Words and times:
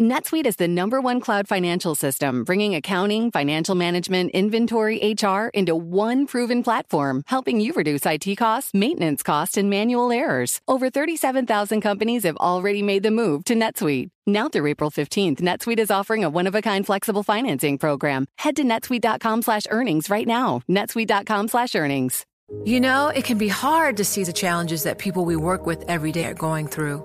NetSuite 0.00 0.46
is 0.46 0.56
the 0.56 0.66
number 0.66 0.98
one 0.98 1.20
cloud 1.20 1.46
financial 1.46 1.94
system, 1.94 2.42
bringing 2.42 2.74
accounting, 2.74 3.30
financial 3.30 3.74
management, 3.74 4.30
inventory, 4.30 5.14
HR 5.14 5.48
into 5.52 5.76
one 5.76 6.26
proven 6.26 6.62
platform, 6.62 7.22
helping 7.26 7.60
you 7.60 7.74
reduce 7.74 8.06
IT 8.06 8.34
costs, 8.36 8.72
maintenance 8.72 9.22
costs, 9.22 9.58
and 9.58 9.68
manual 9.68 10.10
errors. 10.10 10.62
Over 10.66 10.88
37,000 10.88 11.82
companies 11.82 12.22
have 12.22 12.38
already 12.38 12.82
made 12.82 13.02
the 13.02 13.10
move 13.10 13.44
to 13.44 13.54
NetSuite. 13.54 14.08
Now 14.26 14.48
through 14.48 14.68
April 14.68 14.90
15th, 14.90 15.42
NetSuite 15.42 15.78
is 15.78 15.90
offering 15.90 16.24
a 16.24 16.30
one-of-a-kind 16.30 16.86
flexible 16.86 17.22
financing 17.22 17.76
program. 17.76 18.24
Head 18.38 18.56
to 18.56 18.64
netsuite.com 18.64 19.42
slash 19.42 19.64
earnings 19.68 20.08
right 20.08 20.26
now. 20.26 20.62
netsuite.com 20.66 21.48
slash 21.48 21.74
earnings. 21.74 22.24
You 22.64 22.80
know, 22.80 23.08
it 23.08 23.24
can 23.24 23.36
be 23.36 23.48
hard 23.48 23.98
to 23.98 24.04
see 24.04 24.24
the 24.24 24.32
challenges 24.32 24.82
that 24.84 24.98
people 24.98 25.26
we 25.26 25.36
work 25.36 25.66
with 25.66 25.84
every 25.88 26.10
day 26.10 26.24
are 26.24 26.34
going 26.34 26.68
through. 26.68 27.04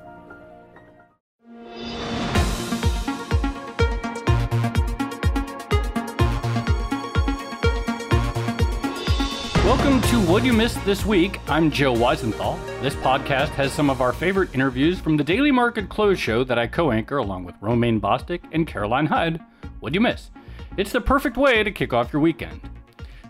Welcome 9.73 10.01
to 10.01 10.19
What 10.29 10.43
You 10.43 10.51
Missed 10.51 10.83
This 10.83 11.05
Week. 11.05 11.39
I'm 11.47 11.71
Joe 11.71 11.93
Weisenthal. 11.95 12.59
This 12.81 12.93
podcast 12.95 13.51
has 13.51 13.71
some 13.71 13.89
of 13.89 14.01
our 14.01 14.11
favorite 14.11 14.53
interviews 14.53 14.99
from 14.99 15.15
the 15.15 15.23
Daily 15.23 15.49
Market 15.49 15.87
Close 15.87 16.19
show 16.19 16.43
that 16.43 16.59
I 16.59 16.67
co 16.67 16.91
anchor 16.91 17.15
along 17.15 17.45
with 17.45 17.55
Romaine 17.61 18.01
Bostick 18.01 18.41
and 18.51 18.67
Caroline 18.67 19.05
Hyde. 19.05 19.39
What'd 19.79 19.95
you 19.95 20.01
miss? 20.01 20.29
It's 20.75 20.91
the 20.91 20.99
perfect 20.99 21.37
way 21.37 21.63
to 21.63 21.71
kick 21.71 21.93
off 21.93 22.11
your 22.11 22.21
weekend. 22.21 22.59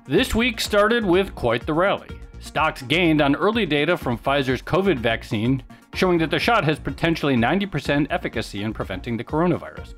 This 0.07 0.33
week 0.33 0.59
started 0.59 1.05
with 1.05 1.35
quite 1.35 1.67
the 1.67 1.75
rally. 1.75 2.09
Stocks 2.39 2.81
gained 2.81 3.21
on 3.21 3.35
early 3.35 3.67
data 3.67 3.95
from 3.95 4.17
Pfizer's 4.17 4.63
COVID 4.63 4.97
vaccine, 4.97 5.61
showing 5.93 6.17
that 6.17 6.31
the 6.31 6.39
shot 6.39 6.63
has 6.63 6.79
potentially 6.79 7.35
90% 7.35 8.07
efficacy 8.09 8.63
in 8.63 8.73
preventing 8.73 9.15
the 9.15 9.23
coronavirus. 9.23 9.93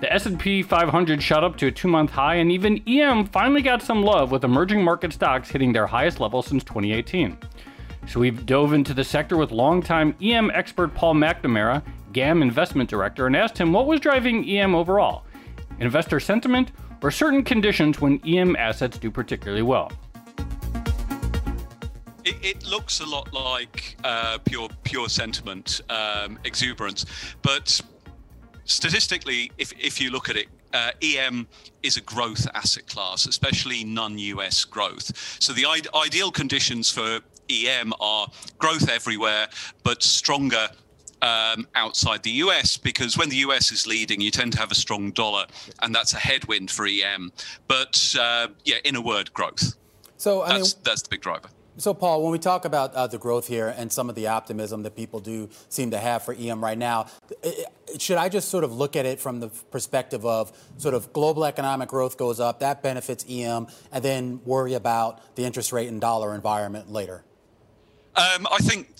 The 0.00 0.10
S&P 0.10 0.62
500 0.62 1.22
shot 1.22 1.44
up 1.44 1.58
to 1.58 1.66
a 1.66 1.70
two-month 1.70 2.10
high, 2.10 2.36
and 2.36 2.50
even 2.50 2.82
EM 2.88 3.26
finally 3.26 3.60
got 3.60 3.82
some 3.82 4.02
love 4.02 4.30
with 4.30 4.44
emerging 4.44 4.82
market 4.82 5.12
stocks 5.12 5.50
hitting 5.50 5.74
their 5.74 5.86
highest 5.86 6.20
level 6.20 6.40
since 6.40 6.64
2018. 6.64 7.36
So 8.08 8.18
we've 8.18 8.46
dove 8.46 8.72
into 8.72 8.94
the 8.94 9.04
sector 9.04 9.36
with 9.36 9.50
longtime 9.50 10.16
EM 10.22 10.50
expert 10.54 10.94
Paul 10.94 11.16
McNamara, 11.16 11.82
GAM 12.14 12.40
investment 12.40 12.88
director, 12.88 13.26
and 13.26 13.36
asked 13.36 13.58
him 13.58 13.74
what 13.74 13.86
was 13.86 14.00
driving 14.00 14.48
EM 14.48 14.74
overall: 14.74 15.26
investor 15.80 16.18
sentiment 16.18 16.72
or 17.02 17.10
certain 17.10 17.44
conditions 17.44 18.00
when 18.00 18.22
EM 18.26 18.56
assets 18.56 18.96
do 18.96 19.10
particularly 19.10 19.62
well. 19.62 19.92
It, 22.24 22.36
it, 22.42 22.66
looks 22.66 23.00
a 23.00 23.06
lot 23.06 23.32
like 23.34 23.96
uh, 24.02 24.38
pure 24.44 24.68
pure 24.82 25.10
sentiment 25.10 25.82
um, 25.90 26.38
exuberance, 26.44 27.04
but 27.42 27.80
statistically, 28.70 29.50
if, 29.58 29.72
if 29.78 30.00
you 30.00 30.10
look 30.10 30.28
at 30.28 30.36
it, 30.36 30.46
uh, 30.72 30.92
EM 31.02 31.46
is 31.82 31.96
a 31.96 32.00
growth 32.00 32.46
asset 32.54 32.86
class, 32.86 33.26
especially 33.26 33.84
non 33.84 34.18
US 34.18 34.64
growth. 34.64 35.36
So 35.40 35.52
the 35.52 35.66
I- 35.66 35.82
ideal 35.94 36.30
conditions 36.30 36.90
for 36.90 37.20
EM 37.50 37.92
are 38.00 38.28
growth 38.58 38.88
everywhere, 38.88 39.48
but 39.82 40.02
stronger 40.02 40.68
um, 41.22 41.66
outside 41.74 42.22
the 42.22 42.30
US 42.30 42.76
because 42.76 43.18
when 43.18 43.28
the 43.28 43.36
US 43.36 43.72
is 43.72 43.86
leading, 43.86 44.20
you 44.20 44.30
tend 44.30 44.52
to 44.52 44.58
have 44.58 44.70
a 44.70 44.76
strong 44.76 45.10
dollar, 45.10 45.46
and 45.82 45.94
that's 45.94 46.14
a 46.14 46.18
headwind 46.18 46.70
for 46.70 46.86
EM. 46.86 47.32
But 47.66 48.14
uh, 48.18 48.48
yeah, 48.64 48.76
in 48.84 48.96
a 48.96 49.00
word, 49.00 49.32
growth. 49.34 49.74
So 50.16 50.42
I 50.42 50.58
that's, 50.58 50.74
mean, 50.74 50.82
that's 50.84 51.02
the 51.02 51.08
big 51.08 51.22
driver. 51.22 51.48
So, 51.80 51.94
Paul, 51.94 52.22
when 52.22 52.30
we 52.30 52.38
talk 52.38 52.66
about 52.66 52.94
uh, 52.94 53.06
the 53.06 53.16
growth 53.16 53.46
here 53.46 53.74
and 53.74 53.90
some 53.90 54.10
of 54.10 54.14
the 54.14 54.26
optimism 54.26 54.82
that 54.82 54.94
people 54.94 55.18
do 55.18 55.48
seem 55.70 55.92
to 55.92 55.98
have 55.98 56.22
for 56.22 56.34
EM 56.34 56.62
right 56.62 56.76
now, 56.76 57.06
should 57.98 58.18
I 58.18 58.28
just 58.28 58.50
sort 58.50 58.64
of 58.64 58.72
look 58.76 58.96
at 58.96 59.06
it 59.06 59.18
from 59.18 59.40
the 59.40 59.48
perspective 59.48 60.26
of 60.26 60.52
sort 60.76 60.92
of 60.92 61.10
global 61.14 61.42
economic 61.46 61.88
growth 61.88 62.18
goes 62.18 62.38
up, 62.38 62.60
that 62.60 62.82
benefits 62.82 63.24
EM, 63.26 63.66
and 63.92 64.04
then 64.04 64.42
worry 64.44 64.74
about 64.74 65.34
the 65.36 65.44
interest 65.46 65.72
rate 65.72 65.88
and 65.88 66.02
dollar 66.02 66.34
environment 66.34 66.92
later? 66.92 67.24
Um, 68.14 68.46
I 68.52 68.58
think 68.58 68.92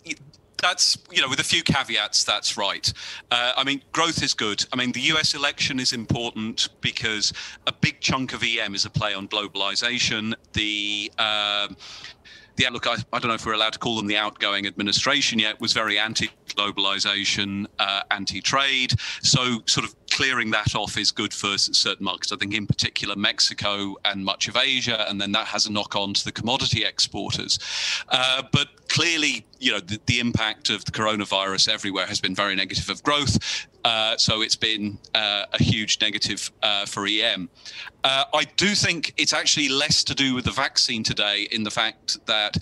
that's 0.63 0.99
you 1.11 1.21
know 1.23 1.29
with 1.29 1.41
a 1.41 1.45
few 1.45 1.63
caveats 1.63 2.23
that's 2.25 2.59
right. 2.59 2.93
Uh, 3.31 3.53
i 3.57 3.65
mean 3.65 3.83
growth 3.93 4.23
is 4.23 4.35
good. 4.35 4.65
I 4.73 4.77
mean 4.77 4.93
the 4.93 5.01
us 5.01 5.35
election 5.35 5.81
is 5.81 5.93
important 5.93 6.69
because 6.81 7.33
a 7.67 7.73
big 7.73 8.01
chunk 8.01 8.33
of 8.35 8.43
em 8.43 8.75
is 8.75 8.85
a 8.85 8.91
play 8.91 9.15
on 9.15 9.29
globalization. 9.29 10.35
The 10.53 11.11
uh, 11.19 11.69
the 12.61 12.67
outlook, 12.67 12.87
I, 12.87 12.97
I, 13.13 13.19
don't 13.19 13.29
know 13.29 13.35
if 13.35 13.47
we're 13.47 13.55
allowed 13.55 13.73
to 13.73 13.79
call 13.79 13.97
them 13.97 14.07
the 14.07 14.19
outgoing 14.19 14.67
administration 14.67 15.39
yet, 15.39 15.59
was 15.61 15.73
very 15.73 15.99
anti 15.99 16.31
globalization, 16.49 17.67
uh, 17.79 18.03
anti 18.11 18.43
trade. 18.43 18.93
So, 19.23 19.63
sort 19.67 19.87
of 19.87 19.95
clearing 20.11 20.51
that 20.51 20.75
off 20.75 20.99
is 20.99 21.11
good 21.11 21.33
for 21.33 21.57
certain 21.57 22.05
markets. 22.05 22.33
I 22.33 22.37
think, 22.37 22.53
in 22.55 22.67
particular, 22.67 23.17
Mexico 23.17 23.97
and 24.05 24.25
much 24.25 24.47
of 24.47 24.57
Asia, 24.57 25.09
and 25.09 25.19
then 25.19 25.33
that 25.33 25.47
has 25.47 25.67
a 25.67 25.73
knock 25.73 25.97
on 25.97 26.13
to 26.15 26.25
the 26.25 26.33
commodity 26.33 26.85
exporters. 26.85 27.59
Uh, 28.11 28.43
but 28.53 28.69
clearly, 28.89 29.47
you 29.59 29.73
know, 29.73 29.81
the, 29.81 29.99
the, 30.07 30.21
impact 30.21 30.69
of 30.69 30.85
the 30.85 30.91
coronavirus 30.91 31.69
everywhere 31.69 32.07
has 32.07 32.21
been 32.21 32.35
very 32.35 32.55
negative 32.55 32.91
of 32.91 33.03
growth. 33.03 33.39
Uh, 33.85 34.17
so 34.17 34.43
it's 34.43 34.57
been 34.57 34.99
uh, 35.15 35.45
a 35.53 35.63
huge 35.63 36.01
negative 36.01 36.51
uh, 36.63 36.85
for 36.87 37.07
EM. 37.07 37.49
Uh, 38.05 38.25
I 38.35 38.45
do 38.57 38.69
think 38.69 39.15
it's 39.17 39.33
actually 39.33 39.69
less 39.69 40.05
to 40.05 40.15
do 40.15 40.35
with 40.35 40.45
the 40.45 40.51
vaccine 40.51 41.03
today, 41.03 41.49
in 41.51 41.63
the 41.63 41.71
fact 41.71 42.25
that 42.27 42.57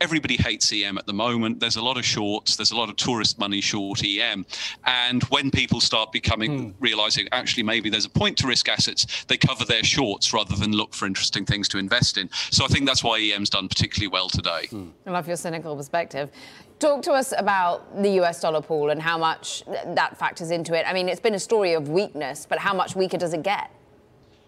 everybody 0.00 0.36
hates 0.36 0.72
EM 0.72 0.96
at 0.98 1.06
the 1.06 1.12
moment. 1.12 1.60
There's 1.60 1.76
a 1.76 1.82
lot 1.82 1.98
of 1.98 2.04
shorts. 2.04 2.56
There's 2.56 2.70
a 2.70 2.76
lot 2.76 2.88
of 2.88 2.96
tourist 2.96 3.38
money 3.38 3.60
short 3.60 4.02
EM. 4.04 4.46
And 4.86 5.22
when 5.24 5.50
people 5.50 5.80
start 5.80 6.10
becoming, 6.12 6.70
hmm. 6.70 6.84
realizing 6.84 7.28
actually 7.32 7.64
maybe 7.64 7.90
there's 7.90 8.06
a 8.06 8.10
point 8.10 8.38
to 8.38 8.46
risk 8.46 8.68
assets, 8.68 9.24
they 9.28 9.36
cover 9.36 9.64
their 9.64 9.84
shorts 9.84 10.32
rather 10.32 10.56
than 10.56 10.72
look 10.72 10.94
for 10.94 11.06
interesting 11.06 11.44
things 11.44 11.68
to 11.68 11.78
invest 11.78 12.16
in. 12.16 12.30
So 12.50 12.64
I 12.64 12.68
think 12.68 12.86
that's 12.86 13.04
why 13.04 13.20
EM's 13.20 13.50
done 13.50 13.68
particularly 13.68 14.08
well 14.08 14.28
today. 14.28 14.66
Hmm. 14.70 14.88
I 15.06 15.10
love 15.10 15.28
your 15.28 15.36
cynical 15.36 15.76
perspective. 15.76 16.30
Talk 16.80 17.02
to 17.02 17.12
us 17.12 17.34
about 17.36 18.02
the 18.02 18.08
US 18.22 18.40
dollar 18.40 18.62
pool 18.62 18.88
and 18.88 19.02
how 19.02 19.18
much 19.18 19.62
that 19.66 20.16
factors 20.16 20.50
into 20.50 20.72
it. 20.72 20.86
I 20.88 20.94
mean, 20.94 21.10
it's 21.10 21.20
been 21.20 21.34
a 21.34 21.38
story 21.38 21.74
of 21.74 21.90
weakness, 21.90 22.46
but 22.48 22.58
how 22.58 22.72
much 22.72 22.96
weaker 22.96 23.18
does 23.18 23.34
it 23.34 23.42
get? 23.42 23.70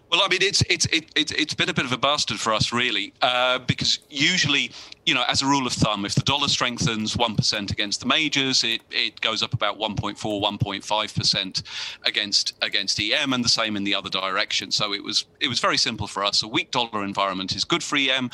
Well, 0.09 0.21
I 0.23 0.27
mean, 0.29 0.41
it's 0.41 0.63
it's 0.67 0.85
it, 0.87 1.05
it, 1.15 1.31
it's 1.31 1.53
been 1.53 1.69
a 1.69 1.73
bit 1.73 1.85
of 1.85 1.91
a 1.91 1.97
bastard 1.97 2.39
for 2.39 2.53
us, 2.53 2.71
really, 2.71 3.13
uh, 3.21 3.59
because 3.59 3.99
usually, 4.09 4.71
you 5.05 5.13
know, 5.13 5.23
as 5.27 5.43
a 5.43 5.45
rule 5.45 5.65
of 5.65 5.73
thumb, 5.73 6.05
if 6.05 6.13
the 6.15 6.21
dollar 6.21 6.47
strengthens 6.47 7.15
one 7.15 7.35
percent 7.35 7.71
against 7.71 7.99
the 7.99 8.07
majors, 8.07 8.63
it, 8.63 8.81
it 8.91 9.21
goes 9.21 9.41
up 9.41 9.53
about 9.55 9.79
1.4, 9.79 10.15
1.5 10.15 11.15
percent 11.15 11.63
against 12.03 12.53
against 12.61 12.99
EM, 12.99 13.33
and 13.33 13.43
the 13.43 13.49
same 13.49 13.75
in 13.75 13.83
the 13.83 13.95
other 13.95 14.09
direction. 14.09 14.69
So 14.71 14.93
it 14.93 15.03
was 15.03 15.25
it 15.39 15.47
was 15.47 15.59
very 15.59 15.77
simple 15.77 16.07
for 16.07 16.23
us. 16.23 16.41
A 16.41 16.47
weak 16.47 16.71
dollar 16.71 17.03
environment 17.03 17.55
is 17.55 17.63
good 17.63 17.83
for 17.83 17.95
EM 17.95 18.29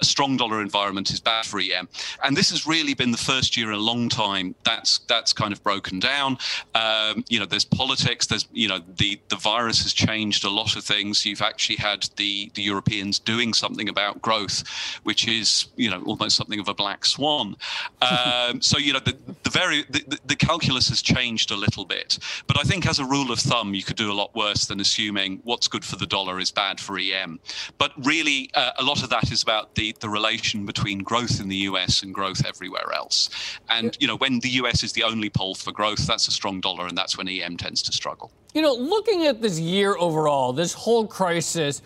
a 0.00 0.04
strong 0.04 0.36
dollar 0.36 0.60
environment 0.60 1.10
is 1.10 1.20
bad 1.20 1.44
for 1.44 1.60
EM. 1.60 1.88
And 2.24 2.36
this 2.36 2.50
has 2.50 2.66
really 2.66 2.94
been 2.94 3.10
the 3.10 3.18
first 3.18 3.56
year 3.56 3.68
in 3.68 3.74
a 3.74 3.82
long 3.82 4.08
time 4.08 4.54
that's 4.64 4.98
that's 5.08 5.32
kind 5.32 5.52
of 5.52 5.62
broken 5.62 5.98
down. 5.98 6.38
Um, 6.74 7.24
you 7.28 7.38
know, 7.38 7.46
there's 7.46 7.64
politics. 7.64 8.26
There's 8.26 8.46
you 8.52 8.68
know 8.68 8.80
the 8.96 9.20
the 9.28 9.36
virus 9.36 9.82
has 9.82 9.92
changed 9.92 10.44
a 10.44 10.50
lot 10.50 10.76
of 10.76 10.84
things. 10.84 11.24
You've 11.24 11.42
actually 11.42 11.76
had 11.76 12.08
the 12.16 12.50
the 12.54 12.62
Europeans 12.62 13.18
doing 13.18 13.52
something 13.54 13.88
about 13.88 14.20
growth, 14.22 14.64
which 15.02 15.28
is 15.28 15.66
you 15.76 15.90
know 15.90 16.02
almost 16.04 16.36
something 16.36 16.60
of 16.60 16.68
a 16.68 16.74
black 16.74 17.04
swan. 17.04 17.56
Um, 18.10 18.60
so 18.60 18.78
you 18.78 18.92
know 18.92 18.98
the 18.98 19.16
the 19.44 19.50
very 19.50 19.84
the, 19.90 20.18
the 20.26 20.36
calculus 20.36 20.88
has 20.88 21.02
changed 21.02 21.50
a 21.50 21.56
little 21.56 21.84
bit. 21.84 22.18
But 22.46 22.58
I 22.58 22.62
think 22.62 22.86
as 22.86 22.98
a 22.98 23.04
rule 23.04 23.30
of 23.30 23.38
thumb, 23.38 23.74
you 23.74 23.82
could 23.82 23.96
do 23.96 24.10
a 24.10 24.14
lot 24.14 24.34
worse 24.34 24.66
than 24.66 24.80
assuming 24.80 25.40
what's 25.44 25.68
good 25.68 25.84
for 25.84 25.96
the 25.96 26.06
dollar 26.06 26.40
is 26.40 26.50
bad 26.50 26.80
for 26.80 26.98
EM. 26.98 27.38
But 27.78 27.92
really, 28.04 28.50
uh, 28.54 28.72
a 28.78 28.82
lot 28.82 29.02
of 29.02 29.10
that 29.10 29.30
is 29.30 29.42
about 29.42 29.74
the 29.74 29.89
the, 29.98 30.08
relation 30.08 30.66
between 30.66 30.98
growth 30.98 31.40
in 31.40 31.48
the 31.48 31.56
US 31.56 32.02
and 32.02 32.12
growth 32.12 32.44
everywhere 32.44 32.92
else. 32.94 33.30
And, 33.68 33.96
you 34.00 34.06
know, 34.06 34.16
when 34.16 34.40
the 34.40 34.50
US 34.60 34.82
is 34.82 34.92
the 34.92 35.02
only 35.02 35.30
pole 35.30 35.54
for 35.54 35.72
growth, 35.72 36.06
that's 36.06 36.28
a 36.28 36.32
strong 36.32 36.60
dollar, 36.60 36.86
and 36.86 36.96
that's 36.98 37.16
when 37.16 37.28
EM 37.28 37.56
tends 37.56 37.82
to 37.82 37.92
struggle. 37.92 38.30
You 38.54 38.62
know, 38.62 38.74
looking 38.74 39.26
at 39.26 39.40
this 39.40 39.58
year 39.58 39.96
overall, 39.96 40.52
this 40.52 40.72
whole 40.72 41.06
crisis, 41.06 41.82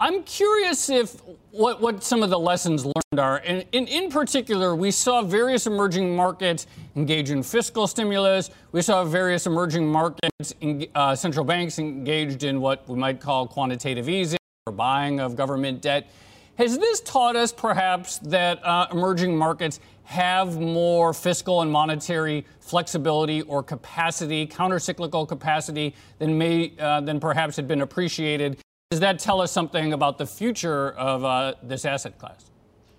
I'm 0.00 0.22
curious 0.22 0.88
if 0.88 1.20
what, 1.50 1.80
what 1.80 2.02
some 2.02 2.22
of 2.22 2.30
the 2.30 2.38
lessons 2.38 2.84
learned 2.84 3.20
are. 3.20 3.42
And 3.44 3.64
in, 3.72 3.86
in 3.86 4.10
particular, 4.10 4.74
we 4.74 4.90
saw 4.90 5.22
various 5.22 5.66
emerging 5.66 6.16
markets 6.16 6.66
engage 6.96 7.30
in 7.30 7.42
fiscal 7.42 7.86
stimulus. 7.86 8.50
We 8.72 8.80
saw 8.80 9.04
various 9.04 9.46
emerging 9.46 9.86
markets, 9.86 10.54
in, 10.60 10.86
uh, 10.94 11.14
central 11.14 11.44
banks 11.44 11.78
engaged 11.78 12.44
in 12.44 12.60
what 12.60 12.88
we 12.88 12.96
might 12.96 13.20
call 13.20 13.46
quantitative 13.46 14.08
easing 14.08 14.38
or 14.66 14.72
buying 14.72 15.20
of 15.20 15.36
government 15.36 15.82
debt. 15.82 16.10
Has 16.58 16.78
this 16.78 17.00
taught 17.00 17.36
us 17.36 17.52
perhaps 17.52 18.16
that 18.18 18.64
uh, 18.64 18.86
emerging 18.90 19.36
markets 19.36 19.78
have 20.04 20.58
more 20.58 21.12
fiscal 21.12 21.60
and 21.60 21.70
monetary 21.70 22.46
flexibility 22.60 23.42
or 23.42 23.62
capacity, 23.62 24.46
countercyclical 24.46 25.28
capacity, 25.28 25.94
than 26.18 26.38
may 26.38 26.72
uh, 26.78 27.02
than 27.02 27.20
perhaps 27.20 27.56
had 27.56 27.68
been 27.68 27.82
appreciated? 27.82 28.56
Does 28.90 29.00
that 29.00 29.18
tell 29.18 29.42
us 29.42 29.52
something 29.52 29.92
about 29.92 30.16
the 30.16 30.26
future 30.26 30.92
of 30.92 31.24
uh, 31.24 31.54
this 31.62 31.84
asset 31.84 32.18
class? 32.18 32.46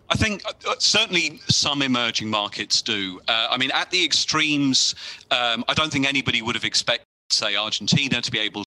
I 0.10 0.16
think 0.16 0.46
uh, 0.46 0.52
uh, 0.70 0.76
certainly 0.78 1.40
some 1.50 1.82
emerging 1.82 2.30
markets 2.30 2.84
do. 2.84 3.20
Uh, 3.28 3.48
I 3.50 3.58
mean, 3.58 3.72
at 3.74 3.90
the 3.90 4.06
extremes, 4.06 4.94
um, 5.32 5.66
I 5.68 5.74
don't 5.74 5.92
think 5.92 6.08
anybody 6.08 6.44
would 6.44 6.56
have 6.56 6.64
expected, 6.64 7.06
say, 7.32 7.56
Argentina 7.56 8.22
to 8.22 8.32
be 8.32 8.40
able 8.40 8.67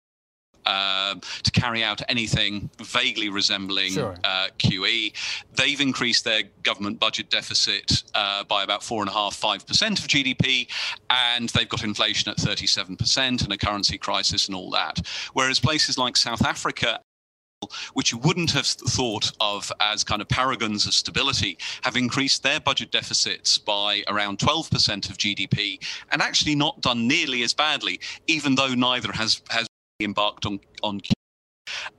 um, 0.67 1.21
to 1.43 1.51
carry 1.51 1.83
out 1.83 2.01
anything 2.09 2.69
vaguely 2.81 3.29
resembling 3.29 3.93
sure. 3.93 4.15
uh, 4.23 4.47
QE. 4.59 5.13
They've 5.55 5.81
increased 5.81 6.23
their 6.23 6.43
government 6.63 6.99
budget 6.99 7.29
deficit 7.29 8.03
uh, 8.13 8.43
by 8.43 8.63
about 8.63 8.83
four 8.83 9.01
and 9.01 9.09
a 9.09 9.13
half, 9.13 9.35
five 9.35 9.65
percent 9.65 9.99
of 9.99 10.07
GDP, 10.07 10.67
and 11.09 11.49
they've 11.49 11.69
got 11.69 11.83
inflation 11.83 12.29
at 12.31 12.37
37 12.37 12.97
percent 12.97 13.41
and 13.41 13.51
a 13.53 13.57
currency 13.57 13.97
crisis 13.97 14.47
and 14.47 14.55
all 14.55 14.69
that. 14.71 15.01
Whereas 15.33 15.59
places 15.59 15.97
like 15.97 16.17
South 16.17 16.43
Africa 16.45 16.99
which 17.93 18.11
you 18.11 18.19
wouldn't 18.19 18.51
have 18.51 18.67
thought 18.67 19.31
of 19.41 19.71
as 19.79 20.03
kind 20.03 20.21
of 20.21 20.27
paragons 20.27 20.85
of 20.85 20.93
stability, 20.93 21.57
have 21.81 21.95
increased 21.95 22.43
their 22.43 22.59
budget 22.59 22.91
deficits 22.91 23.57
by 23.57 24.03
around 24.07 24.37
12% 24.37 25.09
of 25.09 25.17
GDP 25.17 25.79
and 26.11 26.21
actually 26.21 26.55
not 26.55 26.79
done 26.81 27.07
nearly 27.07 27.41
as 27.43 27.53
badly, 27.53 27.99
even 28.27 28.55
though 28.55 28.73
neither 28.75 29.11
has, 29.11 29.41
has 29.49 29.66
embarked 29.99 30.45
on 30.45 30.59
on. 30.83 31.01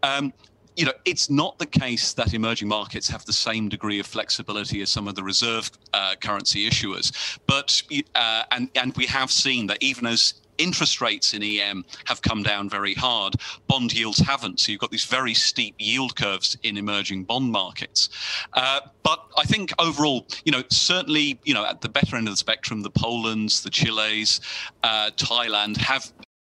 Um, 0.03 0.33
you 0.77 0.85
know, 0.85 0.93
it's 1.05 1.29
not 1.29 1.59
the 1.59 1.67
case 1.67 2.13
that 2.13 2.35
emerging 2.35 2.69
markets 2.69 3.09
have 3.09 3.25
the 3.25 3.33
same 3.33 3.69
degree 3.69 3.99
of 3.99 4.07
flexibility 4.07 4.81
as 4.81 4.91
some 4.91 5.09
of 5.09 5.17
the 5.17 5.25
reserve 5.25 5.71
uh, 5.93 6.15
currency 6.21 6.71
issuers, 6.71 7.39
but 7.47 7.83
uh, 8.15 8.45
and 8.53 8.71
and 8.77 8.97
we 8.97 9.07
have 9.07 9.31
seen 9.33 9.67
that 9.67 9.79
even 9.81 10.07
as 10.07 10.35
interest 10.59 11.01
rates 11.01 11.35
in 11.35 11.43
EM 11.43 11.85
have 12.05 12.21
come 12.21 12.43
down 12.43 12.69
very 12.69 12.95
hard. 12.95 13.35
Bond 13.69 13.93
yields 13.93 14.19
haven't. 14.19 14.59
So 14.59 14.73
you've 14.73 14.81
got 14.81 14.91
these 14.91 15.05
very 15.05 15.33
steep 15.33 15.77
yield 15.79 16.17
curves 16.17 16.59
in 16.65 16.77
emerging 16.77 17.25
bond 17.25 17.53
markets. 17.53 18.09
Uh, 18.55 18.81
but 19.05 19.25
I 19.37 19.45
think 19.45 19.73
overall, 19.79 20.27
you 20.45 20.51
know, 20.51 20.65
certainly, 20.69 21.39
you 21.45 21.55
know, 21.55 21.65
at 21.65 21.81
the 21.81 21.89
better 21.89 22.17
end 22.17 22.27
of 22.27 22.33
the 22.33 22.39
spectrum, 22.39 22.83
the 22.83 22.91
Polands, 22.91 23.63
the 23.63 23.71
Chiles, 23.71 24.41
uh, 24.83 25.11
Thailand 25.17 25.77
have 25.77 26.13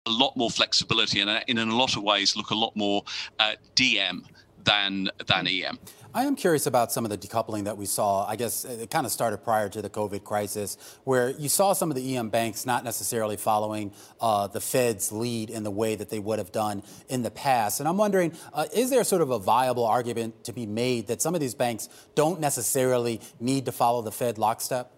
a 0.07 0.11
lot 0.11 0.37
more 0.37 0.51
flexibility 0.51 1.21
and 1.21 1.31
in 1.47 1.59
a 1.59 1.77
lot 1.77 1.97
of 1.97 2.03
ways 2.03 2.37
look 2.37 2.51
a 2.51 2.55
lot 2.55 2.75
more 2.75 3.03
uh, 3.39 3.55
DM 3.77 4.25
than 4.65 5.11
than 5.27 5.47
EM. 5.47 5.79
I 6.13 6.25
am 6.25 6.35
curious 6.35 6.67
about 6.67 6.91
some 6.91 7.05
of 7.05 7.11
the 7.11 7.19
decoupling 7.19 7.65
that 7.65 7.77
we 7.77 7.87
saw. 7.87 8.27
I 8.27 8.35
guess 8.35 8.65
it 8.65 8.91
kind 8.91 9.07
of 9.07 9.13
started 9.13 9.45
prior 9.45 9.69
to 9.69 9.81
the 9.81 9.89
COVID 9.89 10.25
crisis, 10.25 10.77
where 11.05 11.31
you 11.31 11.49
saw 11.49 11.73
some 11.73 11.89
of 11.89 11.97
the 11.97 12.17
EM 12.17 12.31
banks 12.31 12.67
not 12.67 12.83
necessarily 12.83 13.37
following 13.37 13.93
uh, 14.21 14.49
the 14.49 14.61
Fed's 14.61 15.13
lead 15.13 15.51
in 15.51 15.63
the 15.63 15.71
way 15.71 15.95
that 15.95 16.11
they 16.11 16.19
would 16.19 16.41
have 16.41 16.51
done 16.51 16.83
in 17.09 17.23
the 17.23 17.31
past. 17.31 17.79
And 17.79 17.89
I'm 17.89 17.97
wondering, 17.97 18.33
uh, 18.53 18.67
is 18.75 18.91
there 18.91 19.05
sort 19.05 19.23
of 19.23 19.31
a 19.31 19.39
viable 19.39 19.85
argument 19.85 20.43
to 20.45 20.53
be 20.53 20.67
made 20.67 21.07
that 21.07 21.23
some 21.23 21.37
of 21.37 21.41
these 21.41 21.55
banks 21.55 21.89
don't 22.17 22.41
necessarily 22.41 23.21
need 23.39 23.67
to 23.67 23.73
follow 23.73 24.03
the 24.03 24.13
Fed 24.13 24.37
lockstep? 24.37 24.91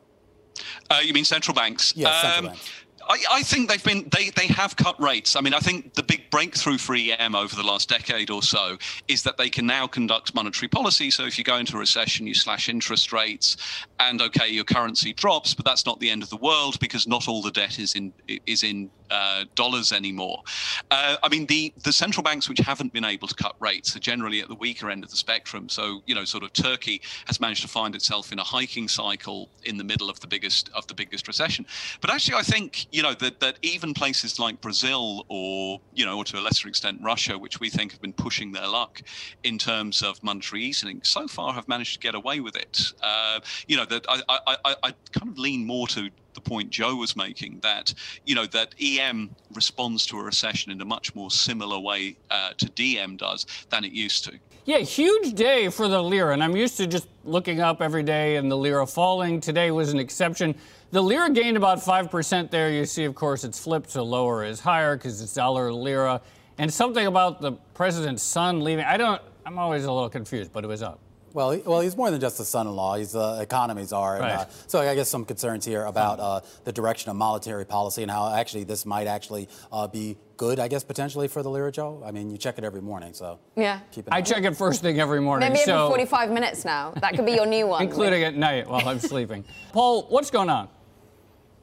Uh, 0.90 1.00
you 1.02 1.12
mean 1.12 1.24
central 1.24 1.54
banks? 1.54 1.92
Yes, 1.94 2.22
central 2.22 2.38
um, 2.38 2.54
banks. 2.54 2.70
I, 3.08 3.24
I, 3.30 3.42
think 3.42 3.68
they've 3.68 3.82
been 3.82 4.08
they 4.10 4.30
they 4.30 4.46
have 4.48 4.76
cut 4.76 5.00
rates. 5.00 5.36
I 5.36 5.40
mean, 5.40 5.54
I 5.54 5.58
think 5.58 5.94
the 5.94 6.02
big 6.02 6.30
breakthrough 6.30 6.78
for 6.78 6.94
EM 6.94 7.34
over 7.34 7.54
the 7.54 7.62
last 7.62 7.88
decade 7.88 8.30
or 8.30 8.42
so 8.42 8.76
is 9.08 9.22
that 9.24 9.36
they 9.36 9.50
can 9.50 9.66
now 9.66 9.86
conduct 9.86 10.34
monetary 10.34 10.68
policy. 10.68 11.10
So 11.10 11.24
if 11.24 11.38
you 11.38 11.44
go 11.44 11.56
into 11.56 11.76
a 11.76 11.80
recession, 11.80 12.26
you 12.26 12.34
slash 12.34 12.68
interest 12.68 13.12
rates, 13.12 13.56
and 14.00 14.22
okay, 14.22 14.48
your 14.48 14.64
currency 14.64 15.12
drops, 15.12 15.54
but 15.54 15.64
that's 15.64 15.86
not 15.86 16.00
the 16.00 16.10
end 16.10 16.22
of 16.22 16.30
the 16.30 16.36
world 16.36 16.78
because 16.80 17.06
not 17.06 17.28
all 17.28 17.42
the 17.42 17.50
debt 17.50 17.78
is 17.78 17.94
in 17.94 18.12
is 18.46 18.62
in 18.62 18.90
uh, 19.12 19.44
dollars 19.54 19.92
anymore. 19.92 20.42
Uh, 20.90 21.16
I 21.22 21.28
mean, 21.28 21.46
the 21.46 21.72
the 21.84 21.92
central 21.92 22.22
banks 22.22 22.48
which 22.48 22.58
haven't 22.58 22.92
been 22.92 23.04
able 23.04 23.28
to 23.28 23.34
cut 23.34 23.54
rates 23.60 23.94
are 23.94 24.00
generally 24.00 24.40
at 24.40 24.48
the 24.48 24.54
weaker 24.54 24.90
end 24.90 25.04
of 25.04 25.10
the 25.10 25.16
spectrum. 25.16 25.68
So 25.68 26.02
you 26.06 26.14
know, 26.14 26.24
sort 26.24 26.42
of 26.42 26.52
Turkey 26.52 27.02
has 27.26 27.38
managed 27.38 27.62
to 27.62 27.68
find 27.68 27.94
itself 27.94 28.32
in 28.32 28.38
a 28.38 28.44
hiking 28.44 28.88
cycle 28.88 29.50
in 29.64 29.76
the 29.76 29.84
middle 29.84 30.08
of 30.08 30.18
the 30.20 30.26
biggest 30.26 30.70
of 30.74 30.86
the 30.86 30.94
biggest 30.94 31.28
recession. 31.28 31.66
But 32.00 32.10
actually, 32.10 32.36
I 32.36 32.42
think 32.42 32.86
you 32.90 33.02
know 33.02 33.14
that 33.14 33.40
that 33.40 33.58
even 33.62 33.92
places 33.92 34.38
like 34.38 34.60
Brazil 34.60 35.26
or 35.28 35.80
you 35.92 36.06
know, 36.06 36.16
or 36.16 36.24
to 36.24 36.38
a 36.38 36.40
lesser 36.40 36.68
extent 36.68 36.98
Russia, 37.02 37.38
which 37.38 37.60
we 37.60 37.68
think 37.68 37.92
have 37.92 38.00
been 38.00 38.14
pushing 38.14 38.52
their 38.52 38.66
luck 38.66 39.02
in 39.44 39.58
terms 39.58 40.02
of 40.02 40.22
monetary 40.22 40.64
easing, 40.64 41.00
so 41.04 41.28
far 41.28 41.52
have 41.52 41.68
managed 41.68 41.92
to 41.94 42.00
get 42.00 42.14
away 42.14 42.40
with 42.40 42.56
it. 42.56 42.92
Uh, 43.02 43.40
you 43.66 43.76
know, 43.76 43.84
that 43.84 44.06
I, 44.08 44.22
I, 44.28 44.56
I, 44.64 44.74
I 44.82 44.94
kind 45.12 45.28
of 45.28 45.38
lean 45.38 45.66
more 45.66 45.86
to 45.88 46.10
the 46.34 46.40
point 46.40 46.70
Joe 46.70 46.96
was 46.96 47.16
making 47.16 47.60
that 47.62 47.92
you 48.26 48.34
know 48.34 48.46
that 48.46 48.74
EM 48.80 49.30
responds 49.54 50.06
to 50.06 50.18
a 50.18 50.22
recession 50.22 50.72
in 50.72 50.80
a 50.80 50.84
much 50.84 51.14
more 51.14 51.30
similar 51.30 51.78
way 51.78 52.16
uh, 52.30 52.52
to 52.58 52.66
DM 52.66 53.16
does 53.16 53.46
than 53.70 53.84
it 53.84 53.92
used 53.92 54.24
to. 54.24 54.38
Yeah, 54.64 54.78
huge 54.78 55.34
day 55.34 55.68
for 55.70 55.88
the 55.88 56.00
lira, 56.00 56.32
and 56.32 56.42
I'm 56.42 56.54
used 56.54 56.76
to 56.76 56.86
just 56.86 57.08
looking 57.24 57.60
up 57.60 57.82
every 57.82 58.04
day 58.04 58.36
and 58.36 58.48
the 58.48 58.56
lira 58.56 58.86
falling. 58.86 59.40
Today 59.40 59.72
was 59.72 59.92
an 59.92 59.98
exception. 59.98 60.54
The 60.92 61.02
lira 61.02 61.30
gained 61.30 61.56
about 61.56 61.78
5% 61.78 62.50
there. 62.50 62.70
You 62.70 62.84
see, 62.84 63.04
of 63.04 63.16
course, 63.16 63.42
it's 63.42 63.58
flipped, 63.58 63.90
so 63.90 64.04
lower 64.04 64.44
is 64.44 64.60
higher 64.60 64.96
because 64.96 65.20
it's 65.20 65.34
dollar 65.34 65.72
lira. 65.72 66.20
And 66.58 66.72
something 66.72 67.06
about 67.06 67.40
the 67.40 67.52
president's 67.74 68.22
son 68.22 68.62
leaving. 68.62 68.84
I 68.84 68.96
don't, 68.96 69.20
I'm 69.44 69.58
always 69.58 69.84
a 69.84 69.90
little 69.90 70.10
confused, 70.10 70.52
but 70.52 70.62
it 70.62 70.68
was 70.68 70.82
up. 70.82 71.00
Well, 71.34 71.52
he, 71.52 71.60
well, 71.62 71.80
he's 71.80 71.96
more 71.96 72.10
than 72.10 72.20
just 72.20 72.38
a 72.40 72.44
son-in-law. 72.44 72.96
He's 72.96 73.12
the 73.12 73.20
uh, 73.20 73.40
economy 73.40 73.84
czar. 73.84 74.18
Right. 74.18 74.32
uh, 74.32 74.44
so 74.66 74.80
I 74.80 74.94
guess 74.94 75.08
some 75.08 75.24
concerns 75.24 75.64
here 75.64 75.84
about 75.84 76.20
uh, 76.20 76.40
the 76.64 76.72
direction 76.72 77.10
of 77.10 77.16
monetary 77.16 77.64
policy 77.64 78.02
and 78.02 78.10
how 78.10 78.34
actually 78.34 78.64
this 78.64 78.84
might 78.84 79.06
actually 79.06 79.48
uh, 79.70 79.86
be 79.86 80.16
good, 80.36 80.58
I 80.58 80.68
guess, 80.68 80.84
potentially 80.84 81.28
for 81.28 81.42
the 81.42 81.50
lira, 81.50 81.72
Joe. 81.72 82.02
I 82.04 82.10
mean, 82.10 82.30
you 82.30 82.36
check 82.36 82.58
it 82.58 82.64
every 82.64 82.82
morning, 82.82 83.14
so 83.14 83.38
yeah. 83.56 83.80
Keep 83.92 84.08
it 84.08 84.12
I 84.12 84.22
check 84.22 84.44
it 84.44 84.56
first 84.56 84.82
thing 84.82 85.00
every 85.00 85.20
morning. 85.20 85.48
Maybe 85.48 85.64
so, 85.64 85.86
every 85.86 86.06
45 86.06 86.30
minutes 86.30 86.64
now. 86.64 86.92
That 87.00 87.14
could 87.14 87.26
be 87.26 87.32
your 87.32 87.46
new 87.46 87.66
one. 87.66 87.82
including 87.82 88.22
at 88.24 88.34
night 88.34 88.68
while 88.68 88.86
I'm 88.86 88.98
sleeping. 88.98 89.44
Paul, 89.72 90.02
what's 90.08 90.30
going 90.30 90.50
on? 90.50 90.68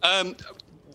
Um, 0.02 0.36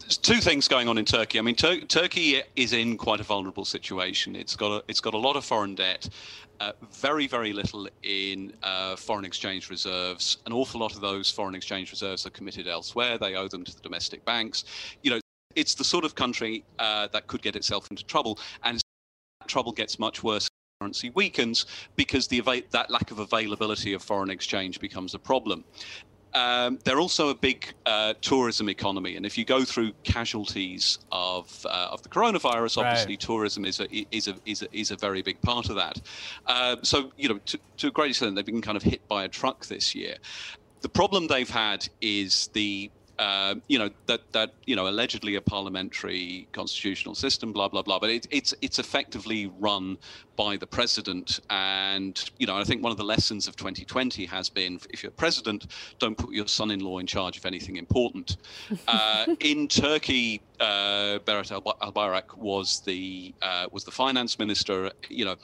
two 0.08 0.40
things 0.40 0.68
going 0.68 0.88
on 0.88 0.98
in 0.98 1.04
Turkey. 1.04 1.38
I 1.38 1.42
mean, 1.42 1.54
Tur- 1.54 1.80
Turkey 1.80 2.42
is 2.56 2.72
in 2.72 2.96
quite 2.96 3.20
a 3.20 3.22
vulnerable 3.22 3.64
situation. 3.64 4.36
It's 4.36 4.56
got 4.56 4.72
a, 4.72 4.84
it's 4.88 5.00
got 5.00 5.14
a 5.14 5.18
lot 5.18 5.36
of 5.36 5.44
foreign 5.44 5.74
debt, 5.74 6.08
uh, 6.60 6.72
very 6.90 7.26
very 7.26 7.52
little 7.52 7.88
in 8.02 8.52
uh, 8.62 8.96
foreign 8.96 9.24
exchange 9.24 9.70
reserves. 9.70 10.38
An 10.46 10.52
awful 10.52 10.80
lot 10.80 10.94
of 10.94 11.00
those 11.00 11.30
foreign 11.30 11.54
exchange 11.54 11.90
reserves 11.90 12.26
are 12.26 12.30
committed 12.30 12.68
elsewhere. 12.68 13.18
They 13.18 13.34
owe 13.34 13.48
them 13.48 13.64
to 13.64 13.74
the 13.74 13.82
domestic 13.82 14.24
banks. 14.24 14.64
You 15.02 15.10
know, 15.12 15.20
it's 15.54 15.74
the 15.74 15.84
sort 15.84 16.04
of 16.04 16.14
country 16.14 16.64
uh, 16.78 17.08
that 17.08 17.26
could 17.26 17.42
get 17.42 17.56
itself 17.56 17.90
into 17.90 18.04
trouble, 18.04 18.38
and 18.62 18.80
trouble 19.46 19.72
gets 19.72 19.98
much 19.98 20.22
worse 20.22 20.48
currency 20.80 21.10
weakens 21.10 21.66
because 21.96 22.26
the 22.26 22.40
that 22.70 22.90
lack 22.90 23.10
of 23.10 23.18
availability 23.18 23.92
of 23.92 24.02
foreign 24.02 24.30
exchange 24.30 24.80
becomes 24.80 25.14
a 25.14 25.18
problem. 25.18 25.64
Um, 26.34 26.80
they're 26.84 26.98
also 26.98 27.28
a 27.28 27.34
big 27.34 27.72
uh, 27.86 28.14
tourism 28.20 28.68
economy, 28.68 29.16
and 29.16 29.24
if 29.24 29.38
you 29.38 29.44
go 29.44 29.64
through 29.64 29.92
casualties 30.02 30.98
of 31.12 31.64
uh, 31.64 31.88
of 31.92 32.02
the 32.02 32.08
coronavirus, 32.08 32.78
obviously 32.78 33.12
right. 33.12 33.20
tourism 33.20 33.64
is 33.64 33.78
a, 33.78 33.86
is 34.10 34.26
a 34.26 34.34
is 34.44 34.62
a 34.62 34.76
is 34.76 34.90
a 34.90 34.96
very 34.96 35.22
big 35.22 35.40
part 35.42 35.68
of 35.68 35.76
that. 35.76 36.00
Uh, 36.46 36.76
so 36.82 37.12
you 37.16 37.28
know, 37.28 37.38
to, 37.46 37.58
to 37.76 37.86
a 37.88 37.90
great 37.90 38.10
extent, 38.10 38.34
they've 38.34 38.44
been 38.44 38.62
kind 38.62 38.76
of 38.76 38.82
hit 38.82 39.06
by 39.06 39.24
a 39.24 39.28
truck 39.28 39.66
this 39.66 39.94
year. 39.94 40.16
The 40.80 40.88
problem 40.88 41.28
they've 41.28 41.48
had 41.48 41.88
is 42.00 42.48
the 42.52 42.90
uh, 43.18 43.54
you 43.68 43.78
know 43.78 43.90
that 44.06 44.20
that 44.32 44.52
you 44.66 44.76
know 44.76 44.88
allegedly 44.88 45.36
a 45.36 45.40
parliamentary 45.40 46.48
constitutional 46.52 47.14
system, 47.14 47.52
blah 47.52 47.68
blah 47.68 47.82
blah. 47.82 47.98
But 47.98 48.10
it, 48.10 48.26
it's 48.30 48.54
it's 48.60 48.78
effectively 48.78 49.50
run 49.58 49.98
by 50.36 50.56
the 50.56 50.66
president, 50.66 51.40
and 51.50 52.22
you 52.38 52.46
know 52.46 52.56
I 52.56 52.64
think 52.64 52.82
one 52.82 52.92
of 52.92 52.98
the 52.98 53.04
lessons 53.04 53.46
of 53.46 53.56
2020 53.56 54.26
has 54.26 54.48
been 54.48 54.80
if 54.90 55.02
you're 55.02 55.12
president, 55.12 55.66
don't 55.98 56.16
put 56.16 56.32
your 56.32 56.48
son-in-law 56.48 56.98
in 56.98 57.06
charge 57.06 57.36
of 57.36 57.46
anything 57.46 57.76
important. 57.76 58.36
Uh, 58.86 59.26
in 59.40 59.66
Turkey, 59.66 60.40
uh, 60.60 61.18
Berat 61.24 61.50
Albayrak 61.80 62.36
was 62.36 62.80
the 62.80 63.34
uh, 63.40 63.66
was 63.72 63.84
the 63.84 63.90
finance 63.90 64.38
minister. 64.38 64.90
You 65.08 65.24
know, 65.24 65.36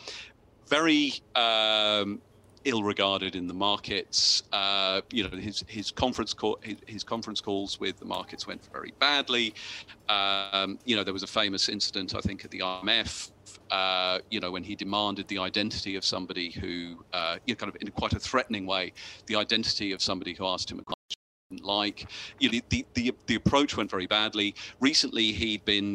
very 0.66 1.14
um, 1.34 2.20
ill-regarded 2.64 3.34
in 3.34 3.46
the 3.46 3.54
markets. 3.54 4.42
Uh, 4.52 5.00
you 5.10 5.22
know, 5.22 5.36
his 5.36 5.64
his 5.66 5.90
conference 5.90 6.34
call, 6.34 6.58
his, 6.62 6.76
his, 6.86 7.04
conference 7.04 7.40
calls 7.40 7.80
with 7.80 7.98
the 7.98 8.04
markets 8.04 8.46
went 8.46 8.60
very 8.72 8.92
badly. 8.98 9.54
Um, 10.08 10.78
you 10.84 10.96
know, 10.96 11.04
there 11.04 11.14
was 11.14 11.22
a 11.22 11.28
famous 11.28 11.68
incident, 11.68 12.14
I 12.14 12.20
think, 12.20 12.44
at 12.44 12.50
the 12.50 12.60
IMF 12.60 13.30
uh, 13.70 14.18
you 14.30 14.40
know, 14.40 14.50
when 14.50 14.64
he 14.64 14.74
demanded 14.74 15.28
the 15.28 15.38
identity 15.38 15.96
of 15.96 16.04
somebody 16.04 16.50
who, 16.50 17.04
uh, 17.12 17.36
you 17.46 17.54
know, 17.54 17.56
kind 17.56 17.74
of 17.74 17.80
in 17.80 17.88
quite 17.92 18.12
a 18.12 18.18
threatening 18.18 18.66
way, 18.66 18.92
the 19.26 19.36
identity 19.36 19.92
of 19.92 20.02
somebody 20.02 20.34
who 20.34 20.46
asked 20.46 20.70
him 20.70 20.80
a 20.80 20.82
question 20.82 21.66
like, 21.66 22.08
you 22.38 22.50
know, 22.50 22.60
the, 22.68 22.86
the, 22.94 23.14
the 23.26 23.34
approach 23.34 23.76
went 23.76 23.90
very 23.90 24.06
badly. 24.06 24.54
Recently, 24.80 25.32
he'd 25.32 25.64
been 25.64 25.94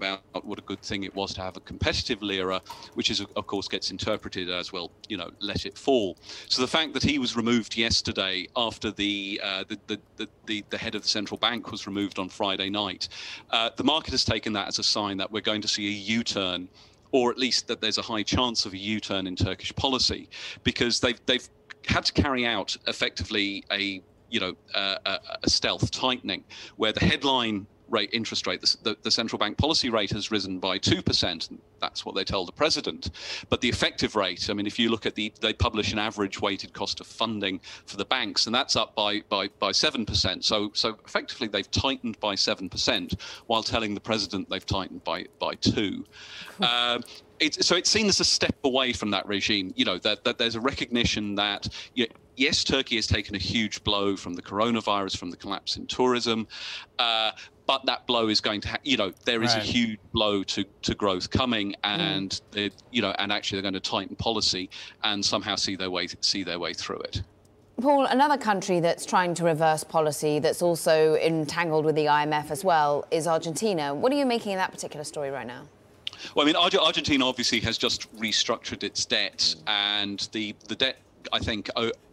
about 0.00 0.20
what 0.46 0.58
a 0.58 0.62
good 0.62 0.80
thing 0.80 1.04
it 1.04 1.14
was 1.14 1.34
to 1.34 1.42
have 1.42 1.56
a 1.56 1.60
competitive 1.60 2.22
lira, 2.22 2.62
which 2.94 3.10
is 3.10 3.20
of 3.20 3.46
course 3.46 3.68
gets 3.68 3.90
interpreted 3.90 4.48
as 4.50 4.72
well, 4.72 4.90
you 5.08 5.16
know, 5.16 5.30
let 5.40 5.66
it 5.66 5.76
fall. 5.76 6.16
So 6.48 6.62
the 6.62 6.68
fact 6.68 6.94
that 6.94 7.02
he 7.02 7.18
was 7.18 7.36
removed 7.36 7.76
yesterday 7.76 8.46
after 8.56 8.90
the 8.90 9.40
uh, 9.42 9.64
the, 9.68 9.78
the, 10.16 10.28
the, 10.46 10.64
the, 10.70 10.78
head 10.78 10.94
of 10.94 11.02
the 11.02 11.08
central 11.08 11.38
bank 11.38 11.70
was 11.70 11.86
removed 11.86 12.18
on 12.18 12.28
Friday 12.28 12.70
night, 12.70 13.08
uh, 13.50 13.70
the 13.76 13.84
market 13.84 14.12
has 14.12 14.24
taken 14.24 14.52
that 14.54 14.68
as 14.68 14.78
a 14.78 14.82
sign 14.82 15.18
that 15.18 15.30
we're 15.30 15.40
going 15.40 15.60
to 15.60 15.68
see 15.68 15.86
a 15.86 15.98
U-turn. 16.16 16.68
Or 17.12 17.32
at 17.32 17.38
least 17.38 17.66
that 17.66 17.80
there's 17.80 17.98
a 17.98 18.02
high 18.02 18.22
chance 18.22 18.66
of 18.66 18.72
a 18.72 18.78
U-turn 18.78 19.26
in 19.26 19.34
Turkish 19.34 19.74
policy, 19.74 20.28
because 20.62 21.00
they've 21.00 21.20
they've 21.26 21.48
had 21.86 22.04
to 22.04 22.12
carry 22.12 22.46
out 22.46 22.76
effectively 22.86 23.64
a 23.72 24.00
you 24.30 24.38
know 24.38 24.54
uh, 24.74 24.96
a, 25.06 25.18
a 25.42 25.50
stealth 25.50 25.90
tightening, 25.90 26.44
where 26.76 26.92
the 26.92 27.04
headline 27.04 27.66
rate 27.90 28.10
interest 28.12 28.46
rate. 28.46 28.60
The, 28.60 28.76
the, 28.82 28.96
the, 29.02 29.10
central 29.10 29.38
bank 29.38 29.58
policy 29.58 29.90
rate 29.90 30.10
has 30.12 30.30
risen 30.30 30.58
by 30.58 30.78
2%. 30.78 31.58
That's 31.80 32.06
what 32.06 32.14
they 32.14 32.24
tell 32.24 32.46
the 32.46 32.52
president. 32.52 33.10
But 33.48 33.60
the 33.60 33.68
effective 33.68 34.16
rate, 34.16 34.48
I 34.48 34.54
mean, 34.54 34.66
if 34.66 34.78
you 34.78 34.90
look 34.90 35.06
at 35.06 35.14
the, 35.14 35.32
they 35.40 35.52
publish 35.52 35.92
an 35.92 35.98
average 35.98 36.40
weighted 36.40 36.72
cost 36.72 37.00
of 37.00 37.06
funding 37.06 37.60
for 37.86 37.96
the 37.96 38.04
banks, 38.04 38.46
and 38.46 38.54
that's 38.54 38.76
up 38.76 38.94
by, 38.94 39.20
by, 39.28 39.48
by 39.58 39.72
7%. 39.72 40.44
So, 40.44 40.70
so 40.74 40.96
effectively, 41.04 41.48
they've 41.48 41.70
tightened 41.70 42.18
by 42.20 42.34
7% 42.34 43.20
while 43.46 43.62
telling 43.62 43.94
the 43.94 44.00
president 44.00 44.48
they've 44.48 44.64
tightened 44.64 45.04
by, 45.04 45.26
by 45.38 45.54
2 45.54 46.04
uh, 46.60 47.00
it's, 47.40 47.66
so 47.66 47.74
it's 47.74 47.90
seen 47.90 48.06
as 48.06 48.20
a 48.20 48.24
step 48.24 48.54
away 48.64 48.92
from 48.92 49.10
that 49.10 49.26
regime. 49.26 49.72
You 49.74 49.86
know 49.86 49.98
that, 49.98 50.24
that 50.24 50.38
there's 50.38 50.54
a 50.54 50.60
recognition 50.60 51.34
that 51.36 51.68
you 51.94 52.06
know, 52.06 52.14
yes, 52.36 52.64
Turkey 52.64 52.96
has 52.96 53.06
taken 53.06 53.34
a 53.34 53.38
huge 53.38 53.82
blow 53.82 54.16
from 54.16 54.34
the 54.34 54.42
coronavirus, 54.42 55.16
from 55.16 55.30
the 55.30 55.36
collapse 55.36 55.76
in 55.76 55.86
tourism, 55.86 56.46
uh, 56.98 57.32
but 57.70 57.86
that 57.86 58.04
blow 58.04 58.26
is 58.26 58.40
going 58.40 58.60
to, 58.60 58.68
ha- 58.68 58.78
you 58.82 58.96
know, 58.96 59.12
there 59.24 59.44
is 59.44 59.54
right. 59.54 59.62
a 59.62 59.64
huge 59.64 60.00
blow 60.12 60.42
to, 60.42 60.64
to 60.82 60.92
growth 60.92 61.30
coming, 61.30 61.72
and 61.84 62.40
mm. 62.50 62.72
you 62.90 63.00
know, 63.00 63.14
and 63.20 63.30
actually 63.30 63.58
they're 63.58 63.70
going 63.70 63.80
to 63.80 63.90
tighten 63.90 64.16
policy 64.16 64.68
and 65.04 65.24
somehow 65.24 65.54
see 65.54 65.76
their 65.76 65.88
way 65.88 66.08
see 66.20 66.42
their 66.42 66.58
way 66.58 66.74
through 66.74 66.98
it. 66.98 67.22
Paul, 67.80 68.06
another 68.06 68.36
country 68.36 68.80
that's 68.80 69.06
trying 69.06 69.34
to 69.34 69.44
reverse 69.44 69.84
policy 69.84 70.40
that's 70.40 70.62
also 70.62 71.14
entangled 71.14 71.84
with 71.84 71.94
the 71.94 72.06
IMF 72.06 72.50
as 72.50 72.64
well 72.64 73.06
is 73.12 73.28
Argentina. 73.28 73.94
What 73.94 74.10
are 74.10 74.16
you 74.16 74.26
making 74.26 74.54
of 74.54 74.58
that 74.58 74.72
particular 74.72 75.04
story 75.04 75.30
right 75.30 75.46
now? 75.46 75.68
Well, 76.34 76.44
I 76.44 76.52
mean, 76.52 76.56
Argentina 76.56 77.24
obviously 77.24 77.60
has 77.60 77.78
just 77.78 78.12
restructured 78.16 78.82
its 78.82 79.06
debt, 79.06 79.54
and 79.68 80.28
the 80.32 80.56
the 80.66 80.74
debt 80.74 80.96
I 81.32 81.38
think 81.38 81.70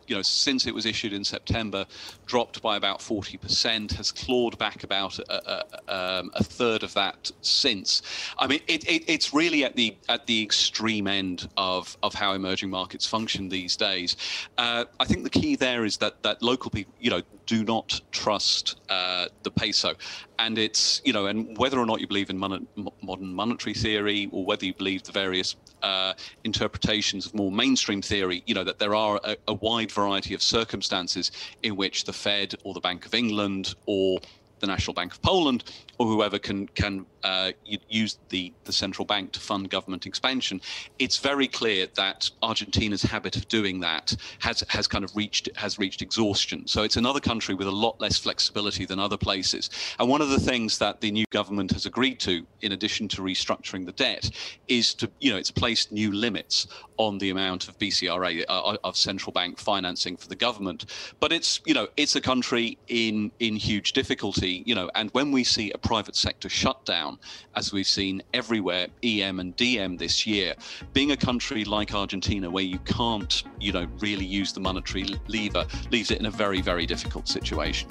you 0.07 0.15
know, 0.15 0.21
since 0.21 0.65
it 0.65 0.73
was 0.73 0.85
issued 0.85 1.13
in 1.13 1.23
September, 1.23 1.85
dropped 2.25 2.61
by 2.61 2.77
about 2.77 2.99
40%, 2.99 3.91
has 3.93 4.11
clawed 4.11 4.57
back 4.57 4.83
about 4.83 5.19
a, 5.19 5.33
a, 5.33 5.93
um, 5.93 6.31
a 6.33 6.43
third 6.43 6.83
of 6.83 6.93
that 6.93 7.31
since. 7.41 8.01
I 8.39 8.47
mean, 8.47 8.61
it, 8.67 8.87
it, 8.89 9.03
it's 9.07 9.33
really 9.33 9.63
at 9.63 9.75
the 9.75 9.95
at 10.09 10.25
the 10.27 10.41
extreme 10.41 11.07
end 11.07 11.49
of, 11.57 11.97
of 12.03 12.13
how 12.13 12.33
emerging 12.33 12.69
markets 12.69 13.05
function 13.05 13.49
these 13.49 13.75
days. 13.75 14.15
Uh, 14.57 14.85
I 14.99 15.05
think 15.05 15.23
the 15.23 15.29
key 15.29 15.55
there 15.55 15.85
is 15.85 15.97
that 15.97 16.23
that 16.23 16.41
local 16.41 16.71
people, 16.71 16.93
you 16.99 17.09
know, 17.09 17.21
do 17.45 17.63
not 17.63 17.99
trust 18.11 18.79
uh, 18.89 19.27
the 19.43 19.51
peso, 19.51 19.95
and 20.39 20.57
it's 20.57 21.01
you 21.03 21.13
know, 21.13 21.25
and 21.25 21.57
whether 21.57 21.79
or 21.79 21.85
not 21.85 21.99
you 21.99 22.07
believe 22.07 22.29
in 22.29 22.37
mon- 22.37 22.67
modern 23.01 23.33
monetary 23.33 23.73
theory 23.73 24.29
or 24.31 24.45
whether 24.45 24.65
you 24.65 24.73
believe 24.73 25.03
the 25.03 25.11
various 25.11 25.55
uh, 25.83 26.13
interpretations 26.43 27.25
of 27.25 27.33
more 27.33 27.51
mainstream 27.51 28.01
theory, 28.01 28.43
you 28.45 28.53
know, 28.53 28.63
that 28.63 28.79
there 28.79 28.95
are 28.95 29.19
a, 29.23 29.35
a 29.47 29.53
wide 29.53 29.91
variety 29.91 30.33
of 30.33 30.41
circumstances 30.41 31.31
in 31.63 31.75
which 31.75 32.03
the 32.03 32.13
Fed 32.13 32.55
or 32.63 32.73
the 32.73 32.79
Bank 32.79 33.05
of 33.05 33.13
England 33.13 33.75
or 33.85 34.19
the 34.59 34.67
National 34.67 34.93
Bank 34.93 35.13
of 35.13 35.21
Poland 35.21 35.63
or 35.97 36.07
whoever 36.07 36.39
can 36.39 36.67
can 36.69 37.05
uh, 37.23 37.51
use 37.89 38.19
the, 38.29 38.53
the 38.63 38.71
central 38.71 39.05
bank 39.05 39.33
to 39.33 39.39
fund 39.39 39.69
government 39.69 40.05
expansion, 40.05 40.61
it's 40.97 41.17
very 41.17 41.47
clear 41.47 41.87
that 41.95 42.29
Argentina's 42.41 43.01
habit 43.01 43.35
of 43.35 43.47
doing 43.47 43.81
that 43.81 44.15
has 44.39 44.63
has 44.69 44.87
kind 44.87 45.03
of 45.03 45.15
reached 45.15 45.49
has 45.55 45.77
reached 45.77 46.01
exhaustion. 46.01 46.65
So 46.67 46.83
it's 46.83 46.95
another 46.95 47.19
country 47.19 47.53
with 47.55 47.67
a 47.67 47.71
lot 47.71 47.99
less 47.99 48.17
flexibility 48.17 48.85
than 48.85 48.99
other 48.99 49.17
places. 49.17 49.69
And 49.99 50.07
one 50.07 50.21
of 50.21 50.29
the 50.29 50.39
things 50.39 50.77
that 50.79 51.01
the 51.01 51.11
new 51.11 51.25
government 51.31 51.71
has 51.71 51.85
agreed 51.85 52.19
to, 52.21 52.45
in 52.61 52.71
addition 52.71 53.07
to 53.09 53.21
restructuring 53.21 53.85
the 53.85 53.91
debt, 53.91 54.29
is 54.67 54.93
to 54.95 55.09
you 55.19 55.31
know 55.31 55.37
it's 55.37 55.51
placed 55.51 55.91
new 55.91 56.11
limits 56.13 56.67
on 56.97 57.17
the 57.17 57.29
amount 57.29 57.67
of 57.67 57.77
BCRA 57.77 58.43
uh, 58.47 58.77
of 58.83 58.95
central 58.95 59.33
bank 59.33 59.59
financing 59.59 60.15
for 60.15 60.27
the 60.27 60.35
government. 60.35 60.85
But 61.19 61.33
it's 61.33 61.59
you 61.65 61.73
know 61.73 61.87
it's 61.97 62.15
a 62.15 62.21
country 62.21 62.77
in 62.87 63.31
in 63.39 63.55
huge 63.55 63.93
difficulty. 63.93 64.63
You 64.65 64.75
know, 64.75 64.89
and 64.95 65.09
when 65.11 65.31
we 65.31 65.43
see 65.43 65.71
a 65.71 65.77
private 65.87 66.17
sector 66.17 66.49
shutdown, 66.49 67.17
as 67.55 67.71
we've 67.71 67.87
seen 67.87 68.21
everywhere, 68.33 68.87
EM 69.03 69.39
and 69.39 69.55
DM 69.55 69.97
this 69.97 70.27
year. 70.27 70.53
Being 70.91 71.11
a 71.11 71.17
country 71.17 71.63
like 71.63 71.93
Argentina, 71.93 72.49
where 72.49 72.65
you 72.65 72.77
can't, 72.79 73.43
you 73.61 73.71
know, 73.71 73.87
really 74.01 74.25
use 74.25 74.51
the 74.51 74.59
monetary 74.59 75.05
lever, 75.29 75.65
leaves 75.89 76.11
it 76.11 76.19
in 76.19 76.25
a 76.25 76.29
very, 76.29 76.59
very 76.59 76.85
difficult 76.85 77.29
situation. 77.29 77.89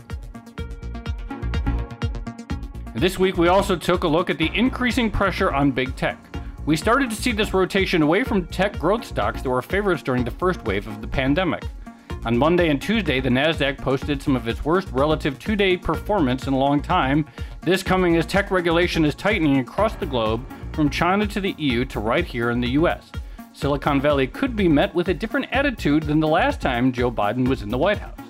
This 2.94 3.18
week, 3.18 3.38
we 3.38 3.48
also 3.48 3.76
took 3.76 4.04
a 4.04 4.08
look 4.08 4.28
at 4.28 4.36
the 4.36 4.50
increasing 4.54 5.10
pressure 5.10 5.50
on 5.50 5.70
big 5.70 5.96
tech. 5.96 6.18
We 6.66 6.76
started 6.76 7.08
to 7.08 7.16
see 7.16 7.32
this 7.32 7.54
rotation 7.54 8.02
away 8.02 8.24
from 8.24 8.44
tech 8.48 8.78
growth 8.78 9.06
stocks 9.06 9.40
that 9.40 9.48
were 9.48 9.62
favorites 9.62 10.02
during 10.02 10.22
the 10.22 10.30
first 10.30 10.62
wave 10.66 10.86
of 10.86 11.00
the 11.00 11.08
pandemic. 11.08 11.64
On 12.26 12.36
Monday 12.36 12.70
and 12.70 12.82
Tuesday, 12.82 13.20
the 13.20 13.28
Nasdaq 13.28 13.78
posted 13.78 14.20
some 14.20 14.34
of 14.34 14.48
its 14.48 14.64
worst 14.64 14.88
relative 14.90 15.38
two-day 15.38 15.76
performance 15.76 16.48
in 16.48 16.54
a 16.54 16.58
long 16.58 16.82
time. 16.82 17.24
This 17.66 17.82
coming 17.82 18.16
as 18.16 18.26
tech 18.26 18.52
regulation 18.52 19.04
is 19.04 19.16
tightening 19.16 19.58
across 19.58 19.96
the 19.96 20.06
globe, 20.06 20.46
from 20.72 20.88
China 20.88 21.26
to 21.26 21.40
the 21.40 21.56
EU 21.58 21.84
to 21.86 21.98
right 21.98 22.24
here 22.24 22.50
in 22.50 22.60
the 22.60 22.70
US. 22.78 23.10
Silicon 23.54 24.00
Valley 24.00 24.28
could 24.28 24.54
be 24.54 24.68
met 24.68 24.94
with 24.94 25.08
a 25.08 25.14
different 25.14 25.48
attitude 25.50 26.04
than 26.04 26.20
the 26.20 26.28
last 26.28 26.60
time 26.60 26.92
Joe 26.92 27.10
Biden 27.10 27.48
was 27.48 27.62
in 27.62 27.68
the 27.68 27.76
White 27.76 27.98
House. 27.98 28.20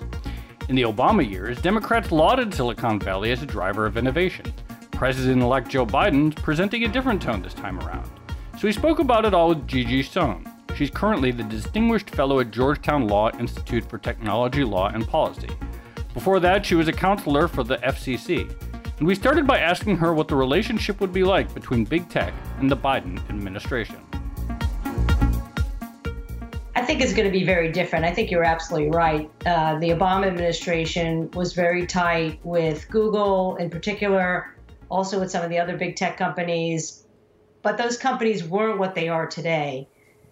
In 0.69 0.75
the 0.75 0.81
Obama 0.81 1.29
years, 1.29 1.61
Democrats 1.61 2.11
lauded 2.11 2.51
Silicon 2.51 2.99
Valley 2.99 3.31
as 3.31 3.43
a 3.43 3.45
driver 3.45 3.85
of 3.85 3.95
innovation. 3.95 4.51
President 4.89 5.43
elect 5.43 5.69
Joe 5.69 5.85
Biden 5.85 6.35
presenting 6.35 6.85
a 6.85 6.87
different 6.87 7.21
tone 7.21 7.43
this 7.43 7.53
time 7.53 7.79
around. 7.81 8.09
So 8.57 8.63
we 8.63 8.71
spoke 8.71 8.97
about 8.97 9.23
it 9.23 9.35
all 9.35 9.49
with 9.49 9.67
Gigi 9.67 10.01
Sohn. 10.01 10.51
She's 10.75 10.89
currently 10.89 11.29
the 11.29 11.43
Distinguished 11.43 12.09
Fellow 12.09 12.39
at 12.39 12.49
Georgetown 12.49 13.07
Law 13.07 13.29
Institute 13.37 13.87
for 13.87 13.99
Technology 13.99 14.63
Law 14.63 14.87
and 14.87 15.07
Policy. 15.07 15.49
Before 16.15 16.39
that, 16.39 16.65
she 16.65 16.73
was 16.73 16.87
a 16.87 16.91
counselor 16.91 17.47
for 17.47 17.63
the 17.63 17.77
FCC. 17.77 18.51
We 18.99 19.15
started 19.15 19.45
by 19.45 19.59
asking 19.59 19.97
her 19.97 20.13
what 20.13 20.27
the 20.27 20.35
relationship 20.35 20.99
would 21.01 21.13
be 21.13 21.23
like 21.23 21.53
between 21.53 21.85
big 21.85 22.09
tech 22.09 22.33
and 22.59 22.69
the 22.69 22.77
Biden 22.77 23.17
administration. 23.29 23.97
I 26.75 26.83
think 26.83 27.01
it's 27.01 27.13
going 27.13 27.27
to 27.27 27.31
be 27.31 27.43
very 27.43 27.71
different. 27.71 28.05
I 28.05 28.13
think 28.13 28.31
you're 28.31 28.43
absolutely 28.43 28.89
right. 28.89 29.29
Uh, 29.45 29.77
the 29.79 29.89
Obama 29.89 30.27
administration 30.27 31.29
was 31.31 31.53
very 31.53 31.85
tight 31.85 32.39
with 32.43 32.89
Google 32.89 33.55
in 33.57 33.69
particular, 33.69 34.55
also 34.89 35.19
with 35.19 35.29
some 35.29 35.43
of 35.43 35.49
the 35.49 35.59
other 35.59 35.77
big 35.77 35.95
tech 35.95 36.17
companies. 36.17 37.03
But 37.61 37.77
those 37.77 37.97
companies 37.97 38.43
weren't 38.43 38.79
what 38.79 38.95
they 38.95 39.09
are 39.09 39.27
today 39.27 39.87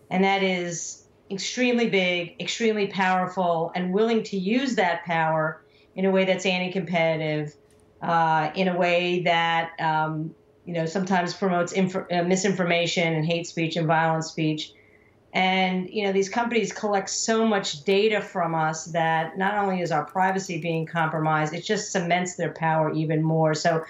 and 0.09 0.23
that 0.23 0.43
is 0.43 1.03
extremely 1.31 1.89
big, 1.89 2.35
extremely 2.39 2.87
powerful, 2.87 3.71
and 3.75 3.93
willing 3.93 4.23
to 4.23 4.37
use 4.37 4.75
that 4.75 5.03
power 5.05 5.63
in 5.95 6.05
a 6.05 6.11
way 6.11 6.25
that's 6.25 6.45
anti-competitive, 6.45 7.55
uh, 8.01 8.51
in 8.55 8.67
a 8.67 8.77
way 8.77 9.21
that 9.23 9.71
um, 9.79 10.33
you 10.65 10.73
know 10.73 10.85
sometimes 10.85 11.33
promotes 11.33 11.71
inf- 11.71 11.95
uh, 11.95 12.23
misinformation 12.23 13.13
and 13.13 13.25
hate 13.25 13.47
speech 13.47 13.75
and 13.75 13.87
violent 13.87 14.23
speech. 14.23 14.73
And 15.33 15.89
you 15.89 16.05
know 16.05 16.13
these 16.13 16.29
companies 16.29 16.71
collect 16.71 17.09
so 17.09 17.45
much 17.45 17.83
data 17.83 18.21
from 18.21 18.55
us 18.55 18.85
that 18.85 19.37
not 19.37 19.55
only 19.55 19.81
is 19.81 19.91
our 19.91 20.05
privacy 20.05 20.61
being 20.61 20.85
compromised, 20.85 21.53
it 21.53 21.63
just 21.63 21.91
cements 21.91 22.35
their 22.35 22.51
power 22.51 22.91
even 22.93 23.21
more. 23.21 23.53
So 23.53 23.83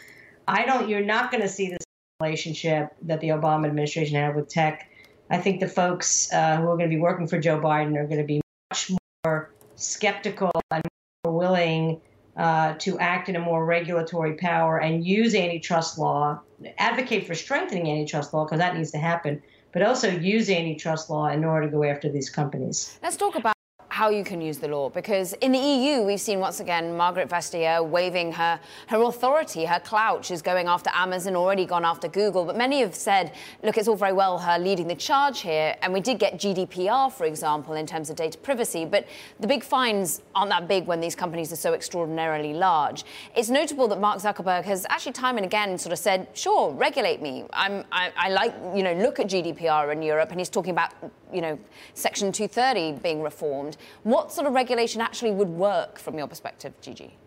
I 0.47 0.65
don't. 0.65 0.89
You're 0.89 1.05
not 1.05 1.31
going 1.31 1.41
to 1.41 1.49
see 1.49 1.69
this 1.69 1.79
relationship 2.19 2.95
that 3.03 3.19
the 3.21 3.29
Obama 3.29 3.67
administration 3.67 4.15
had 4.15 4.35
with 4.35 4.47
tech 4.47 4.89
I 5.29 5.37
think 5.37 5.59
the 5.59 5.67
folks 5.67 6.31
uh, 6.31 6.57
who 6.57 6.63
are 6.69 6.77
going 6.77 6.89
to 6.89 6.95
be 6.95 6.99
working 6.99 7.27
for 7.27 7.39
Joe 7.39 7.59
Biden 7.59 7.97
are 7.97 8.05
going 8.05 8.19
to 8.19 8.25
be 8.25 8.41
much 8.71 8.91
more 9.25 9.51
skeptical 9.75 10.51
and 10.71 10.83
more 11.23 11.37
willing 11.37 12.01
uh, 12.37 12.73
to 12.79 12.99
act 12.99 13.29
in 13.29 13.35
a 13.35 13.39
more 13.39 13.65
regulatory 13.65 14.33
power 14.33 14.77
and 14.79 15.05
use 15.05 15.33
antitrust 15.35 15.97
law, 15.97 16.39
advocate 16.77 17.25
for 17.25 17.35
strengthening 17.35 17.89
antitrust 17.89 18.33
law 18.33 18.45
because 18.45 18.59
that 18.59 18.75
needs 18.75 18.91
to 18.91 18.97
happen, 18.97 19.41
but 19.71 19.81
also 19.81 20.09
use 20.09 20.49
antitrust 20.49 21.09
law 21.09 21.27
in 21.27 21.43
order 21.43 21.67
to 21.67 21.71
go 21.71 21.83
after 21.83 22.09
these 22.09 22.29
companies. 22.29 22.99
Let's 23.01 23.17
talk 23.17 23.35
about 23.35 23.54
how 23.95 24.09
you 24.09 24.25
can 24.25 24.41
use 24.41 24.57
the 24.57 24.67
law 24.67 24.89
because 24.89 25.31
in 25.39 25.53
the 25.53 25.57
EU 25.57 26.01
we've 26.01 26.19
seen 26.19 26.41
once 26.41 26.59
again 26.59 26.91
Margrethe 26.97 27.29
Vestager 27.29 27.87
waving 27.87 28.29
her 28.33 28.59
her 28.87 29.01
authority, 29.03 29.63
her 29.63 29.79
clout. 29.79 30.25
She's 30.25 30.41
going 30.41 30.67
after 30.67 30.89
Amazon, 30.93 31.37
already 31.37 31.65
gone 31.65 31.85
after 31.85 32.09
Google, 32.09 32.43
but 32.43 32.57
many 32.57 32.81
have 32.81 32.93
said, 32.93 33.31
look, 33.63 33.77
it's 33.77 33.87
all 33.87 33.95
very 33.95 34.11
well 34.11 34.37
her 34.37 34.59
leading 34.59 34.87
the 34.89 34.95
charge 34.95 35.39
here, 35.39 35.77
and 35.81 35.93
we 35.93 36.01
did 36.01 36.19
get 36.19 36.33
GDPR, 36.33 37.09
for 37.09 37.25
example, 37.25 37.75
in 37.75 37.87
terms 37.87 38.09
of 38.09 38.17
data 38.17 38.37
privacy, 38.37 38.83
but 38.83 39.07
the 39.39 39.47
big 39.47 39.63
fines 39.63 40.21
aren't 40.35 40.49
that 40.49 40.67
big 40.67 40.87
when 40.87 40.99
these 40.99 41.15
companies 41.15 41.53
are 41.53 41.61
so 41.67 41.73
extraordinarily 41.73 42.53
large. 42.53 43.05
It's 43.33 43.49
notable 43.49 43.87
that 43.87 44.01
Mark 44.01 44.19
Zuckerberg 44.19 44.65
has 44.65 44.85
actually 44.89 45.13
time 45.13 45.37
and 45.37 45.45
again 45.45 45.77
sort 45.77 45.93
of 45.93 45.99
said, 45.99 46.27
sure, 46.33 46.73
regulate 46.73 47.21
me. 47.21 47.45
I'm, 47.53 47.85
I, 47.93 48.11
I 48.17 48.27
like, 48.27 48.53
you 48.75 48.83
know, 48.83 48.93
look 48.95 49.21
at 49.21 49.27
GDPR 49.27 49.93
in 49.93 50.01
Europe, 50.01 50.31
and 50.31 50.39
he's 50.41 50.49
talking 50.49 50.71
about 50.71 50.91
you 51.33 51.41
know, 51.41 51.59
Section 51.93 52.31
230 52.31 52.99
being 53.01 53.21
reformed. 53.21 53.77
What 54.03 54.31
sort 54.31 54.47
of 54.47 54.53
regulation 54.53 55.01
actually 55.01 55.31
would 55.31 55.49
work 55.49 55.99
from 55.99 56.17
your 56.17 56.27
perspective, 56.27 56.73
Gigi? 56.81 57.17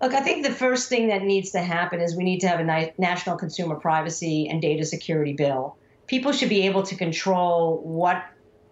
Look, 0.00 0.12
I 0.12 0.20
think 0.20 0.44
the 0.44 0.52
first 0.52 0.88
thing 0.88 1.08
that 1.08 1.22
needs 1.22 1.52
to 1.52 1.60
happen 1.60 2.00
is 2.00 2.16
we 2.16 2.24
need 2.24 2.40
to 2.40 2.48
have 2.48 2.60
a 2.60 2.92
national 2.98 3.36
consumer 3.36 3.76
privacy 3.76 4.48
and 4.48 4.60
data 4.60 4.84
security 4.84 5.32
bill. 5.32 5.76
People 6.06 6.32
should 6.32 6.50
be 6.50 6.66
able 6.66 6.82
to 6.84 6.96
control 6.96 7.80
what 7.82 8.22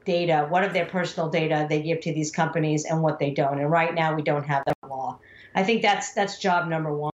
data, 0.05 0.47
what 0.49 0.65
of 0.65 0.75
their 0.75 0.85
personal 0.85 1.31
data 1.31 1.67
they 1.69 1.83
give 1.83 2.01
to 2.01 2.13
these 2.13 2.31
companies 2.31 2.85
and 2.85 3.03
what 3.03 3.19
they 3.19 3.31
don't. 3.31 3.59
And 3.59 3.71
right 3.71 3.95
now 3.95 4.15
we 4.15 4.23
don't 4.23 4.45
have 4.45 4.65
that 4.67 4.77
law. 4.87 5.19
I 5.55 5.63
think 5.63 5.83
that's 5.83 6.13
that's 6.13 6.39
job 6.39 6.69
number 6.69 6.95
1. 6.95 7.11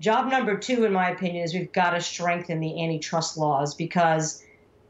Job 0.00 0.28
number 0.30 0.56
2 0.56 0.84
in 0.84 0.92
my 0.92 1.10
opinion 1.10 1.44
is 1.44 1.54
we've 1.54 1.72
got 1.72 1.90
to 1.90 2.00
strengthen 2.00 2.60
the 2.60 2.82
antitrust 2.82 3.36
laws 3.36 3.74
because 3.74 4.42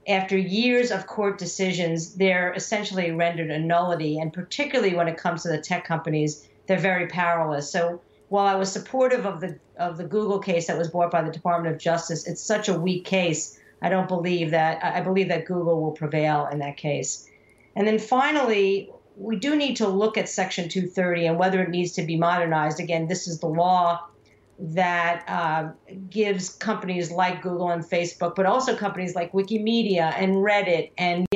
after 0.09 0.37
years 0.39 0.91
of 0.91 1.07
court 1.07 1.39
decisions, 1.39 2.15
they're 2.15 2.53
essentially 2.53 3.11
rendered 3.11 3.51
a 3.51 3.59
nullity. 3.59 4.19
And 4.19 4.33
particularly 4.33 4.95
when 4.95 5.09
it 5.09 5.17
comes 5.17 5.43
to 5.43 5.49
the 5.49 5.61
tech 5.61 5.85
companies, 5.85 6.49
they're 6.67 6.79
very 6.79 7.09
powerless. 7.09 7.71
So 7.71 8.01
while 8.29 8.47
I 8.47 8.55
was 8.55 8.71
supportive 8.71 9.27
of 9.27 9.41
the 9.41 9.59
of 9.79 9.99
the 9.99 10.05
Google 10.05 10.39
case 10.39 10.67
that 10.69 10.79
was 10.79 10.89
brought 10.89 11.11
by 11.11 11.23
the 11.23 11.33
Department 11.33 11.75
of 11.75 11.81
Justice, 11.81 12.27
it's 12.27 12.41
such 12.41 12.69
a 12.69 12.79
weak 12.79 13.05
case. 13.05 13.59
I 13.83 13.89
don't 13.89 14.09
believe 14.09 14.51
that. 14.53 14.83
I 14.83 15.01
believe 15.01 15.29
that 15.29 15.45
Google 15.45 15.81
will 15.83 15.93
prevail 15.93 16.49
in 16.51 16.59
that 16.61 16.77
case. 16.77 17.29
And 17.75 17.87
then 17.87 17.99
finally, 17.99 18.91
we 19.17 19.37
do 19.37 19.55
need 19.55 19.77
to 19.77 19.89
look 19.89 20.17
at 20.17 20.29
Section 20.29 20.69
230 20.69 21.27
and 21.27 21.39
whether 21.39 21.63
it 21.63 21.71
needs 21.71 21.93
to 21.93 22.03
be 22.03 22.17
modernized. 22.17 22.81
Again, 22.81 23.07
this 23.07 23.29
is 23.29 23.41
the 23.41 23.49
law 23.49 24.07
that 24.59 25.25
uh, 25.29 25.73
gives 26.09 26.51
companies 26.51 27.11
like 27.11 27.43
Google 27.43 27.71
and 27.71 27.85
Facebook, 27.85 28.35
but 28.35 28.47
also 28.47 28.75
companies 28.75 29.15
like 29.15 29.33
Wikimedia 29.33 30.13
and 30.17 30.37
Reddit 30.37 30.93
and 30.97 31.27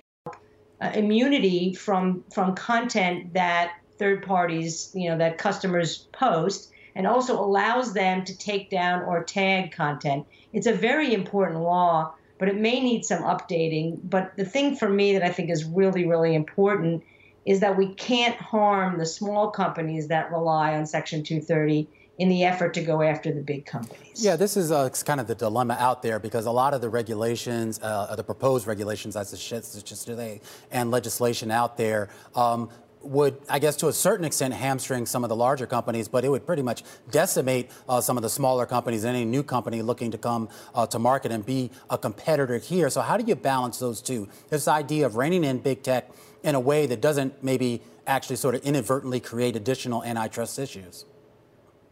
uh, 0.80 0.90
immunity 0.94 1.74
from 1.74 2.24
from 2.32 2.54
content 2.54 3.34
that 3.34 3.72
third 3.98 4.24
parties, 4.24 4.90
you 4.94 5.10
know, 5.10 5.18
that 5.18 5.36
customers 5.36 6.06
post, 6.12 6.72
and 6.94 7.06
also 7.06 7.38
allows 7.38 7.92
them 7.92 8.24
to 8.24 8.36
take 8.36 8.70
down 8.70 9.02
or 9.02 9.22
tag 9.22 9.72
content. 9.72 10.26
It's 10.52 10.66
a 10.66 10.72
very 10.72 11.12
important 11.12 11.60
law, 11.60 12.14
but 12.38 12.48
it 12.48 12.56
may 12.56 12.80
need 12.80 13.04
some 13.04 13.22
updating. 13.22 13.98
But 14.02 14.36
the 14.36 14.46
thing 14.46 14.76
for 14.76 14.88
me 14.88 15.12
that 15.12 15.22
I 15.22 15.28
think 15.28 15.50
is 15.50 15.64
really, 15.64 16.06
really 16.06 16.34
important 16.34 17.04
is 17.44 17.60
that 17.60 17.76
we 17.76 17.94
can't 17.94 18.36
harm 18.36 18.98
the 18.98 19.06
small 19.06 19.50
companies 19.50 20.08
that 20.08 20.30
rely 20.30 20.74
on 20.74 20.86
Section 20.86 21.22
230 21.22 21.88
in 22.20 22.28
the 22.28 22.44
effort 22.44 22.74
to 22.74 22.82
go 22.82 23.00
after 23.00 23.32
the 23.32 23.40
big 23.40 23.64
companies. 23.64 24.22
Yeah, 24.22 24.36
this 24.36 24.54
is 24.54 24.70
uh, 24.70 24.90
kind 25.06 25.20
of 25.20 25.26
the 25.26 25.34
dilemma 25.34 25.74
out 25.80 26.02
there 26.02 26.18
because 26.18 26.44
a 26.44 26.50
lot 26.50 26.74
of 26.74 26.82
the 26.82 26.90
regulations, 26.90 27.80
uh, 27.82 28.14
the 28.14 28.22
proposed 28.22 28.66
regulations, 28.66 29.16
as 29.16 29.32
just 29.32 30.06
today, 30.06 30.42
and 30.70 30.90
legislation 30.90 31.50
out 31.50 31.78
there. 31.78 32.10
Um, 32.36 32.68
would, 33.02 33.38
I 33.48 33.58
guess, 33.58 33.76
to 33.76 33.88
a 33.88 33.94
certain 33.94 34.26
extent, 34.26 34.52
hamstring 34.52 35.06
some 35.06 35.24
of 35.24 35.30
the 35.30 35.36
larger 35.36 35.66
companies, 35.66 36.06
but 36.06 36.22
it 36.22 36.28
would 36.28 36.44
pretty 36.44 36.60
much 36.60 36.84
decimate 37.10 37.70
uh, 37.88 38.02
some 38.02 38.18
of 38.18 38.22
the 38.22 38.28
smaller 38.28 38.66
companies, 38.66 39.04
and 39.04 39.16
any 39.16 39.24
new 39.24 39.42
company 39.42 39.80
looking 39.80 40.10
to 40.10 40.18
come 40.18 40.50
uh, 40.74 40.86
to 40.88 40.98
market 40.98 41.32
and 41.32 41.46
be 41.46 41.70
a 41.88 41.96
competitor 41.96 42.58
here. 42.58 42.90
So, 42.90 43.00
how 43.00 43.16
do 43.16 43.24
you 43.24 43.34
balance 43.34 43.78
those 43.78 44.02
two? 44.02 44.28
This 44.50 44.68
idea 44.68 45.06
of 45.06 45.16
reining 45.16 45.44
in 45.44 45.60
big 45.60 45.82
tech 45.82 46.10
in 46.42 46.54
a 46.54 46.60
way 46.60 46.84
that 46.84 47.00
doesn't 47.00 47.42
maybe 47.42 47.80
actually 48.06 48.36
sort 48.36 48.54
of 48.54 48.62
inadvertently 48.62 49.20
create 49.20 49.56
additional 49.56 50.04
antitrust 50.04 50.58
issues. 50.58 51.06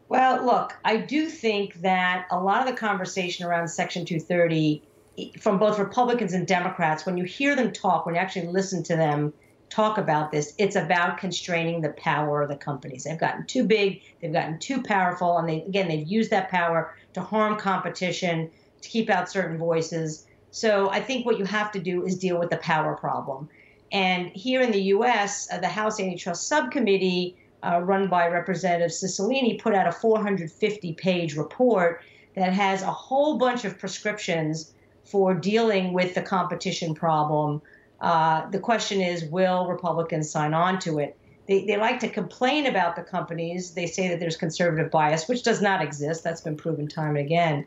Well, 0.09 0.43
look, 0.43 0.75
I 0.83 0.97
do 0.97 1.27
think 1.29 1.75
that 1.81 2.25
a 2.31 2.39
lot 2.39 2.61
of 2.61 2.67
the 2.67 2.77
conversation 2.77 3.45
around 3.45 3.67
Section 3.67 4.05
230 4.05 4.83
from 5.39 5.59
both 5.59 5.77
Republicans 5.77 6.33
and 6.33 6.47
Democrats, 6.47 7.05
when 7.05 7.15
you 7.15 7.25
hear 7.25 7.55
them 7.55 7.71
talk, 7.71 8.05
when 8.05 8.15
you 8.15 8.21
actually 8.21 8.47
listen 8.47 8.81
to 8.83 8.95
them 8.95 9.33
talk 9.69 9.99
about 9.99 10.31
this, 10.31 10.55
it's 10.57 10.75
about 10.75 11.19
constraining 11.19 11.81
the 11.81 11.89
power 11.89 12.41
of 12.41 12.49
the 12.49 12.55
companies. 12.55 13.03
They've 13.03 13.19
gotten 13.19 13.45
too 13.45 13.65
big, 13.65 14.01
they've 14.19 14.33
gotten 14.33 14.57
too 14.57 14.81
powerful, 14.81 15.37
and 15.37 15.47
they 15.47 15.61
again 15.61 15.87
they've 15.87 16.07
used 16.07 16.31
that 16.31 16.49
power 16.49 16.95
to 17.13 17.21
harm 17.21 17.57
competition, 17.57 18.49
to 18.81 18.89
keep 18.89 19.11
out 19.11 19.29
certain 19.29 19.59
voices. 19.59 20.25
So 20.49 20.89
I 20.89 21.01
think 21.01 21.27
what 21.27 21.37
you 21.37 21.45
have 21.45 21.71
to 21.73 21.79
do 21.79 22.03
is 22.03 22.17
deal 22.17 22.39
with 22.39 22.49
the 22.49 22.57
power 22.57 22.95
problem. 22.95 23.47
And 23.91 24.31
here 24.33 24.61
in 24.61 24.71
the 24.71 24.81
U.S., 24.83 25.47
uh, 25.51 25.59
the 25.59 25.67
House 25.67 25.99
Antitrust 25.99 26.47
Subcommittee 26.47 27.37
uh, 27.63 27.81
run 27.83 28.07
by 28.07 28.27
Representative 28.27 28.91
Cicilline, 28.91 29.61
put 29.61 29.73
out 29.73 29.87
a 29.87 29.91
450 29.91 30.93
page 30.93 31.35
report 31.35 32.01
that 32.35 32.53
has 32.53 32.81
a 32.81 32.91
whole 32.91 33.37
bunch 33.37 33.65
of 33.65 33.77
prescriptions 33.77 34.73
for 35.03 35.33
dealing 35.33 35.93
with 35.93 36.13
the 36.15 36.21
competition 36.21 36.93
problem. 36.93 37.61
Uh, 37.99 38.49
the 38.49 38.59
question 38.59 39.01
is 39.01 39.25
will 39.25 39.67
Republicans 39.67 40.29
sign 40.29 40.53
on 40.53 40.79
to 40.79 40.99
it? 40.99 41.17
They, 41.47 41.65
they 41.65 41.77
like 41.77 41.99
to 42.01 42.09
complain 42.09 42.67
about 42.67 42.95
the 42.95 43.01
companies. 43.01 43.71
They 43.71 43.87
say 43.87 44.07
that 44.09 44.19
there's 44.19 44.37
conservative 44.37 44.91
bias, 44.91 45.27
which 45.27 45.43
does 45.43 45.61
not 45.61 45.81
exist. 45.81 46.23
That's 46.23 46.41
been 46.41 46.55
proven 46.55 46.87
time 46.87 47.15
and 47.15 47.25
again. 47.25 47.65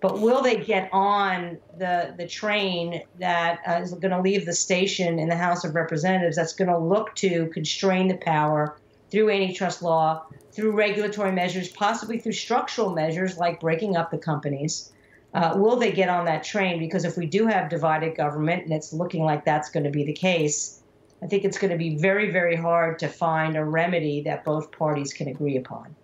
But 0.00 0.20
will 0.20 0.42
they 0.42 0.56
get 0.56 0.88
on 0.92 1.58
the, 1.78 2.14
the 2.16 2.28
train 2.28 3.02
that 3.18 3.60
uh, 3.66 3.80
is 3.82 3.92
going 3.94 4.10
to 4.10 4.20
leave 4.20 4.46
the 4.46 4.52
station 4.52 5.18
in 5.18 5.28
the 5.28 5.36
House 5.36 5.64
of 5.64 5.74
Representatives 5.74 6.36
that's 6.36 6.52
going 6.52 6.68
to 6.68 6.78
look 6.78 7.14
to 7.16 7.48
constrain 7.48 8.08
the 8.08 8.18
power 8.18 8.76
through 9.14 9.30
antitrust 9.30 9.80
law, 9.80 10.26
through 10.50 10.72
regulatory 10.72 11.30
measures, 11.30 11.68
possibly 11.68 12.18
through 12.18 12.32
structural 12.32 12.90
measures 12.90 13.38
like 13.38 13.60
breaking 13.60 13.96
up 13.96 14.10
the 14.10 14.18
companies. 14.18 14.92
Uh, 15.32 15.54
will 15.56 15.76
they 15.76 15.92
get 15.92 16.08
on 16.08 16.24
that 16.24 16.42
train? 16.42 16.80
Because 16.80 17.04
if 17.04 17.16
we 17.16 17.24
do 17.24 17.46
have 17.46 17.68
divided 17.68 18.16
government, 18.16 18.64
and 18.64 18.72
it's 18.72 18.92
looking 18.92 19.22
like 19.22 19.44
that's 19.44 19.70
going 19.70 19.84
to 19.84 19.90
be 19.90 20.04
the 20.04 20.12
case, 20.12 20.82
I 21.22 21.26
think 21.26 21.44
it's 21.44 21.58
going 21.58 21.70
to 21.70 21.76
be 21.76 21.96
very, 21.96 22.32
very 22.32 22.56
hard 22.56 22.98
to 22.98 23.08
find 23.08 23.56
a 23.56 23.64
remedy 23.64 24.20
that 24.22 24.44
both 24.44 24.72
parties 24.72 25.12
can 25.12 25.28
agree 25.28 25.56
upon. 25.56 25.94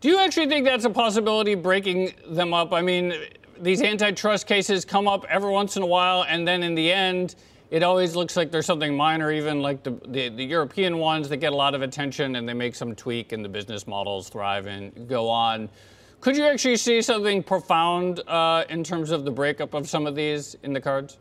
Do 0.00 0.08
you 0.08 0.18
actually 0.18 0.46
think 0.46 0.64
that's 0.64 0.86
a 0.86 0.90
possibility, 0.90 1.54
breaking 1.54 2.14
them 2.26 2.54
up? 2.54 2.72
I 2.72 2.80
mean, 2.80 3.12
these 3.60 3.82
antitrust 3.82 4.46
cases 4.46 4.86
come 4.86 5.06
up 5.06 5.26
every 5.28 5.50
once 5.50 5.76
in 5.76 5.82
a 5.82 5.86
while, 5.86 6.24
and 6.26 6.48
then 6.48 6.62
in 6.62 6.74
the 6.74 6.90
end, 6.90 7.34
it 7.70 7.84
always 7.84 8.16
looks 8.16 8.36
like 8.36 8.50
there's 8.50 8.66
something 8.66 8.96
minor, 8.96 9.30
even 9.30 9.62
like 9.62 9.82
the, 9.84 9.92
the, 10.08 10.28
the, 10.28 10.44
European 10.44 10.98
ones 10.98 11.28
that 11.28 11.36
get 11.36 11.52
a 11.52 11.56
lot 11.56 11.74
of 11.74 11.82
attention 11.82 12.36
and 12.36 12.48
they 12.48 12.52
make 12.52 12.74
some 12.74 12.94
tweak 12.96 13.32
and 13.32 13.44
the 13.44 13.48
business 13.48 13.86
models 13.86 14.28
thrive 14.28 14.66
and 14.66 15.08
go 15.08 15.28
on. 15.28 15.68
Could 16.20 16.36
you 16.36 16.44
actually 16.44 16.76
see 16.76 17.00
something 17.00 17.42
profound 17.42 18.20
uh, 18.26 18.64
in 18.68 18.82
terms 18.82 19.10
of 19.10 19.24
the 19.24 19.30
breakup 19.30 19.72
of 19.72 19.88
some 19.88 20.06
of 20.06 20.16
these 20.16 20.56
in 20.64 20.72
the 20.72 20.80
cards? 20.80 21.18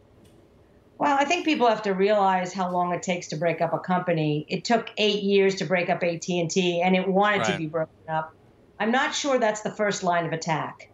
Well, 0.98 1.16
I 1.18 1.24
think 1.24 1.46
people 1.46 1.68
have 1.68 1.84
to 1.84 1.94
realize 1.94 2.52
how 2.52 2.70
long 2.70 2.94
it 2.94 3.04
takes 3.04 3.28
to 3.28 3.38
break 3.38 3.62
up 3.62 3.72
a 3.72 3.80
company. 3.80 4.46
It 4.50 4.66
took 4.66 4.90
eight 4.98 5.24
years 5.24 5.56
to 5.56 5.66
break 5.66 5.90
up 5.90 6.04
AT&T, 6.04 6.82
and 6.82 6.96
it 6.96 7.08
wanted 7.08 7.40
right. 7.40 7.52
to 7.54 7.58
be 7.58 7.68
broken 7.68 7.96
up. 8.10 8.34
I'm 8.80 8.92
not 8.92 9.16
sure 9.16 9.40
that's 9.40 9.62
the 9.62 9.72
first 9.72 10.04
line 10.04 10.26
of 10.26 10.34
attack. 10.34 10.92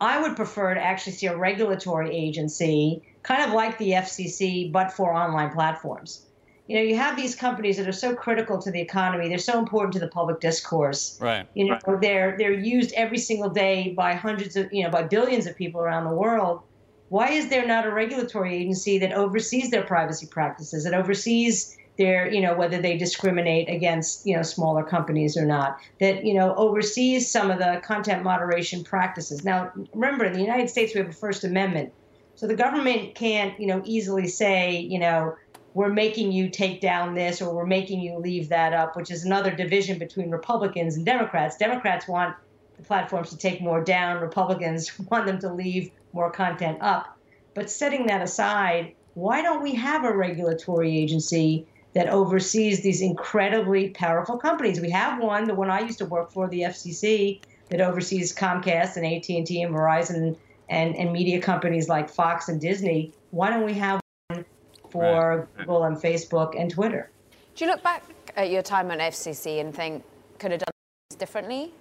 I 0.00 0.20
would 0.20 0.36
prefer 0.36 0.74
to 0.74 0.80
actually 0.80 1.14
see 1.14 1.26
a 1.26 1.36
regulatory 1.36 2.16
agency 2.16 3.02
kind 3.28 3.42
of 3.42 3.52
like 3.52 3.76
the 3.76 3.90
FCC, 3.90 4.72
but 4.72 4.90
for 4.90 5.12
online 5.12 5.50
platforms. 5.50 6.24
You 6.66 6.76
know, 6.76 6.82
you 6.82 6.96
have 6.96 7.14
these 7.14 7.34
companies 7.34 7.76
that 7.76 7.86
are 7.86 7.92
so 7.92 8.14
critical 8.14 8.60
to 8.60 8.70
the 8.70 8.80
economy. 8.80 9.28
They're 9.28 9.38
so 9.38 9.58
important 9.58 9.92
to 9.94 10.00
the 10.00 10.08
public 10.08 10.40
discourse. 10.40 11.18
Right. 11.20 11.46
You 11.54 11.66
know, 11.66 11.78
right. 11.86 12.00
they're 12.00 12.36
they're 12.38 12.52
used 12.52 12.92
every 12.94 13.18
single 13.18 13.50
day 13.50 13.94
by 13.96 14.14
hundreds 14.14 14.56
of 14.56 14.72
you 14.72 14.82
know 14.84 14.90
by 14.90 15.02
billions 15.02 15.46
of 15.46 15.56
people 15.56 15.80
around 15.80 16.04
the 16.04 16.14
world. 16.14 16.62
Why 17.10 17.30
is 17.30 17.48
there 17.48 17.66
not 17.66 17.86
a 17.86 17.90
regulatory 17.90 18.54
agency 18.54 18.98
that 18.98 19.12
oversees 19.12 19.70
their 19.70 19.82
privacy 19.82 20.26
practices, 20.26 20.84
that 20.84 20.92
oversees 20.92 21.76
their, 21.96 22.30
you 22.30 22.40
know, 22.40 22.54
whether 22.54 22.80
they 22.80 22.96
discriminate 22.98 23.68
against, 23.68 24.26
you 24.26 24.36
know, 24.36 24.42
smaller 24.42 24.84
companies 24.84 25.36
or 25.36 25.46
not, 25.46 25.78
that, 26.00 26.24
you 26.24 26.34
know, 26.34 26.54
oversees 26.54 27.30
some 27.30 27.50
of 27.50 27.58
the 27.58 27.80
content 27.82 28.22
moderation 28.22 28.84
practices. 28.84 29.42
Now, 29.42 29.72
remember, 29.94 30.26
in 30.26 30.34
the 30.34 30.40
United 30.40 30.68
States, 30.68 30.94
we 30.94 31.00
have 31.00 31.08
a 31.08 31.12
First 31.12 31.44
Amendment. 31.44 31.92
So 32.38 32.46
the 32.46 32.54
government 32.54 33.16
can't, 33.16 33.58
you 33.58 33.66
know, 33.66 33.82
easily 33.84 34.28
say, 34.28 34.78
you 34.78 35.00
know, 35.00 35.34
we're 35.74 35.88
making 35.88 36.30
you 36.30 36.48
take 36.48 36.80
down 36.80 37.16
this 37.16 37.42
or 37.42 37.52
we're 37.52 37.66
making 37.66 37.98
you 37.98 38.16
leave 38.16 38.48
that 38.50 38.72
up, 38.72 38.94
which 38.94 39.10
is 39.10 39.24
another 39.24 39.50
division 39.50 39.98
between 39.98 40.30
Republicans 40.30 40.94
and 40.94 41.04
Democrats. 41.04 41.56
Democrats 41.56 42.06
want 42.06 42.36
the 42.76 42.84
platforms 42.84 43.30
to 43.30 43.36
take 43.36 43.60
more 43.60 43.82
down, 43.82 44.20
Republicans 44.20 44.96
want 45.10 45.26
them 45.26 45.40
to 45.40 45.52
leave 45.52 45.90
more 46.12 46.30
content 46.30 46.78
up. 46.80 47.18
But 47.54 47.70
setting 47.70 48.06
that 48.06 48.22
aside, 48.22 48.94
why 49.14 49.42
don't 49.42 49.60
we 49.60 49.74
have 49.74 50.04
a 50.04 50.16
regulatory 50.16 50.96
agency 50.96 51.66
that 51.94 52.08
oversees 52.08 52.82
these 52.82 53.02
incredibly 53.02 53.88
powerful 53.90 54.38
companies. 54.38 54.80
We 54.80 54.90
have 54.90 55.20
one, 55.20 55.48
the 55.48 55.56
one 55.56 55.70
I 55.70 55.80
used 55.80 55.98
to 55.98 56.06
work 56.06 56.30
for, 56.30 56.46
the 56.46 56.60
FCC, 56.60 57.40
that 57.70 57.80
oversees 57.80 58.32
Comcast 58.32 58.96
and 58.96 59.04
AT&T 59.04 59.60
and 59.60 59.74
Verizon 59.74 60.36
and, 60.68 60.96
and 60.96 61.12
media 61.12 61.40
companies 61.40 61.88
like 61.88 62.08
Fox 62.08 62.48
and 62.48 62.60
Disney. 62.60 63.12
Why 63.30 63.50
don't 63.50 63.64
we 63.64 63.74
have 63.74 64.00
one 64.28 64.44
for 64.90 65.38
right. 65.38 65.58
Google 65.58 65.84
and 65.84 65.96
Facebook 65.96 66.58
and 66.58 66.70
Twitter? 66.70 67.10
Do 67.54 67.64
you 67.64 67.70
look 67.70 67.82
back 67.82 68.04
at 68.36 68.50
your 68.50 68.62
time 68.62 68.90
at 68.90 68.98
FCC 68.98 69.60
and 69.60 69.74
think 69.74 70.04
could 70.38 70.52
have 70.52 70.60
done 70.60 70.72
things 71.10 71.18
differently? 71.18 71.72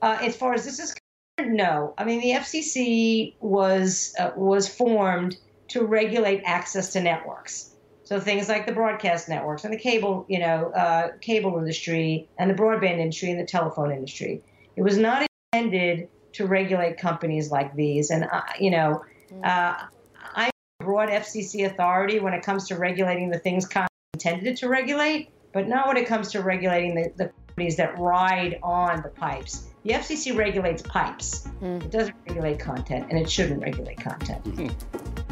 Uh, 0.00 0.18
as 0.20 0.36
far 0.36 0.54
as 0.54 0.64
this 0.64 0.78
is 0.78 0.94
concerned, 1.38 1.56
no. 1.56 1.94
I 1.98 2.04
mean, 2.04 2.20
the 2.20 2.32
FCC 2.32 3.34
was 3.40 4.14
uh, 4.18 4.30
was 4.36 4.68
formed 4.68 5.36
to 5.68 5.84
regulate 5.84 6.42
access 6.44 6.92
to 6.92 7.00
networks. 7.00 7.70
So 8.04 8.20
things 8.20 8.48
like 8.48 8.66
the 8.66 8.72
broadcast 8.72 9.28
networks 9.28 9.64
and 9.64 9.72
the 9.72 9.78
cable, 9.78 10.26
you 10.28 10.38
know, 10.38 10.70
uh, 10.72 11.12
cable 11.20 11.56
industry 11.58 12.28
and 12.36 12.50
the 12.50 12.54
broadband 12.54 12.98
industry 12.98 13.30
and 13.30 13.40
the 13.40 13.46
telephone 13.46 13.90
industry. 13.90 14.42
It 14.76 14.82
was 14.82 14.98
not 14.98 15.26
intended 15.52 16.08
to 16.32 16.46
regulate 16.46 16.98
companies 16.98 17.50
like 17.50 17.74
these. 17.74 18.10
And 18.10 18.24
uh, 18.24 18.42
you 18.58 18.70
know, 18.70 19.04
mm. 19.32 19.44
uh, 19.44 19.86
I'm 20.34 20.50
broad 20.80 21.08
FCC 21.08 21.66
authority 21.66 22.20
when 22.20 22.34
it 22.34 22.42
comes 22.42 22.68
to 22.68 22.76
regulating 22.76 23.30
the 23.30 23.38
things 23.38 23.66
Congress 23.66 23.88
intended 24.14 24.56
to 24.58 24.68
regulate, 24.68 25.30
but 25.52 25.68
not 25.68 25.88
when 25.88 25.96
it 25.96 26.06
comes 26.06 26.30
to 26.32 26.42
regulating 26.42 26.94
the, 26.94 27.12
the 27.16 27.32
companies 27.48 27.76
that 27.76 27.98
ride 27.98 28.58
on 28.62 29.02
the 29.02 29.08
pipes. 29.08 29.68
The 29.84 29.90
FCC 29.90 30.36
regulates 30.36 30.82
pipes. 30.82 31.48
Mm. 31.60 31.84
It 31.84 31.90
doesn't 31.90 32.14
regulate 32.28 32.58
content, 32.60 33.06
and 33.10 33.18
it 33.18 33.28
shouldn't 33.28 33.62
regulate 33.62 33.98
content. 33.98 34.44
Mm-hmm. 34.44 35.22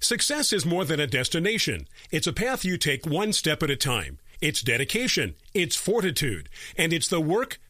Success 0.00 0.52
is 0.52 0.66
more 0.66 0.84
than 0.84 0.98
a 0.98 1.06
destination. 1.06 1.86
It's 2.10 2.26
a 2.26 2.32
path 2.32 2.64
you 2.64 2.78
take 2.78 3.06
one 3.06 3.32
step 3.32 3.62
at 3.62 3.70
a 3.70 3.76
time. 3.76 4.18
It's 4.40 4.62
dedication, 4.62 5.36
it's 5.52 5.76
fortitude, 5.76 6.48
and 6.76 6.92
it's 6.92 7.08
the 7.08 7.20
work, 7.20 7.60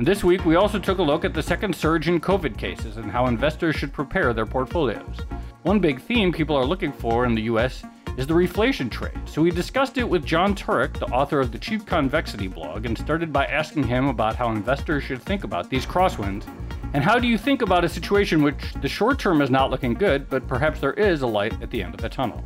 And 0.00 0.06
this 0.06 0.24
week, 0.24 0.46
we 0.46 0.56
also 0.56 0.78
took 0.78 0.96
a 0.96 1.02
look 1.02 1.26
at 1.26 1.34
the 1.34 1.42
second 1.42 1.76
surge 1.76 2.08
in 2.08 2.22
COVID 2.22 2.56
cases 2.56 2.96
and 2.96 3.10
how 3.10 3.26
investors 3.26 3.76
should 3.76 3.92
prepare 3.92 4.32
their 4.32 4.46
portfolios. 4.46 5.18
One 5.64 5.78
big 5.78 6.00
theme 6.00 6.32
people 6.32 6.56
are 6.56 6.64
looking 6.64 6.90
for 6.90 7.26
in 7.26 7.34
the 7.34 7.42
US 7.42 7.84
is 8.16 8.26
the 8.26 8.32
reflation 8.32 8.90
trade. 8.90 9.18
So 9.26 9.42
we 9.42 9.50
discussed 9.50 9.98
it 9.98 10.08
with 10.08 10.24
John 10.24 10.54
Turek, 10.54 10.98
the 10.98 11.04
author 11.08 11.38
of 11.38 11.52
the 11.52 11.58
Cheap 11.58 11.84
Convexity 11.84 12.48
blog, 12.48 12.86
and 12.86 12.96
started 12.96 13.30
by 13.30 13.44
asking 13.44 13.82
him 13.82 14.08
about 14.08 14.36
how 14.36 14.50
investors 14.50 15.04
should 15.04 15.20
think 15.20 15.44
about 15.44 15.68
these 15.68 15.84
crosswinds. 15.84 16.48
And 16.94 17.04
how 17.04 17.18
do 17.18 17.28
you 17.28 17.36
think 17.36 17.60
about 17.60 17.84
a 17.84 17.88
situation 17.90 18.42
which 18.42 18.72
the 18.80 18.88
short 18.88 19.18
term 19.18 19.42
is 19.42 19.50
not 19.50 19.68
looking 19.68 19.92
good, 19.92 20.30
but 20.30 20.48
perhaps 20.48 20.80
there 20.80 20.94
is 20.94 21.20
a 21.20 21.26
light 21.26 21.60
at 21.60 21.70
the 21.70 21.82
end 21.82 21.94
of 21.94 22.00
the 22.00 22.08
tunnel? 22.08 22.42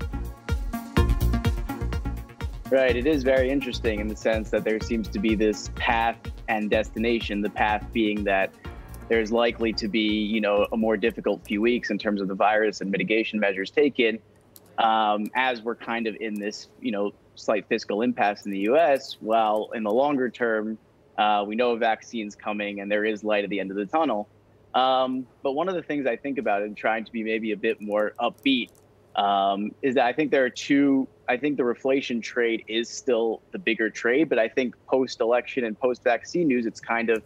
Right. 2.68 2.96
It 2.96 3.06
is 3.06 3.22
very 3.22 3.48
interesting 3.48 4.00
in 4.00 4.08
the 4.08 4.16
sense 4.16 4.50
that 4.50 4.64
there 4.64 4.80
seems 4.80 5.06
to 5.06 5.20
be 5.20 5.36
this 5.36 5.70
path 5.76 6.16
and 6.48 6.70
destination. 6.70 7.40
The 7.40 7.50
path 7.50 7.86
being 7.92 8.24
that 8.24 8.52
there's 9.08 9.30
likely 9.30 9.72
to 9.74 9.88
be, 9.88 10.00
you 10.00 10.40
know, 10.40 10.66
a 10.72 10.76
more 10.76 10.96
difficult 10.96 11.44
few 11.46 11.60
weeks 11.60 11.90
in 11.90 11.98
terms 11.98 12.20
of 12.20 12.28
the 12.28 12.34
virus 12.34 12.80
and 12.80 12.90
mitigation 12.90 13.38
measures 13.38 13.70
taken. 13.70 14.18
Um, 14.78 15.30
as 15.34 15.62
we're 15.62 15.76
kind 15.76 16.06
of 16.06 16.16
in 16.20 16.34
this, 16.34 16.68
you 16.80 16.90
know, 16.90 17.12
slight 17.36 17.68
fiscal 17.68 18.02
impasse 18.02 18.44
in 18.44 18.50
the 18.50 18.60
U.S. 18.60 19.16
While 19.20 19.70
in 19.74 19.82
the 19.82 19.90
longer 19.90 20.30
term, 20.30 20.78
uh, 21.18 21.44
we 21.46 21.54
know 21.54 21.72
a 21.72 21.76
vaccine's 21.76 22.34
coming 22.34 22.80
and 22.80 22.90
there 22.90 23.04
is 23.04 23.22
light 23.22 23.44
at 23.44 23.50
the 23.50 23.60
end 23.60 23.70
of 23.70 23.76
the 23.76 23.86
tunnel. 23.86 24.28
Um, 24.74 25.26
but 25.42 25.52
one 25.52 25.68
of 25.68 25.74
the 25.74 25.82
things 25.82 26.06
I 26.06 26.16
think 26.16 26.38
about 26.38 26.62
in 26.62 26.74
trying 26.74 27.04
to 27.04 27.12
be 27.12 27.22
maybe 27.22 27.52
a 27.52 27.56
bit 27.56 27.80
more 27.80 28.12
upbeat 28.20 28.70
um, 29.14 29.72
is 29.82 29.94
that 29.94 30.06
I 30.06 30.12
think 30.12 30.30
there 30.30 30.44
are 30.44 30.50
two. 30.50 31.06
I 31.28 31.36
think 31.36 31.56
the 31.56 31.62
reflation 31.62 32.22
trade 32.22 32.64
is 32.68 32.88
still 32.88 33.40
the 33.52 33.58
bigger 33.58 33.90
trade, 33.90 34.28
but 34.28 34.38
I 34.38 34.48
think 34.48 34.74
post-election 34.86 35.64
and 35.64 35.78
post-vaccine 35.78 36.46
news, 36.48 36.66
it's 36.66 36.80
kind 36.80 37.10
of 37.10 37.22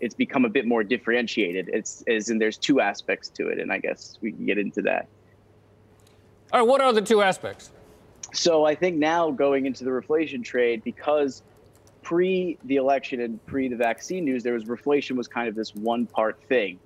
it's 0.00 0.14
become 0.14 0.44
a 0.44 0.48
bit 0.48 0.66
more 0.66 0.84
differentiated. 0.84 1.70
It's 1.72 2.04
as 2.06 2.30
in 2.30 2.38
there's 2.38 2.56
two 2.56 2.80
aspects 2.80 3.28
to 3.30 3.48
it, 3.48 3.58
and 3.58 3.72
I 3.72 3.78
guess 3.78 4.18
we 4.20 4.32
can 4.32 4.46
get 4.46 4.58
into 4.58 4.82
that. 4.82 5.08
All 6.52 6.60
right, 6.60 6.68
what 6.68 6.80
are 6.80 6.92
the 6.92 7.02
two 7.02 7.20
aspects? 7.20 7.72
So 8.32 8.64
I 8.64 8.74
think 8.74 8.96
now 8.96 9.30
going 9.30 9.66
into 9.66 9.84
the 9.84 9.90
reflation 9.90 10.44
trade, 10.44 10.84
because 10.84 11.42
pre 12.02 12.58
the 12.64 12.76
election 12.76 13.20
and 13.20 13.44
pre 13.46 13.68
the 13.68 13.76
vaccine 13.76 14.24
news, 14.24 14.42
there 14.42 14.54
was 14.54 14.64
reflation 14.64 15.16
was 15.16 15.26
kind 15.26 15.48
of 15.48 15.54
this 15.54 15.74
one 15.74 16.06
part 16.06 16.40
thing 16.44 16.78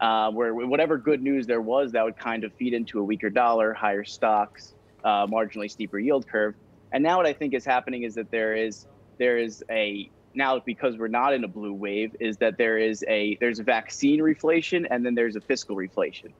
uh, 0.00 0.30
where 0.30 0.54
whatever 0.54 0.98
good 0.98 1.22
news 1.22 1.46
there 1.46 1.60
was, 1.60 1.92
that 1.92 2.04
would 2.04 2.18
kind 2.18 2.44
of 2.44 2.52
feed 2.54 2.74
into 2.74 2.98
a 2.98 3.04
weaker 3.04 3.30
dollar, 3.30 3.72
higher 3.72 4.04
stocks, 4.04 4.74
uh, 5.06 5.26
marginally 5.26 5.70
steeper 5.70 5.98
yield 5.98 6.26
curve. 6.28 6.54
And 6.92 7.02
now 7.02 7.16
what 7.16 7.26
I 7.26 7.32
think 7.32 7.54
is 7.54 7.64
happening 7.64 8.02
is 8.02 8.14
that 8.16 8.30
there 8.30 8.54
is 8.54 8.86
there 9.18 9.38
is 9.38 9.64
a 9.70 10.10
now 10.34 10.58
because 10.58 10.98
we're 10.98 11.08
not 11.08 11.32
in 11.32 11.44
a 11.44 11.48
blue 11.48 11.72
wave 11.72 12.14
is 12.20 12.36
that 12.38 12.58
there 12.58 12.76
is 12.76 13.04
a 13.08 13.38
there's 13.40 13.58
a 13.58 13.62
vaccine 13.62 14.20
reflation 14.20 14.86
and 14.90 15.06
then 15.06 15.14
there's 15.14 15.36
a 15.36 15.40
fiscal 15.40 15.76
reflation. 15.76 16.32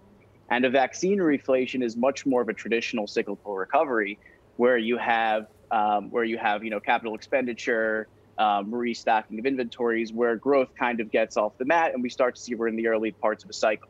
And 0.50 0.64
a 0.64 0.70
vaccine 0.70 1.18
reflation 1.18 1.83
is 1.83 1.96
much 1.96 2.26
more 2.26 2.42
of 2.42 2.48
a 2.48 2.52
traditional 2.52 3.07
cyclical 3.07 3.57
recovery 3.57 4.18
where 4.57 4.76
you 4.76 4.98
have 4.98 5.46
um, 5.70 6.11
where 6.11 6.24
you 6.24 6.38
have 6.38 6.62
you 6.64 6.70
know 6.70 6.81
capital 6.81 7.14
expenditure, 7.14 8.09
um, 8.38 8.74
restocking 8.74 9.38
of 9.38 9.46
inventories 9.46 10.12
where 10.12 10.37
growth 10.37 10.70
kind 10.79 11.00
of 11.00 11.11
gets 11.11 11.37
off 11.37 11.57
the 11.59 11.64
mat 11.64 11.94
and 11.94 12.02
we 12.02 12.11
start 12.11 12.35
to 12.37 12.40
see 12.40 12.55
we're 12.55 12.68
in 12.68 12.76
the 12.76 12.88
early 12.88 13.12
parts 13.12 13.44
of 13.44 13.50
a 13.50 13.55
cycle. 13.55 13.88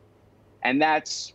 And 0.63 0.81
that's, 0.81 1.33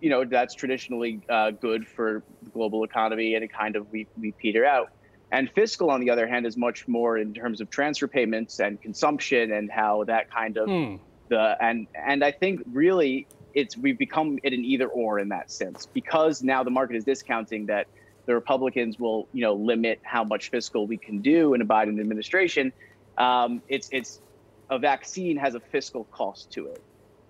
you 0.00 0.10
know, 0.10 0.24
that's 0.24 0.54
traditionally 0.54 1.20
uh, 1.28 1.50
good 1.50 1.86
for 1.86 2.22
the 2.42 2.50
global 2.50 2.84
economy 2.84 3.34
and 3.34 3.44
it 3.44 3.52
kind 3.52 3.76
of 3.76 3.90
we, 3.92 4.06
we 4.18 4.32
peter 4.32 4.64
out. 4.64 4.90
And 5.32 5.48
fiscal, 5.50 5.90
on 5.90 6.00
the 6.00 6.10
other 6.10 6.26
hand, 6.26 6.44
is 6.44 6.56
much 6.56 6.88
more 6.88 7.16
in 7.16 7.32
terms 7.32 7.60
of 7.60 7.70
transfer 7.70 8.08
payments 8.08 8.58
and 8.58 8.80
consumption 8.80 9.52
and 9.52 9.70
how 9.70 10.04
that 10.04 10.30
kind 10.30 10.56
of 10.56 10.68
hmm. 10.68 10.96
the 11.28 11.56
and 11.60 11.86
and 11.94 12.24
I 12.24 12.32
think 12.32 12.62
really 12.72 13.28
it's 13.54 13.76
we've 13.76 13.98
become 13.98 14.38
it 14.42 14.52
an 14.52 14.64
either 14.64 14.88
or 14.88 15.20
in 15.20 15.28
that 15.28 15.50
sense 15.50 15.86
because 15.86 16.42
now 16.42 16.64
the 16.64 16.70
market 16.70 16.96
is 16.96 17.04
discounting 17.04 17.66
that 17.66 17.86
the 18.26 18.34
Republicans 18.34 18.98
will, 18.98 19.28
you 19.32 19.42
know, 19.42 19.54
limit 19.54 20.00
how 20.02 20.24
much 20.24 20.50
fiscal 20.50 20.86
we 20.86 20.96
can 20.96 21.20
do 21.20 21.54
in 21.54 21.62
a 21.62 21.66
Biden 21.66 22.00
administration. 22.00 22.72
Um, 23.18 23.62
it's 23.68 23.88
it's 23.92 24.20
a 24.68 24.78
vaccine 24.78 25.36
has 25.36 25.54
a 25.54 25.60
fiscal 25.60 26.04
cost 26.04 26.50
to 26.52 26.66
it. 26.66 26.82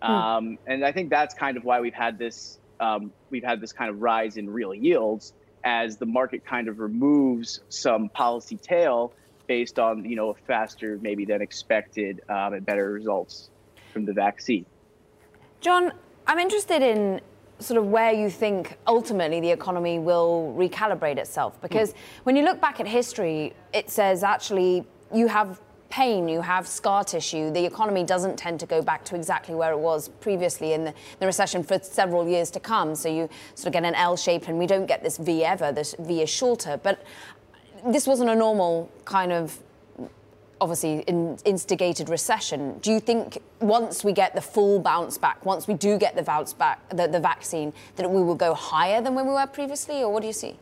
Um, 0.03 0.59
and 0.67 0.85
I 0.85 0.93
think 0.93 1.11
that's 1.11 1.35
kind 1.35 1.57
of 1.57 1.65
why 1.65 1.81
we've 1.81 1.95
had 1.95 2.19
this 2.19 2.59
um, 2.81 3.13
we've 3.31 3.45
had 3.45 3.61
this 3.61 3.73
kind 3.73 3.91
of 3.91 4.01
rise 4.01 4.37
in 4.37 4.49
real 4.49 4.75
yields 4.75 5.35
as 5.63 5.99
the 5.99 6.07
market 6.07 6.45
kind 6.45 6.69
of 6.69 6.79
removes 6.79 7.61
some 7.69 8.09
policy 8.09 8.57
tail 8.57 9.13
based 9.47 9.79
on 9.79 10.05
you 10.05 10.17
know 10.17 10.31
a 10.31 10.35
faster 10.47 10.99
maybe 11.03 11.25
than 11.25 11.43
expected 11.43 12.23
um, 12.29 12.55
and 12.55 12.65
better 12.65 12.91
results 12.91 13.51
from 13.93 14.05
the 14.05 14.13
vaccine. 14.13 14.65
John, 15.61 15.93
I'm 16.27 16.39
interested 16.39 16.83
in 16.83 17.21
sort 17.59 17.79
of 17.79 17.87
where 17.87 18.13
you 18.13 18.31
think 18.31 18.79
ultimately 18.87 19.41
the 19.41 19.51
economy 19.51 19.99
will 19.99 20.55
recalibrate 20.57 21.19
itself. 21.19 21.61
Because 21.61 21.93
mm. 21.93 21.97
when 22.23 22.37
you 22.37 22.43
look 22.43 22.61
back 22.61 22.81
at 22.81 22.87
history, 22.87 23.53
it 23.73 23.91
says 23.91 24.23
actually 24.23 24.87
you 25.13 25.27
have 25.27 25.61
pain, 25.91 26.29
you 26.29 26.41
have 26.41 26.67
scar 26.67 27.05
tissue. 27.05 27.51
The 27.51 27.65
economy 27.65 28.05
doesn't 28.05 28.37
tend 28.37 28.61
to 28.61 28.67
go 28.67 28.81
back 28.81 29.05
to 29.07 29.17
exactly 29.17 29.55
where 29.55 29.73
it 29.73 29.79
was 29.79 30.09
previously 30.09 30.73
in 30.73 30.85
the, 30.85 30.95
the 31.19 31.27
recession 31.27 31.63
for 31.63 31.79
several 31.81 32.27
years 32.27 32.51
to 32.53 32.61
come. 32.61 32.95
So 32.95 33.09
you 33.09 33.29
sort 33.55 33.67
of 33.69 33.73
get 33.75 33.85
an 33.85 33.95
L 33.95 34.17
shape, 34.17 34.49
and 34.49 34.59
we 34.59 34.67
don't 34.67 34.87
get 34.87 35.03
this 35.03 35.19
V 35.19 35.45
ever. 35.45 35.73
This 35.73 35.95
V 35.99 36.23
is 36.23 36.31
shorter. 36.31 36.81
But 36.83 37.05
this 37.85 38.07
wasn't 38.07 38.31
a 38.31 38.35
normal 38.35 38.91
kind 39.05 39.33
of 39.33 39.59
obviously 40.61 41.01
in, 41.01 41.39
instigated 41.45 42.09
recession. 42.09 42.79
Do 42.81 42.93
you 42.93 43.01
think 43.01 43.39
once 43.61 44.05
we 44.05 44.13
get 44.13 44.35
the 44.35 44.41
full 44.43 44.79
bounce 44.79 45.17
back, 45.17 45.45
once 45.45 45.67
we 45.67 45.75
do 45.75 45.99
get 45.99 46.15
the 46.17 46.23
bounce 46.23 46.53
back, 46.53 46.87
the, 46.91 47.09
the 47.09 47.21
vaccine, 47.21 47.73
that 47.97 48.11
we 48.11 48.23
will 48.23 48.35
go 48.35 48.55
higher 48.55 49.01
than 49.01 49.15
when 49.15 49.27
we 49.27 49.33
were 49.33 49.47
previously, 49.47 50.03
or 50.03 50.13
what 50.13 50.21
do 50.21 50.27
you 50.27 50.35
see? 50.35 50.57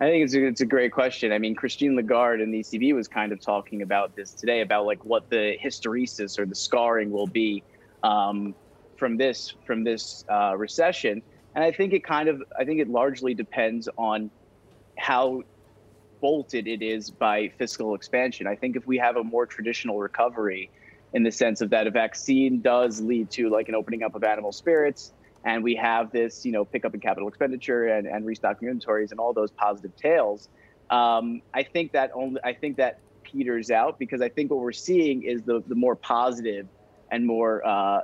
I 0.00 0.06
think 0.06 0.24
it's 0.24 0.34
a, 0.34 0.44
it's 0.44 0.60
a 0.60 0.66
great 0.66 0.92
question. 0.92 1.32
I 1.32 1.38
mean, 1.38 1.54
Christine 1.54 1.94
Lagarde 1.94 2.42
in 2.42 2.50
the 2.50 2.60
ECB 2.60 2.94
was 2.94 3.06
kind 3.06 3.32
of 3.32 3.40
talking 3.40 3.82
about 3.82 4.16
this 4.16 4.32
today 4.32 4.60
about 4.60 4.86
like 4.86 5.04
what 5.04 5.30
the 5.30 5.56
hysteresis 5.62 6.38
or 6.38 6.46
the 6.46 6.54
scarring 6.54 7.10
will 7.10 7.26
be 7.26 7.62
um, 8.02 8.54
from 8.96 9.16
this 9.16 9.54
from 9.64 9.84
this 9.84 10.24
uh, 10.28 10.56
recession. 10.56 11.22
And 11.54 11.62
I 11.62 11.70
think 11.70 11.92
it 11.92 12.04
kind 12.04 12.28
of 12.28 12.42
I 12.58 12.64
think 12.64 12.80
it 12.80 12.88
largely 12.88 13.34
depends 13.34 13.88
on 13.96 14.30
how 14.98 15.42
bolted 16.20 16.66
it 16.66 16.82
is 16.82 17.10
by 17.10 17.48
fiscal 17.58 17.94
expansion. 17.94 18.46
I 18.46 18.56
think 18.56 18.76
if 18.76 18.86
we 18.86 18.98
have 18.98 19.16
a 19.16 19.24
more 19.24 19.46
traditional 19.46 19.98
recovery, 19.98 20.70
in 21.12 21.22
the 21.22 21.30
sense 21.30 21.60
of 21.60 21.70
that 21.70 21.86
a 21.86 21.90
vaccine 21.90 22.60
does 22.60 23.00
lead 23.00 23.30
to 23.30 23.50
like 23.50 23.68
an 23.68 23.74
opening 23.74 24.02
up 24.02 24.14
of 24.14 24.24
animal 24.24 24.52
spirits 24.52 25.12
and 25.44 25.62
we 25.62 25.74
have 25.76 26.12
this, 26.12 26.44
you 26.44 26.52
know, 26.52 26.64
pickup 26.64 26.94
in 26.94 27.00
capital 27.00 27.28
expenditure 27.28 27.88
and, 27.88 28.06
and 28.06 28.24
restocking 28.24 28.68
inventories 28.68 29.10
and 29.10 29.18
all 29.18 29.32
those 29.32 29.50
positive 29.50 29.94
tails. 29.96 30.48
Um, 30.90 31.42
I 31.54 31.62
think 31.62 31.92
that 31.92 32.10
only 32.14 32.40
I 32.44 32.52
think 32.52 32.76
that 32.76 32.98
peters 33.22 33.70
out 33.70 33.98
because 33.98 34.20
I 34.20 34.28
think 34.28 34.50
what 34.50 34.60
we're 34.60 34.72
seeing 34.72 35.22
is 35.22 35.42
the 35.42 35.62
the 35.66 35.74
more 35.74 35.96
positive 35.96 36.66
and 37.10 37.26
more 37.26 37.66
uh, 37.66 38.02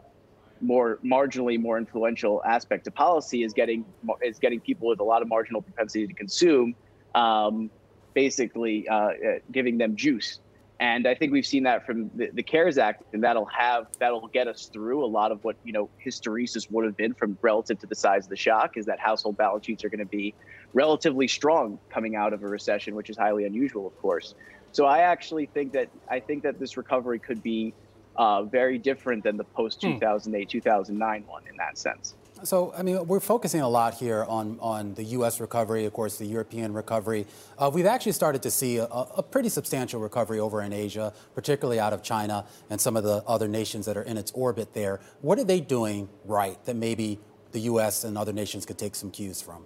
more 0.61 0.99
marginally 1.05 1.61
more 1.61 1.79
influential 1.79 2.43
aspect 2.45 2.87
of 2.87 2.95
policy 2.95 3.43
is 3.43 3.53
getting 3.53 3.85
is 4.23 4.39
getting 4.39 4.61
people 4.61 4.89
with 4.89 5.01
a 5.01 5.05
lot 5.05 5.23
of 5.23 5.29
marginal 5.29 5.63
propensity 5.63 6.07
to 6.07 6.15
consume, 6.15 6.75
um, 7.15 7.71
basically 8.15 8.89
uh, 8.89 8.95
uh 8.95 9.13
giving 9.53 9.79
them 9.79 9.95
juice 9.95 10.41
and 10.81 11.09
I 11.09 11.15
think 11.15 11.33
we've 11.33 11.47
seen 11.47 11.65
that 11.65 11.85
from 11.85 12.11
the, 12.15 12.31
the, 12.33 12.43
CARES 12.43 12.79
Act, 12.79 13.03
and 13.13 13.23
that'll 13.25 13.47
have 13.47 13.89
that'll 13.99 14.29
get 14.29 14.47
us 14.47 14.71
through 14.73 15.05
a 15.05 15.07
lot 15.07 15.33
of 15.33 15.43
what 15.43 15.57
you 15.65 15.73
know 15.73 15.91
hysteresis 16.05 16.71
would 16.71 16.85
have 16.85 16.97
been 16.97 17.15
from 17.15 17.37
relative 17.43 17.81
to 17.81 17.87
the 17.87 17.97
size 17.97 18.27
of 18.27 18.31
the 18.31 18.37
shock. 18.37 18.77
Is 18.77 18.87
that 18.87 19.01
household 19.01 19.37
balance 19.37 19.67
sheets 19.67 19.85
are 19.85 19.89
going 19.89 19.99
to 19.99 20.07
be 20.07 20.35
relatively 20.75 21.27
strong 21.27 21.81
coming 21.91 22.15
out 22.15 22.33
of 22.33 22.45
a 22.45 22.47
recession, 22.47 22.95
which 22.95 23.11
is 23.11 23.17
highly 23.17 23.45
unusual, 23.45 23.89
of 23.89 23.99
course. 23.99 24.35
So 24.71 24.87
I 24.87 25.01
actually 25.01 25.47
think 25.47 25.73
that 25.73 25.89
I 26.09 26.21
think 26.21 26.45
that 26.45 26.61
this 26.61 26.77
recovery 26.77 27.19
could 27.19 27.43
be 27.43 27.75
uh, 28.15 28.45
very 28.45 28.79
different 28.79 29.25
than 29.25 29.37
the 29.37 29.45
post 29.45 29.81
2008 29.81 30.49
2009 30.49 31.25
one 31.27 31.43
in 31.49 31.57
that 31.57 31.77
sense. 31.77 32.15
So, 32.45 32.73
I 32.77 32.83
mean, 32.83 33.05
we're 33.07 33.21
focusing 33.21 33.63
a 33.63 33.69
lot 33.69 33.95
here 33.95 34.25
on, 34.25 34.59
on 34.61 34.95
the 34.95 35.03
U.S. 35.05 35.41
recovery, 35.41 35.85
of 35.87 35.93
course, 35.93 36.19
the 36.19 36.27
European 36.27 36.73
recovery. 36.73 37.27
Uh, 37.59 37.71
we've 37.73 37.87
actually 37.87 38.13
started 38.13 38.43
to 38.43 38.51
see 38.51 38.77
a, 38.77 38.85
a, 38.85 39.23
pretty 39.23 39.49
substantial 39.49 40.01
recovery 40.01 40.39
over 40.39 40.63
in 40.63 40.73
Asia, 40.73 41.13
particularly 41.35 41.81
out 41.81 41.93
of 41.93 42.03
China 42.03 42.47
and 42.71 42.81
some 42.81 42.97
of 42.97 43.03
the 43.03 43.25
other 43.27 43.49
nations 43.49 43.87
that 43.87 43.97
are 43.97 44.03
in 44.03 44.17
its 44.17 44.31
orbit 44.33 44.73
there. 44.73 45.01
What 45.21 45.39
are 45.39 45.45
they 45.45 45.61
doing 45.61 46.09
right 46.25 46.63
that 46.65 46.77
maybe 46.77 47.19
the 47.51 47.61
U.S. 47.61 48.05
and 48.05 48.17
other 48.17 48.33
nations 48.33 48.65
could 48.65 48.79
take 48.79 48.95
some 48.95 49.11
cues 49.11 49.43
from? 49.43 49.65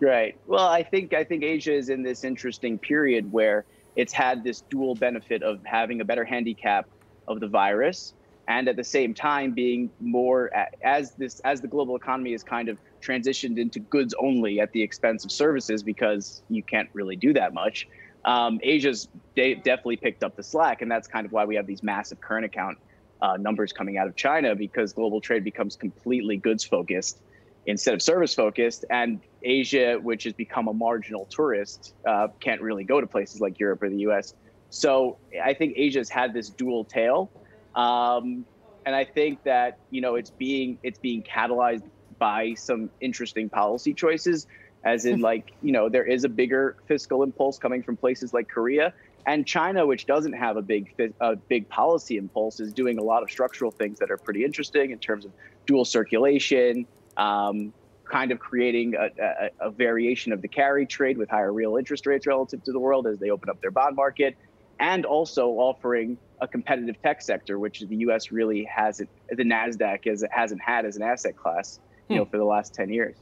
Right. 0.00 0.36
Well, 0.46 0.68
I 0.68 0.82
think 0.82 1.14
I 1.14 1.24
think 1.24 1.42
Asia 1.42 1.72
is 1.72 1.88
in 1.88 2.02
this 2.02 2.22
interesting 2.22 2.78
period 2.78 3.32
where 3.32 3.64
it's 3.96 4.12
had 4.12 4.44
this 4.44 4.60
dual 4.70 4.94
benefit 4.94 5.42
of 5.42 5.64
having 5.64 6.00
a 6.00 6.04
better 6.04 6.24
handicap 6.24 6.86
of 7.26 7.40
the 7.40 7.48
virus 7.48 8.14
and 8.48 8.66
at 8.66 8.76
the 8.76 8.84
same 8.84 9.14
time 9.14 9.52
being 9.52 9.90
more 10.00 10.50
as 10.82 11.14
this 11.16 11.38
as 11.40 11.60
the 11.60 11.68
global 11.68 11.94
economy 11.94 12.32
is 12.32 12.42
kind 12.42 12.68
of 12.68 12.80
transitioned 13.02 13.58
into 13.58 13.78
goods 13.78 14.14
only 14.20 14.58
at 14.58 14.72
the 14.72 14.82
expense 14.82 15.24
of 15.24 15.30
services 15.30 15.82
because 15.82 16.42
you 16.48 16.62
can't 16.62 16.88
really 16.94 17.14
do 17.14 17.32
that 17.34 17.52
much. 17.54 17.86
Um, 18.24 18.58
Asia's 18.62 19.06
de- 19.36 19.54
definitely 19.56 19.98
picked 19.98 20.24
up 20.24 20.34
the 20.34 20.42
slack, 20.42 20.82
and 20.82 20.90
that's 20.90 21.06
kind 21.06 21.24
of 21.24 21.32
why 21.32 21.44
we 21.44 21.54
have 21.56 21.66
these 21.66 21.82
massive 21.82 22.20
current 22.20 22.46
account 22.46 22.78
uh, 23.20 23.36
numbers 23.36 23.72
coming 23.72 23.98
out 23.98 24.08
of 24.08 24.16
China 24.16 24.54
because 24.54 24.92
global 24.92 25.20
trade 25.20 25.44
becomes 25.44 25.76
completely 25.76 26.36
goods 26.36 26.64
focused 26.64 27.20
instead 27.66 27.92
of 27.92 28.00
service 28.00 28.34
focused, 28.34 28.86
and 28.88 29.20
Asia, 29.42 29.98
which 30.02 30.24
has 30.24 30.32
become 30.32 30.68
a 30.68 30.72
marginal 30.72 31.26
tourist, 31.30 31.94
uh, 32.06 32.28
can't 32.40 32.62
really 32.62 32.82
go 32.82 32.98
to 32.98 33.06
places 33.06 33.42
like 33.42 33.60
Europe 33.60 33.82
or 33.82 33.90
the 33.90 34.00
U.S. 34.00 34.32
So 34.70 35.18
I 35.44 35.52
think 35.52 35.74
Asia's 35.76 36.08
had 36.08 36.32
this 36.32 36.48
dual 36.48 36.84
tail 36.86 37.30
um, 37.78 38.44
and 38.84 38.94
I 38.96 39.04
think 39.04 39.44
that 39.44 39.78
you 39.90 40.00
know 40.00 40.16
it's 40.16 40.30
being 40.30 40.78
it's 40.82 40.98
being 40.98 41.22
catalyzed 41.22 41.84
by 42.18 42.54
some 42.54 42.90
interesting 43.00 43.48
policy 43.48 43.94
choices, 43.94 44.46
as 44.84 45.06
in 45.06 45.20
like 45.30 45.52
you 45.62 45.72
know 45.72 45.88
there 45.88 46.04
is 46.04 46.24
a 46.24 46.28
bigger 46.28 46.76
fiscal 46.86 47.22
impulse 47.22 47.58
coming 47.58 47.82
from 47.82 47.96
places 47.96 48.34
like 48.34 48.48
Korea 48.48 48.92
and 49.26 49.46
China, 49.46 49.86
which 49.86 50.06
doesn't 50.06 50.32
have 50.32 50.56
a 50.56 50.62
big 50.62 51.12
a 51.20 51.36
big 51.36 51.68
policy 51.68 52.16
impulse, 52.16 52.58
is 52.60 52.72
doing 52.72 52.98
a 52.98 53.02
lot 53.02 53.22
of 53.22 53.30
structural 53.30 53.70
things 53.70 54.00
that 54.00 54.10
are 54.10 54.16
pretty 54.16 54.44
interesting 54.44 54.90
in 54.90 54.98
terms 54.98 55.24
of 55.24 55.32
dual 55.64 55.84
circulation. 55.84 56.86
Um, 57.16 57.72
kind 58.04 58.32
of 58.32 58.38
creating 58.38 58.94
a, 58.94 59.10
a, 59.22 59.66
a, 59.66 59.70
variation 59.70 60.32
of 60.32 60.40
the 60.40 60.48
carry 60.48 60.86
trade 60.86 61.18
with 61.18 61.28
higher 61.28 61.52
real 61.52 61.76
interest 61.76 62.06
rates 62.06 62.26
relative 62.26 62.62
to 62.64 62.72
the 62.72 62.78
world 62.78 63.06
as 63.06 63.18
they 63.18 63.28
open 63.28 63.50
up 63.50 63.60
their 63.60 63.70
bond 63.70 63.94
market, 63.96 64.34
and 64.80 65.04
also 65.04 65.48
offering 65.48 66.18
a 66.40 66.48
competitive 66.48 67.00
tech 67.02 67.20
sector, 67.20 67.58
which 67.58 67.80
the 67.80 67.96
U.S. 67.96 68.30
really 68.30 68.64
hasn't, 68.64 69.08
the 69.28 69.42
Nasdaq 69.42 70.06
as 70.06 70.22
it 70.22 70.30
hasn't 70.32 70.60
had 70.60 70.84
as 70.84 70.96
an 70.96 71.02
asset 71.02 71.36
class, 71.36 71.80
you 72.08 72.14
hmm. 72.14 72.18
know, 72.20 72.24
for 72.24 72.38
the 72.38 72.44
last 72.44 72.74
ten 72.74 72.88
years. 72.90 73.16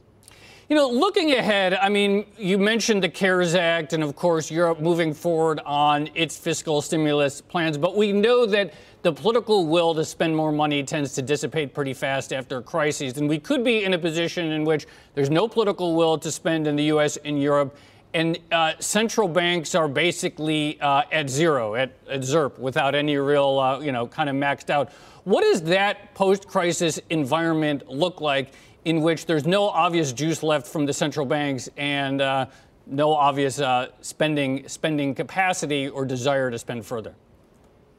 You 0.69 0.75
know, 0.75 0.89
looking 0.89 1.31
ahead, 1.31 1.75
I 1.75 1.87
mean, 1.87 2.25
you 2.37 2.57
mentioned 2.57 3.01
the 3.01 3.07
CARES 3.07 3.55
Act 3.55 3.93
and, 3.93 4.03
of 4.03 4.17
course, 4.17 4.51
Europe 4.51 4.81
moving 4.81 5.13
forward 5.13 5.61
on 5.65 6.09
its 6.13 6.35
fiscal 6.35 6.81
stimulus 6.81 7.39
plans, 7.39 7.77
but 7.77 7.95
we 7.95 8.11
know 8.11 8.45
that 8.47 8.73
the 9.01 9.13
political 9.13 9.65
will 9.65 9.95
to 9.95 10.03
spend 10.03 10.35
more 10.35 10.51
money 10.51 10.83
tends 10.83 11.13
to 11.13 11.21
dissipate 11.21 11.73
pretty 11.73 11.93
fast 11.93 12.33
after 12.33 12.61
crises. 12.61 13.17
And 13.17 13.29
we 13.29 13.39
could 13.39 13.63
be 13.63 13.85
in 13.85 13.93
a 13.93 13.97
position 13.97 14.51
in 14.51 14.65
which 14.65 14.87
there's 15.15 15.29
no 15.29 15.47
political 15.47 15.95
will 15.95 16.17
to 16.17 16.29
spend 16.29 16.67
in 16.67 16.75
the 16.75 16.83
U.S. 16.85 17.15
and 17.23 17.41
Europe, 17.41 17.77
and 18.17 18.39
uh, 18.51 18.73
central 18.79 19.27
banks 19.27 19.75
are 19.75 19.87
basically 19.87 20.81
uh, 20.81 21.03
at 21.11 21.29
zero, 21.29 21.75
at, 21.75 21.91
at 22.09 22.21
ZERP, 22.21 22.57
without 22.57 22.95
any 22.95 23.15
real, 23.17 23.59
uh, 23.59 23.79
you 23.79 23.91
know, 23.91 24.07
kind 24.07 24.27
of 24.27 24.35
maxed 24.35 24.71
out. 24.71 24.91
What 25.23 25.41
does 25.41 25.61
that 25.63 26.15
post 26.15 26.47
crisis 26.47 26.99
environment 27.11 27.87
look 27.87 28.19
like 28.19 28.53
in 28.85 29.01
which 29.01 29.27
there's 29.27 29.45
no 29.45 29.65
obvious 29.67 30.13
juice 30.13 30.41
left 30.41 30.65
from 30.65 30.87
the 30.87 30.93
central 30.93 31.27
banks 31.27 31.69
and 31.77 32.19
uh, 32.19 32.47
no 32.87 33.13
obvious 33.13 33.59
uh, 33.59 33.89
spending, 34.01 34.67
spending 34.67 35.13
capacity 35.13 35.87
or 35.87 36.03
desire 36.03 36.49
to 36.49 36.57
spend 36.57 36.87
further? 36.87 37.13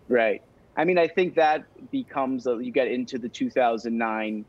Right. 0.08 0.42
I 0.76 0.82
mean, 0.82 0.98
I 0.98 1.06
think 1.06 1.36
that 1.36 1.64
becomes, 1.92 2.48
a, 2.48 2.58
you 2.60 2.72
get 2.72 2.88
into 2.88 3.18
the 3.18 3.28
2009 3.28 4.44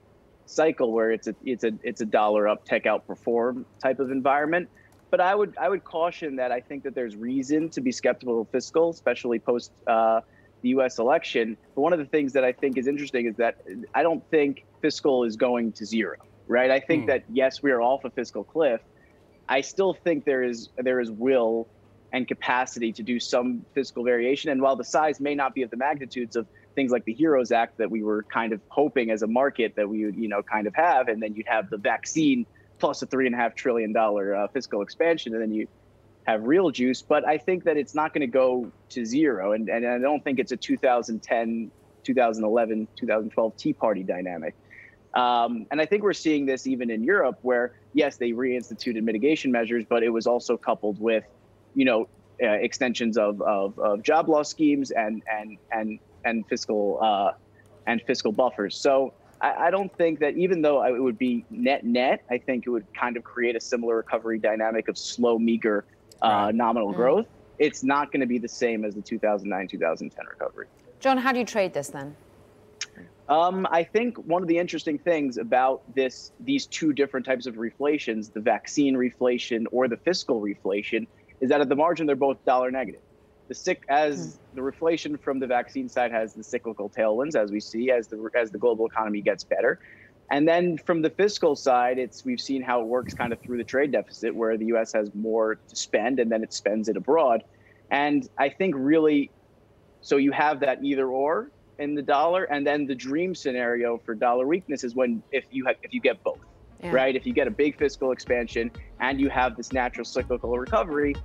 cycle 0.48 0.92
where 0.92 1.12
it's 1.12 1.28
a, 1.28 1.36
it's 1.46 1.64
a, 1.64 1.74
it's 1.84 2.02
a 2.02 2.06
dollar 2.06 2.48
up, 2.48 2.66
tech 2.66 2.86
outperform 2.86 3.66
type 3.80 4.00
of 4.00 4.10
environment 4.10 4.68
but 5.10 5.20
I 5.20 5.34
would 5.36 5.56
I 5.58 5.70
would 5.70 5.84
caution 5.84 6.36
that 6.38 6.52
I 6.52 6.60
think 6.60 6.84
that 6.84 6.96
there's 6.96 7.16
reason 7.16 7.70
to 7.70 7.82
be 7.82 7.92
skeptical 7.92 8.42
of 8.42 8.50
fiscal, 8.50 8.90
especially 8.90 9.40
post 9.40 9.72
uh, 9.88 10.22
the 10.62 10.70
U.S. 10.70 11.00
election. 11.00 11.58
But 11.76 11.82
one 11.82 11.94
of 11.94 12.00
the 12.00 12.06
things 12.06 12.34
that 12.34 12.44
I 12.44 12.52
think 12.52 12.78
is 12.78 12.88
interesting 12.88 13.26
is 13.28 13.36
that 13.38 13.62
I 13.94 14.04
don't 14.04 14.28
think 14.30 14.66
fiscal 14.82 15.24
is 15.24 15.36
going 15.36 15.72
to 15.74 15.86
zero. 15.86 16.18
Right? 16.48 16.72
I 16.72 16.80
think 16.80 17.04
mm. 17.04 17.08
that 17.08 17.24
yes, 17.32 17.62
we 17.62 17.72
are 17.72 17.82
off 17.82 18.06
a 18.06 18.10
fiscal 18.10 18.44
cliff. 18.44 18.82
I 19.48 19.62
still 19.62 19.94
think 19.94 20.26
there 20.26 20.44
is 20.44 20.70
there 20.78 21.00
is 21.00 21.12
will 21.12 21.68
and 22.12 22.28
capacity 22.28 22.92
to 22.94 23.04
do 23.04 23.20
some 23.20 23.66
fiscal 23.74 24.04
variation. 24.04 24.50
And 24.50 24.62
while 24.62 24.76
the 24.76 24.84
size 24.84 25.20
may 25.20 25.36
not 25.36 25.54
be 25.54 25.62
of 25.62 25.70
the 25.70 25.78
magnitudes 25.78 26.36
of 26.36 26.48
things 26.76 26.92
like 26.92 27.06
the 27.06 27.14
Heroes 27.14 27.52
Act 27.52 27.78
that 27.78 27.92
we 27.92 28.02
were 28.04 28.24
kind 28.24 28.54
of 28.54 28.62
hoping 28.70 29.12
as 29.12 29.22
a 29.22 29.28
market 29.28 29.76
that 29.76 29.88
we 29.88 30.06
would, 30.06 30.16
you 30.16 30.28
know, 30.28 30.42
kind 30.42 30.66
of 30.68 30.76
have, 30.76 31.08
and 31.08 31.22
then 31.22 31.36
you'd 31.36 31.48
have 31.48 31.70
the 31.70 31.78
vaccine 31.78 32.46
plus 32.80 33.02
a 33.02 33.06
three 33.06 33.26
and 33.26 33.36
a 33.36 33.38
half 33.38 33.56
trillion 33.56 33.94
dollar 33.94 34.36
uh, 34.36 34.48
fiscal 34.48 34.82
expansion, 34.82 35.34
and 35.34 35.42
then 35.42 35.52
you 35.52 35.68
have 36.26 36.44
real 36.44 36.72
juice. 36.72 37.02
But 37.02 37.28
I 37.28 37.38
think 37.38 37.64
that 37.66 37.78
it's 37.78 37.96
not 37.96 38.14
going 38.14 38.22
to 38.22 38.28
go 38.28 38.72
to 38.90 39.06
zero, 39.06 39.54
and, 39.54 39.70
and 39.70 39.86
I 39.86 40.00
don't 40.00 40.24
think 40.24 40.40
it's 40.40 40.52
a 40.52 40.58
2010, 40.58 41.72
2011, 42.04 42.88
2012 42.96 43.58
Tea 43.58 43.74
Party 43.74 44.04
dynamic. 44.04 44.56
Um, 45.14 45.66
and 45.72 45.82
I 45.82 45.86
think 45.86 46.04
we're 46.04 46.14
seeing 46.14 46.46
this 46.46 46.68
even 46.68 46.90
in 46.92 47.04
Europe, 47.04 47.40
where 47.42 47.74
yes, 47.94 48.18
they 48.18 48.32
reinstituted 48.32 49.02
mitigation 49.04 49.52
measures, 49.52 49.86
but 49.88 50.04
it 50.04 50.10
was 50.10 50.28
also 50.28 50.56
coupled 50.56 51.00
with, 51.00 51.24
you 51.74 51.86
know, 51.86 52.08
uh, 52.42 52.48
extensions 52.48 53.18
of, 53.18 53.42
of, 53.42 53.78
of, 53.80 54.02
job 54.02 54.30
loss 54.30 54.50
schemes 54.50 54.92
and 54.92 55.22
and 55.30 55.58
and 55.72 56.00
and 56.24 56.48
fiscal 56.48 57.00
uh, 57.02 57.32
and 57.88 58.02
fiscal 58.04 58.32
buffers. 58.32 58.78
So 58.78 59.14
I, 59.42 59.68
I, 59.68 59.72
don't 59.72 59.96
think 59.98 60.20
that 60.20 60.36
even 60.36 60.62
though 60.62 60.84
it 60.84 61.02
would 61.02 61.18
be 61.18 61.46
net 61.50 61.84
net, 61.84 62.24
I 62.30 62.38
think 62.38 62.66
it 62.68 62.70
would 62.70 62.86
kind 62.94 63.18
of 63.18 63.24
create 63.24 63.56
a 63.56 63.62
similar 63.62 63.98
recovery 63.98 64.40
dynamic 64.40 64.88
of 64.88 64.98
slow, 64.98 65.40
meager 65.40 65.86
uh, 66.22 66.28
right. 66.28 66.56
nominal 66.56 66.94
mm. 66.94 66.96
growth. 66.96 67.28
It's 67.58 67.84
not 67.84 68.12
going 68.12 68.22
to 68.22 68.28
be 68.28 68.38
the 68.38 68.48
same 68.48 68.86
as 68.86 68.96
the 68.96 69.02
2009 69.02 69.68
2010 69.68 70.26
recovery. 70.26 70.68
John, 71.00 71.18
how 71.18 71.32
do 71.32 71.40
you 71.40 71.46
trade 71.46 71.74
this 71.74 71.90
then? 71.90 72.16
Um, 73.30 73.68
I 73.70 73.84
think 73.84 74.18
one 74.18 74.42
of 74.42 74.48
the 74.48 74.58
interesting 74.58 74.98
things 74.98 75.38
about 75.38 75.84
this, 75.94 76.32
these 76.40 76.66
two 76.66 76.94
different 76.94 77.26
types 77.26 77.46
of 77.46 77.56
reflations, 77.56 78.34
the 78.34 78.40
vaccine 78.40 78.96
reflation 78.96 79.66
or 79.72 79.88
the 79.88 79.98
fiscal 79.98 80.42
reflation, 80.42 81.06
is 81.40 81.50
that 81.50 81.62
at 81.62 81.70
the 81.70 81.76
margin 81.76 82.08
they're 82.08 82.16
both 82.16 82.44
dollar 82.44 82.72
negative. 82.72 83.02
The 83.50 83.56
sick 83.56 83.84
as 83.90 84.40
hmm. 84.54 84.56
the 84.56 84.62
reflation 84.62 85.20
from 85.20 85.40
the 85.40 85.48
vaccine 85.48 85.90
side 85.90 86.12
has 86.12 86.34
the 86.34 86.44
cyclical 86.44 86.90
tailwinds 86.90 87.36
as 87.36 87.52
we 87.52 87.60
see 87.60 87.92
as 87.92 88.08
the 88.08 88.30
as 88.36 88.52
the 88.52 88.58
global 88.58 88.86
economy 88.86 89.22
gets 89.22 89.44
better. 89.44 89.80
And 90.32 90.48
then 90.48 90.78
from 90.78 91.02
the 91.02 91.10
fiscal 91.10 91.56
side, 91.56 91.98
it's 91.98 92.24
we've 92.24 92.40
seen 92.40 92.62
how 92.62 92.82
it 92.82 92.88
works 92.88 93.14
kind 93.16 93.34
of 93.34 93.42
through 93.42 93.58
the 93.58 93.64
trade 93.64 93.92
deficit, 93.92 94.34
where 94.34 94.58
the 94.58 94.68
U.S. 94.68 94.94
has 94.94 95.14
more 95.16 95.56
to 95.56 95.76
spend 95.76 96.20
and 96.20 96.32
then 96.32 96.44
it 96.44 96.54
spends 96.54 96.88
it 96.88 96.96
abroad. 96.96 97.44
And 97.90 98.30
I 98.38 98.50
think 98.50 98.76
really, 98.78 99.32
so 100.02 100.18
you 100.18 100.32
have 100.32 100.60
that 100.60 100.84
either 100.84 101.08
or 101.08 101.50
in 101.80 101.96
the 101.96 102.04
dollar, 102.04 102.44
and 102.44 102.68
then 102.68 102.86
the 102.86 102.94
dream 102.94 103.34
scenario 103.34 103.98
for 103.98 104.14
dollar 104.14 104.46
weakness 104.46 104.84
is 104.84 104.94
when 104.94 105.24
if 105.32 105.46
you 105.50 105.66
have 105.66 105.78
if 105.82 105.96
you 105.96 106.00
get 106.00 106.24
both, 106.24 106.38
yeah. 106.84 106.92
right? 106.92 107.16
If 107.16 107.26
you 107.26 107.34
get 107.34 107.48
a 107.48 107.52
big 107.52 107.80
fiscal 107.80 108.12
expansion 108.12 108.70
and 109.00 109.20
you 109.20 109.30
have 109.30 109.58
this 109.58 109.74
natural 109.74 110.06
cyclical 110.06 110.56
recovery. 110.60 111.16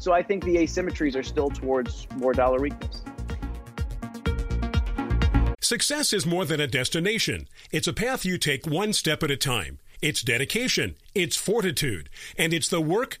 So 0.00 0.12
I 0.12 0.22
think 0.22 0.44
the 0.44 0.56
asymmetries 0.56 1.14
are 1.14 1.22
still 1.22 1.50
towards 1.50 2.08
more 2.16 2.32
dollar 2.32 2.58
weakness. 2.58 3.02
Success 5.60 6.14
is 6.14 6.24
more 6.24 6.46
than 6.46 6.58
a 6.58 6.66
destination. 6.66 7.46
It's 7.70 7.86
a 7.86 7.92
path 7.92 8.24
you 8.24 8.38
take 8.38 8.66
one 8.66 8.94
step 8.94 9.22
at 9.22 9.30
a 9.30 9.36
time. 9.36 9.78
It's 10.00 10.22
dedication, 10.22 10.96
it's 11.14 11.36
fortitude, 11.36 12.08
and 12.38 12.54
it's 12.54 12.68
the 12.68 12.80
work, 12.80 13.20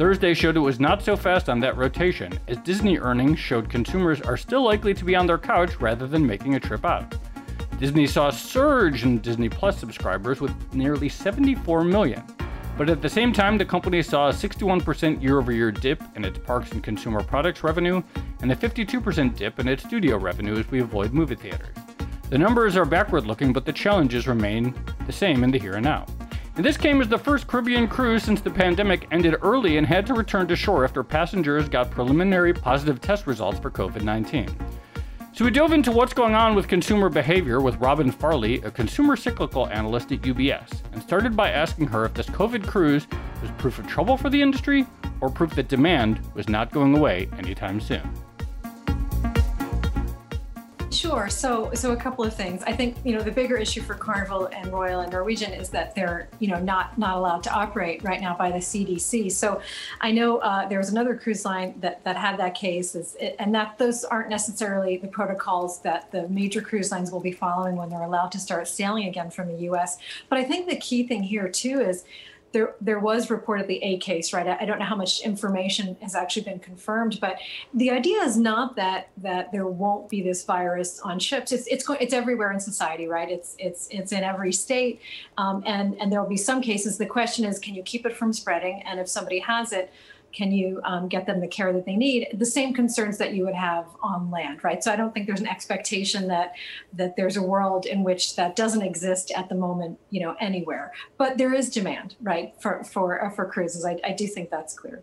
Thursday 0.00 0.32
showed 0.32 0.56
it 0.56 0.60
was 0.60 0.80
not 0.80 1.02
so 1.02 1.14
fast 1.14 1.50
on 1.50 1.60
that 1.60 1.76
rotation, 1.76 2.32
as 2.48 2.56
Disney 2.56 2.98
earnings 2.98 3.38
showed 3.38 3.68
consumers 3.68 4.22
are 4.22 4.38
still 4.38 4.64
likely 4.64 4.94
to 4.94 5.04
be 5.04 5.14
on 5.14 5.26
their 5.26 5.36
couch 5.36 5.78
rather 5.78 6.06
than 6.06 6.26
making 6.26 6.54
a 6.54 6.60
trip 6.60 6.86
out. 6.86 7.14
Disney 7.78 8.06
saw 8.06 8.28
a 8.28 8.32
surge 8.32 9.02
in 9.02 9.18
Disney 9.18 9.50
Plus 9.50 9.78
subscribers 9.78 10.40
with 10.40 10.54
nearly 10.72 11.10
74 11.10 11.84
million. 11.84 12.22
But 12.78 12.88
at 12.88 13.02
the 13.02 13.10
same 13.10 13.30
time, 13.30 13.58
the 13.58 13.64
company 13.66 14.00
saw 14.00 14.30
a 14.30 14.32
61% 14.32 15.22
year 15.22 15.36
over 15.36 15.52
year 15.52 15.70
dip 15.70 16.02
in 16.16 16.24
its 16.24 16.38
parks 16.38 16.72
and 16.72 16.82
consumer 16.82 17.22
products 17.22 17.62
revenue 17.62 18.02
and 18.40 18.50
a 18.50 18.56
52% 18.56 19.36
dip 19.36 19.60
in 19.60 19.68
its 19.68 19.84
studio 19.84 20.16
revenue 20.16 20.58
as 20.58 20.70
we 20.70 20.80
avoid 20.80 21.12
movie 21.12 21.34
theaters. 21.34 21.76
The 22.30 22.38
numbers 22.38 22.74
are 22.74 22.86
backward 22.86 23.26
looking, 23.26 23.52
but 23.52 23.66
the 23.66 23.72
challenges 23.74 24.26
remain 24.26 24.74
the 25.06 25.12
same 25.12 25.44
in 25.44 25.50
the 25.50 25.58
here 25.58 25.74
and 25.74 25.84
now. 25.84 26.06
And 26.56 26.64
this 26.64 26.76
came 26.76 27.00
as 27.00 27.08
the 27.08 27.18
first 27.18 27.46
Caribbean 27.46 27.88
cruise 27.88 28.22
since 28.22 28.40
the 28.40 28.50
pandemic 28.50 29.06
ended 29.10 29.36
early 29.42 29.76
and 29.76 29.86
had 29.86 30.06
to 30.06 30.14
return 30.14 30.46
to 30.48 30.56
shore 30.56 30.84
after 30.84 31.02
passengers 31.02 31.68
got 31.68 31.90
preliminary 31.90 32.52
positive 32.52 33.00
test 33.00 33.26
results 33.26 33.58
for 33.58 33.70
COVID 33.70 34.02
19. 34.02 34.48
So 35.32 35.44
we 35.44 35.52
dove 35.52 35.72
into 35.72 35.92
what's 35.92 36.12
going 36.12 36.34
on 36.34 36.54
with 36.54 36.66
consumer 36.66 37.08
behavior 37.08 37.60
with 37.60 37.76
Robin 37.76 38.10
Farley, 38.10 38.60
a 38.62 38.70
consumer 38.70 39.16
cyclical 39.16 39.68
analyst 39.68 40.10
at 40.10 40.22
UBS, 40.22 40.82
and 40.92 41.00
started 41.00 41.36
by 41.36 41.50
asking 41.50 41.86
her 41.86 42.04
if 42.04 42.14
this 42.14 42.26
COVID 42.26 42.66
cruise 42.66 43.06
was 43.40 43.50
proof 43.52 43.78
of 43.78 43.86
trouble 43.86 44.16
for 44.16 44.28
the 44.28 44.42
industry 44.42 44.86
or 45.20 45.30
proof 45.30 45.54
that 45.54 45.68
demand 45.68 46.20
was 46.34 46.48
not 46.48 46.72
going 46.72 46.96
away 46.96 47.28
anytime 47.38 47.80
soon. 47.80 48.02
Sure. 51.00 51.30
So, 51.30 51.70
so 51.72 51.92
a 51.92 51.96
couple 51.96 52.26
of 52.26 52.34
things. 52.34 52.62
I 52.64 52.74
think 52.74 52.94
you 53.04 53.14
know 53.14 53.22
the 53.22 53.32
bigger 53.32 53.56
issue 53.56 53.80
for 53.80 53.94
Carnival 53.94 54.50
and 54.52 54.70
Royal 54.70 55.00
and 55.00 55.10
Norwegian 55.10 55.54
is 55.54 55.70
that 55.70 55.94
they're 55.94 56.28
you 56.40 56.48
know 56.48 56.60
not 56.60 56.98
not 56.98 57.16
allowed 57.16 57.42
to 57.44 57.50
operate 57.54 58.04
right 58.04 58.20
now 58.20 58.36
by 58.36 58.50
the 58.50 58.58
CDC. 58.58 59.32
So, 59.32 59.62
I 60.02 60.12
know 60.12 60.40
uh, 60.40 60.68
there 60.68 60.76
was 60.76 60.90
another 60.90 61.16
cruise 61.16 61.46
line 61.46 61.72
that 61.80 62.04
that 62.04 62.16
had 62.18 62.36
that 62.36 62.54
case, 62.54 62.94
and 63.38 63.54
that 63.54 63.78
those 63.78 64.04
aren't 64.04 64.28
necessarily 64.28 64.98
the 64.98 65.08
protocols 65.08 65.80
that 65.80 66.12
the 66.12 66.28
major 66.28 66.60
cruise 66.60 66.92
lines 66.92 67.10
will 67.10 67.20
be 67.20 67.32
following 67.32 67.76
when 67.76 67.88
they're 67.88 68.02
allowed 68.02 68.30
to 68.32 68.38
start 68.38 68.68
sailing 68.68 69.08
again 69.08 69.30
from 69.30 69.48
the 69.48 69.62
U.S. 69.70 69.96
But 70.28 70.38
I 70.38 70.44
think 70.44 70.68
the 70.68 70.76
key 70.76 71.06
thing 71.06 71.22
here 71.22 71.48
too 71.48 71.80
is 71.80 72.04
there 72.52 72.74
there 72.80 72.98
was 72.98 73.28
reportedly 73.28 73.78
a 73.82 73.98
case, 73.98 74.32
right? 74.32 74.46
I, 74.46 74.64
don't 74.64 74.78
know 74.78 74.84
how 74.84 74.96
much 74.96 75.20
information 75.20 75.96
has 76.02 76.14
actually 76.14 76.42
been 76.42 76.58
confirmed, 76.58 77.18
but 77.20 77.38
the 77.74 77.90
idea 77.90 78.22
is 78.22 78.36
not 78.36 78.76
that 78.76 79.10
that 79.18 79.52
there 79.52 79.66
won't 79.66 80.08
be 80.08 80.22
this 80.22 80.44
virus 80.44 81.00
on 81.00 81.18
ships. 81.18 81.52
It's 81.52 81.66
it's 81.68 81.84
it's 82.00 82.12
everywhere 82.12 82.52
in 82.52 82.60
society, 82.60 83.06
right? 83.06 83.30
It's 83.30 83.54
it's 83.58 83.88
it's 83.90 84.12
in 84.12 84.24
every 84.24 84.52
state, 84.52 85.00
um, 85.38 85.62
and 85.66 85.94
and 86.00 86.12
there 86.12 86.20
will 86.20 86.28
be 86.28 86.36
some 86.36 86.60
cases. 86.60 86.98
The 86.98 87.06
question 87.06 87.44
is, 87.44 87.58
can 87.58 87.74
you 87.74 87.82
keep 87.82 88.04
it 88.06 88.16
from 88.16 88.32
spreading? 88.32 88.82
And 88.84 88.98
if 88.98 89.08
somebody 89.08 89.38
has 89.40 89.72
it, 89.72 89.92
can 90.32 90.52
you 90.52 90.80
um, 90.84 91.08
get 91.08 91.26
them 91.26 91.40
the 91.40 91.48
care 91.48 91.72
that 91.72 91.86
they 91.86 91.96
need? 91.96 92.28
The 92.34 92.46
same 92.46 92.72
concerns 92.72 93.18
that 93.18 93.34
you 93.34 93.44
would 93.44 93.54
have 93.54 93.86
on 94.02 94.30
land 94.30 94.62
right? 94.62 94.82
So 94.82 94.92
i 94.92 94.96
don't 94.96 95.12
think 95.12 95.26
there's 95.26 95.40
an 95.40 95.48
expectation 95.48 96.28
that 96.28 96.54
that 96.92 97.16
there's 97.16 97.36
a 97.36 97.42
world 97.42 97.86
in 97.86 98.04
which 98.04 98.36
that 98.36 98.56
doesn't 98.56 98.82
exist 98.82 99.32
at 99.36 99.48
the 99.48 99.54
moment 99.54 99.98
you 100.10 100.20
know 100.20 100.36
anywhere. 100.40 100.92
But 101.16 101.38
there 101.38 101.54
is 101.54 101.70
demand 101.70 102.16
right 102.22 102.54
for 102.60 102.84
for 102.84 103.24
uh, 103.24 103.30
for 103.30 103.44
cruises. 103.46 103.84
I, 103.84 103.98
I 104.04 104.12
do 104.12 104.26
think 104.26 104.50
that's 104.50 104.74
clear. 104.74 105.02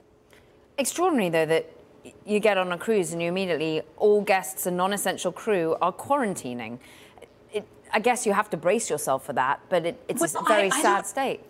Extraordinary 0.77 1.29
though 1.29 1.45
that 1.45 1.69
you 2.25 2.39
get 2.39 2.57
on 2.57 2.71
a 2.71 2.77
cruise 2.77 3.11
and 3.11 3.21
you 3.21 3.27
immediately 3.27 3.81
all 3.97 4.21
guests 4.21 4.65
and 4.65 4.77
non-essential 4.77 5.31
crew 5.31 5.75
are 5.81 5.91
quarantining. 5.91 6.79
It, 7.53 7.65
i 7.93 7.99
guess 7.99 8.25
you 8.25 8.33
have 8.33 8.49
to 8.49 8.57
brace 8.57 8.89
yourself 8.89 9.25
for 9.25 9.33
that 9.33 9.61
but 9.69 9.85
it, 9.85 10.03
it's 10.09 10.33
well, 10.33 10.43
a 10.43 10.47
very 10.47 10.69
I, 10.69 10.81
sad 10.81 11.05
state 11.05 11.41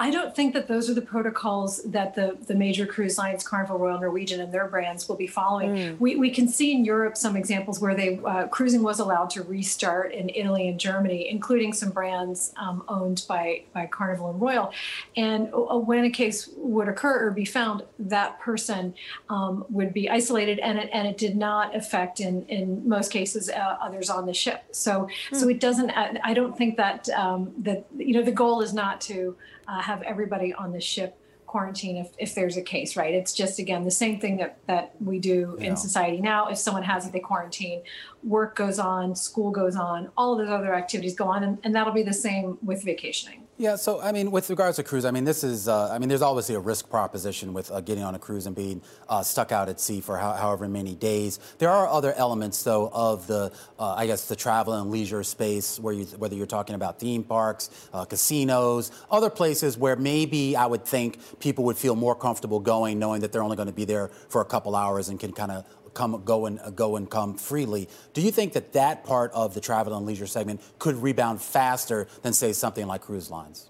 I 0.00 0.10
don't 0.10 0.34
think 0.34 0.54
that 0.54 0.66
those 0.66 0.88
are 0.88 0.94
the 0.94 1.02
protocols 1.02 1.82
that 1.84 2.14
the, 2.14 2.38
the 2.46 2.54
major 2.54 2.86
cruise 2.86 3.18
lines, 3.18 3.46
Carnival, 3.46 3.78
Royal 3.78 4.00
Norwegian, 4.00 4.40
and 4.40 4.50
their 4.52 4.66
brands 4.66 5.06
will 5.06 5.16
be 5.16 5.26
following. 5.26 5.70
Mm. 5.70 6.00
We, 6.00 6.16
we 6.16 6.30
can 6.30 6.48
see 6.48 6.72
in 6.72 6.86
Europe 6.86 7.18
some 7.18 7.36
examples 7.36 7.80
where 7.80 7.94
they 7.94 8.18
uh, 8.24 8.46
cruising 8.46 8.82
was 8.82 8.98
allowed 8.98 9.28
to 9.30 9.42
restart 9.42 10.14
in 10.14 10.30
Italy 10.30 10.68
and 10.70 10.80
Germany, 10.80 11.28
including 11.28 11.74
some 11.74 11.90
brands 11.90 12.54
um, 12.56 12.82
owned 12.88 13.26
by, 13.28 13.64
by 13.74 13.84
Carnival 13.84 14.30
and 14.30 14.40
Royal. 14.40 14.72
And 15.18 15.52
uh, 15.52 15.76
when 15.76 16.04
a 16.04 16.10
case 16.10 16.48
would 16.56 16.88
occur 16.88 17.26
or 17.26 17.30
be 17.30 17.44
found, 17.44 17.82
that 17.98 18.40
person 18.40 18.94
um, 19.28 19.66
would 19.68 19.92
be 19.92 20.08
isolated, 20.08 20.60
and 20.60 20.78
it, 20.78 20.88
and 20.94 21.06
it 21.08 21.18
did 21.18 21.36
not 21.36 21.76
affect, 21.76 22.20
in, 22.20 22.46
in 22.46 22.88
most 22.88 23.12
cases, 23.12 23.50
uh, 23.50 23.76
others 23.82 24.08
on 24.08 24.24
the 24.24 24.32
ship. 24.32 24.64
So, 24.72 25.10
mm. 25.30 25.36
so 25.36 25.46
it 25.50 25.60
doesn't. 25.60 25.90
I 25.90 26.32
don't 26.32 26.56
think 26.56 26.78
that 26.78 27.10
um, 27.10 27.52
that 27.58 27.84
you 27.98 28.14
know 28.14 28.22
the 28.22 28.32
goal 28.32 28.62
is 28.62 28.72
not 28.72 29.02
to 29.02 29.36
uh, 29.70 29.80
have 29.80 30.02
everybody 30.02 30.52
on 30.52 30.72
the 30.72 30.80
ship 30.80 31.16
quarantine 31.46 31.96
if, 31.96 32.12
if 32.18 32.34
there's 32.34 32.56
a 32.56 32.62
case, 32.62 32.96
right? 32.96 33.14
It's 33.14 33.32
just 33.32 33.58
again 33.58 33.84
the 33.84 33.90
same 33.90 34.20
thing 34.20 34.36
that 34.38 34.58
that 34.66 34.94
we 35.00 35.18
do 35.18 35.56
yeah. 35.58 35.68
in 35.68 35.76
society 35.76 36.20
now. 36.20 36.48
If 36.48 36.58
someone 36.58 36.82
has 36.82 37.06
it, 37.06 37.12
they 37.12 37.20
quarantine. 37.20 37.82
Work 38.22 38.56
goes 38.56 38.78
on, 38.78 39.16
school 39.16 39.50
goes 39.50 39.76
on, 39.76 40.10
all 40.16 40.32
of 40.32 40.38
those 40.38 40.52
other 40.52 40.74
activities 40.74 41.14
go 41.14 41.26
on, 41.26 41.42
and, 41.42 41.58
and 41.64 41.74
that'll 41.74 41.92
be 41.92 42.02
the 42.02 42.12
same 42.12 42.58
with 42.62 42.84
vacationing. 42.84 43.46
Yeah, 43.60 43.76
so 43.76 44.00
I 44.00 44.12
mean, 44.12 44.30
with 44.30 44.48
regards 44.48 44.76
to 44.76 44.82
cruise, 44.82 45.04
I 45.04 45.10
mean, 45.10 45.24
this 45.24 45.44
is, 45.44 45.68
uh, 45.68 45.90
I 45.90 45.98
mean, 45.98 46.08
there's 46.08 46.22
obviously 46.22 46.54
a 46.54 46.60
risk 46.60 46.88
proposition 46.88 47.52
with 47.52 47.70
uh, 47.70 47.82
getting 47.82 48.02
on 48.02 48.14
a 48.14 48.18
cruise 48.18 48.46
and 48.46 48.56
being 48.56 48.80
uh, 49.06 49.22
stuck 49.22 49.52
out 49.52 49.68
at 49.68 49.78
sea 49.78 50.00
for 50.00 50.16
how, 50.16 50.32
however 50.32 50.66
many 50.66 50.94
days. 50.94 51.38
There 51.58 51.68
are 51.68 51.86
other 51.86 52.14
elements, 52.14 52.62
though, 52.62 52.88
of 52.90 53.26
the, 53.26 53.52
uh, 53.78 53.94
I 53.98 54.06
guess, 54.06 54.28
the 54.28 54.34
travel 54.34 54.72
and 54.72 54.90
leisure 54.90 55.22
space, 55.22 55.78
where 55.78 55.92
you, 55.92 56.06
whether 56.16 56.34
you're 56.34 56.46
talking 56.46 56.74
about 56.74 56.98
theme 57.00 57.22
parks, 57.22 57.68
uh, 57.92 58.06
casinos, 58.06 58.92
other 59.10 59.28
places 59.28 59.76
where 59.76 59.94
maybe 59.94 60.56
I 60.56 60.64
would 60.64 60.86
think 60.86 61.18
people 61.38 61.64
would 61.64 61.76
feel 61.76 61.96
more 61.96 62.14
comfortable 62.14 62.60
going, 62.60 62.98
knowing 62.98 63.20
that 63.20 63.30
they're 63.30 63.42
only 63.42 63.56
going 63.56 63.68
to 63.68 63.74
be 63.74 63.84
there 63.84 64.08
for 64.30 64.40
a 64.40 64.46
couple 64.46 64.74
hours 64.74 65.10
and 65.10 65.20
can 65.20 65.32
kind 65.32 65.52
of 65.52 65.66
come 65.94 66.22
go 66.24 66.46
and 66.46 66.60
uh, 66.60 66.70
go 66.70 66.96
and 66.96 67.08
come 67.08 67.34
freely. 67.34 67.88
Do 68.12 68.20
you 68.20 68.30
think 68.30 68.52
that 68.52 68.72
that 68.74 69.04
part 69.04 69.32
of 69.32 69.54
the 69.54 69.60
travel 69.60 69.96
and 69.96 70.04
leisure 70.04 70.26
segment 70.26 70.60
could 70.78 70.96
rebound 70.96 71.40
faster 71.40 72.06
than 72.22 72.32
say 72.32 72.52
something 72.52 72.86
like 72.86 73.02
cruise 73.02 73.30
lines? 73.30 73.69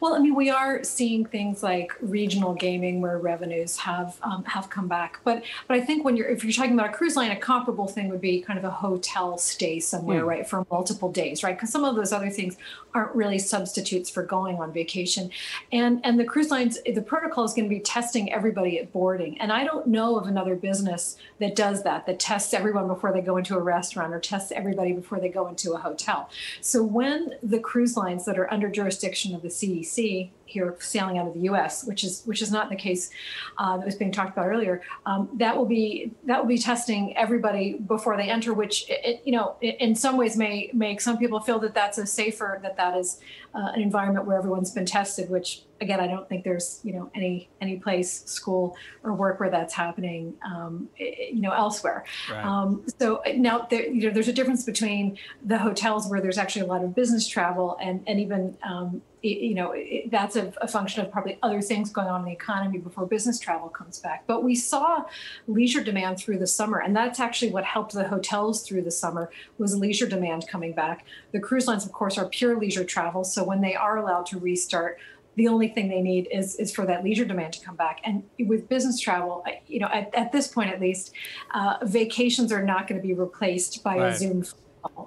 Well, 0.00 0.14
I 0.14 0.18
mean, 0.18 0.34
we 0.34 0.50
are 0.50 0.82
seeing 0.84 1.24
things 1.24 1.62
like 1.62 1.92
regional 2.00 2.54
gaming 2.54 3.00
where 3.00 3.18
revenues 3.18 3.76
have 3.78 4.18
um, 4.22 4.44
have 4.44 4.70
come 4.70 4.88
back, 4.88 5.20
but 5.24 5.42
but 5.66 5.76
I 5.76 5.80
think 5.80 6.04
when 6.04 6.16
you're 6.16 6.28
if 6.28 6.44
you're 6.44 6.52
talking 6.52 6.74
about 6.74 6.90
a 6.90 6.92
cruise 6.92 7.16
line, 7.16 7.30
a 7.30 7.36
comparable 7.36 7.86
thing 7.86 8.08
would 8.08 8.20
be 8.20 8.40
kind 8.40 8.58
of 8.58 8.64
a 8.64 8.70
hotel 8.70 9.38
stay 9.38 9.80
somewhere, 9.80 10.22
mm. 10.22 10.26
right, 10.26 10.48
for 10.48 10.66
multiple 10.70 11.10
days, 11.10 11.42
right? 11.42 11.56
Because 11.56 11.70
some 11.70 11.84
of 11.84 11.96
those 11.96 12.12
other 12.12 12.30
things 12.30 12.56
aren't 12.94 13.14
really 13.14 13.38
substitutes 13.38 14.08
for 14.08 14.22
going 14.22 14.56
on 14.56 14.72
vacation, 14.72 15.30
and 15.72 16.00
and 16.04 16.18
the 16.18 16.24
cruise 16.24 16.50
lines, 16.50 16.78
the 16.84 17.02
protocol 17.02 17.44
is 17.44 17.52
going 17.52 17.68
to 17.68 17.74
be 17.74 17.80
testing 17.80 18.32
everybody 18.32 18.78
at 18.78 18.92
boarding, 18.92 19.40
and 19.40 19.52
I 19.52 19.64
don't 19.64 19.86
know 19.86 20.16
of 20.16 20.26
another 20.26 20.54
business 20.54 21.16
that 21.38 21.54
does 21.54 21.82
that, 21.84 22.06
that 22.06 22.18
tests 22.18 22.54
everyone 22.54 22.88
before 22.88 23.12
they 23.12 23.20
go 23.20 23.36
into 23.36 23.56
a 23.56 23.60
restaurant 23.60 24.12
or 24.14 24.20
tests 24.20 24.52
everybody 24.52 24.92
before 24.92 25.20
they 25.20 25.28
go 25.28 25.46
into 25.46 25.72
a 25.72 25.78
hotel. 25.78 26.30
So 26.60 26.82
when 26.82 27.34
the 27.42 27.60
cruise 27.60 27.96
lines 27.96 28.24
that 28.24 28.38
are 28.38 28.52
under 28.52 28.68
jurisdiction 28.68 29.34
of 29.34 29.42
the 29.42 29.50
CDC 29.58 30.30
here 30.48 30.76
sailing 30.80 31.18
out 31.18 31.28
of 31.28 31.34
the 31.34 31.40
U.S., 31.40 31.84
which 31.84 32.02
is 32.02 32.22
which 32.24 32.40
is 32.40 32.50
not 32.50 32.70
the 32.70 32.76
case 32.76 33.10
uh, 33.58 33.76
that 33.76 33.84
was 33.84 33.94
being 33.94 34.10
talked 34.10 34.32
about 34.32 34.46
earlier. 34.46 34.82
Um, 35.04 35.28
that 35.34 35.56
will 35.56 35.66
be 35.66 36.12
that 36.24 36.40
will 36.40 36.48
be 36.48 36.58
testing 36.58 37.16
everybody 37.16 37.74
before 37.74 38.16
they 38.16 38.30
enter, 38.30 38.54
which 38.54 38.86
it, 38.88 39.22
you 39.24 39.32
know 39.32 39.56
in 39.60 39.94
some 39.94 40.16
ways 40.16 40.36
may 40.36 40.70
make 40.72 41.00
some 41.00 41.18
people 41.18 41.40
feel 41.40 41.58
that 41.60 41.74
that's 41.74 41.98
a 41.98 42.06
safer 42.06 42.58
that 42.62 42.76
that 42.76 42.96
is 42.96 43.20
uh, 43.54 43.72
an 43.74 43.80
environment 43.80 44.26
where 44.26 44.38
everyone's 44.38 44.70
been 44.70 44.86
tested. 44.86 45.28
Which 45.28 45.62
again, 45.80 46.00
I 46.00 46.06
don't 46.06 46.28
think 46.28 46.44
there's 46.44 46.80
you 46.82 46.94
know 46.94 47.10
any 47.14 47.50
any 47.60 47.76
place, 47.76 48.24
school 48.24 48.76
or 49.04 49.12
work 49.12 49.40
where 49.40 49.50
that's 49.50 49.74
happening 49.74 50.34
um, 50.44 50.88
you 50.96 51.40
know 51.40 51.52
elsewhere. 51.52 52.04
Right. 52.30 52.44
Um, 52.44 52.84
so 52.98 53.22
now 53.36 53.66
there, 53.70 53.86
you 53.86 54.08
know 54.08 54.14
there's 54.14 54.28
a 54.28 54.32
difference 54.32 54.64
between 54.64 55.18
the 55.44 55.58
hotels 55.58 56.08
where 56.08 56.20
there's 56.20 56.38
actually 56.38 56.62
a 56.62 56.66
lot 56.66 56.82
of 56.82 56.94
business 56.94 57.26
travel 57.26 57.76
and 57.80 58.02
and 58.06 58.18
even 58.18 58.56
um, 58.62 59.02
you 59.22 59.54
know, 59.54 59.74
that's 60.10 60.36
a, 60.38 60.52
a, 60.62 60.68
function 60.68 61.04
of 61.04 61.12
probably 61.12 61.38
other 61.42 61.60
things 61.60 61.90
going 61.90 62.08
on 62.08 62.20
in 62.20 62.26
the 62.26 62.32
economy 62.32 62.78
before 62.78 63.06
business 63.06 63.38
travel 63.38 63.68
comes 63.68 63.98
back. 63.98 64.24
But 64.26 64.42
we 64.42 64.54
saw 64.54 65.04
leisure 65.46 65.82
demand 65.82 66.18
through 66.18 66.38
the 66.38 66.46
summer, 66.46 66.78
and 66.78 66.96
that's 66.96 67.20
actually 67.20 67.50
what 67.50 67.64
helped 67.64 67.92
the 67.92 68.08
hotels 68.08 68.62
through 68.62 68.82
the 68.82 68.90
summer 68.90 69.30
was 69.58 69.76
leisure 69.76 70.08
demand 70.08 70.48
coming 70.48 70.72
back. 70.72 71.04
The 71.32 71.40
cruise 71.40 71.66
lines, 71.66 71.84
of 71.84 71.92
course, 71.92 72.16
are 72.16 72.26
pure 72.26 72.58
leisure 72.58 72.84
travel, 72.84 73.24
so 73.24 73.44
when 73.44 73.60
they 73.60 73.74
are 73.74 73.98
allowed 73.98 74.26
to 74.26 74.38
restart, 74.38 74.98
the 75.38 75.48
only 75.48 75.68
thing 75.68 75.88
they 75.88 76.02
need 76.02 76.28
is 76.32 76.56
is 76.56 76.74
for 76.74 76.84
that 76.84 77.04
leisure 77.04 77.24
demand 77.24 77.52
to 77.54 77.64
come 77.64 77.76
back. 77.76 78.00
And 78.04 78.24
with 78.40 78.68
business 78.68 78.98
travel, 78.98 79.44
you 79.68 79.78
know, 79.78 79.86
at, 79.86 80.12
at 80.14 80.32
this 80.32 80.48
point 80.48 80.70
at 80.70 80.80
least, 80.80 81.12
uh, 81.54 81.76
vacations 81.82 82.50
are 82.50 82.62
not 82.62 82.88
going 82.88 83.00
to 83.00 83.06
be 83.06 83.14
replaced 83.14 83.84
by 83.84 83.96
right. 83.96 84.12
a 84.12 84.16
Zoom 84.16 84.44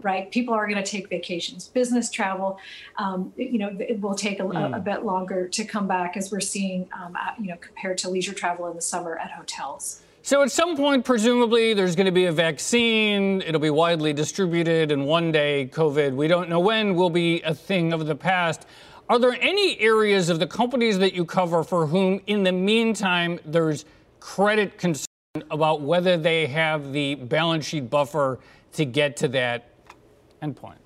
right? 0.01 0.31
People 0.31 0.53
are 0.53 0.67
going 0.67 0.83
to 0.83 0.89
take 0.89 1.09
vacations. 1.09 1.67
Business 1.67 2.09
travel, 2.09 2.59
um, 2.97 3.33
you 3.35 3.57
know, 3.57 3.75
it 3.79 3.99
will 4.01 4.15
take 4.15 4.39
a, 4.39 4.43
mm. 4.43 4.75
a, 4.75 4.79
bit 4.79 5.03
longer 5.05 5.47
to 5.47 5.63
come 5.63 5.87
back 5.87 6.17
as 6.17 6.31
we're 6.31 6.39
seeing, 6.39 6.87
um, 6.99 7.15
at, 7.15 7.39
you 7.39 7.47
know, 7.47 7.57
compared 7.57 7.97
to 7.99 8.09
leisure 8.09 8.33
travel 8.33 8.67
in 8.67 8.75
the 8.75 8.81
summer 8.81 9.17
at 9.17 9.31
hotels. 9.31 10.01
So 10.23 10.43
at 10.43 10.51
some 10.51 10.77
point, 10.77 11.03
presumably, 11.03 11.73
there's 11.73 11.95
going 11.95 12.05
to 12.05 12.11
be 12.11 12.25
a 12.25 12.31
vaccine. 12.31 13.41
It'll 13.41 13.59
be 13.61 13.71
widely 13.71 14.13
distributed, 14.13 14.91
and 14.91 15.07
one 15.07 15.31
day, 15.31 15.69
COVID, 15.71 16.13
we 16.13 16.27
don't 16.27 16.47
know 16.47 16.59
when, 16.59 16.95
will 16.95 17.09
be 17.09 17.41
a 17.41 17.55
thing 17.55 17.91
of 17.91 18.05
the 18.05 18.15
past. 18.15 18.67
Are 19.09 19.17
there 19.17 19.35
any 19.41 19.79
areas 19.79 20.29
of 20.29 20.39
the 20.39 20.45
companies 20.45 20.99
that 20.99 21.13
you 21.13 21.25
cover 21.25 21.63
for 21.63 21.87
whom, 21.87 22.21
in 22.27 22.43
the 22.43 22.51
meantime, 22.51 23.39
there's 23.45 23.85
credit 24.19 24.77
concern 24.77 25.07
about 25.49 25.81
whether 25.81 26.17
they 26.17 26.45
have 26.47 26.93
the 26.93 27.15
balance 27.15 27.65
sheet 27.65 27.89
buffer 27.89 28.39
to 28.73 28.85
get 28.85 29.17
to 29.17 29.27
that 29.29 29.69
endpoint? 30.41 30.77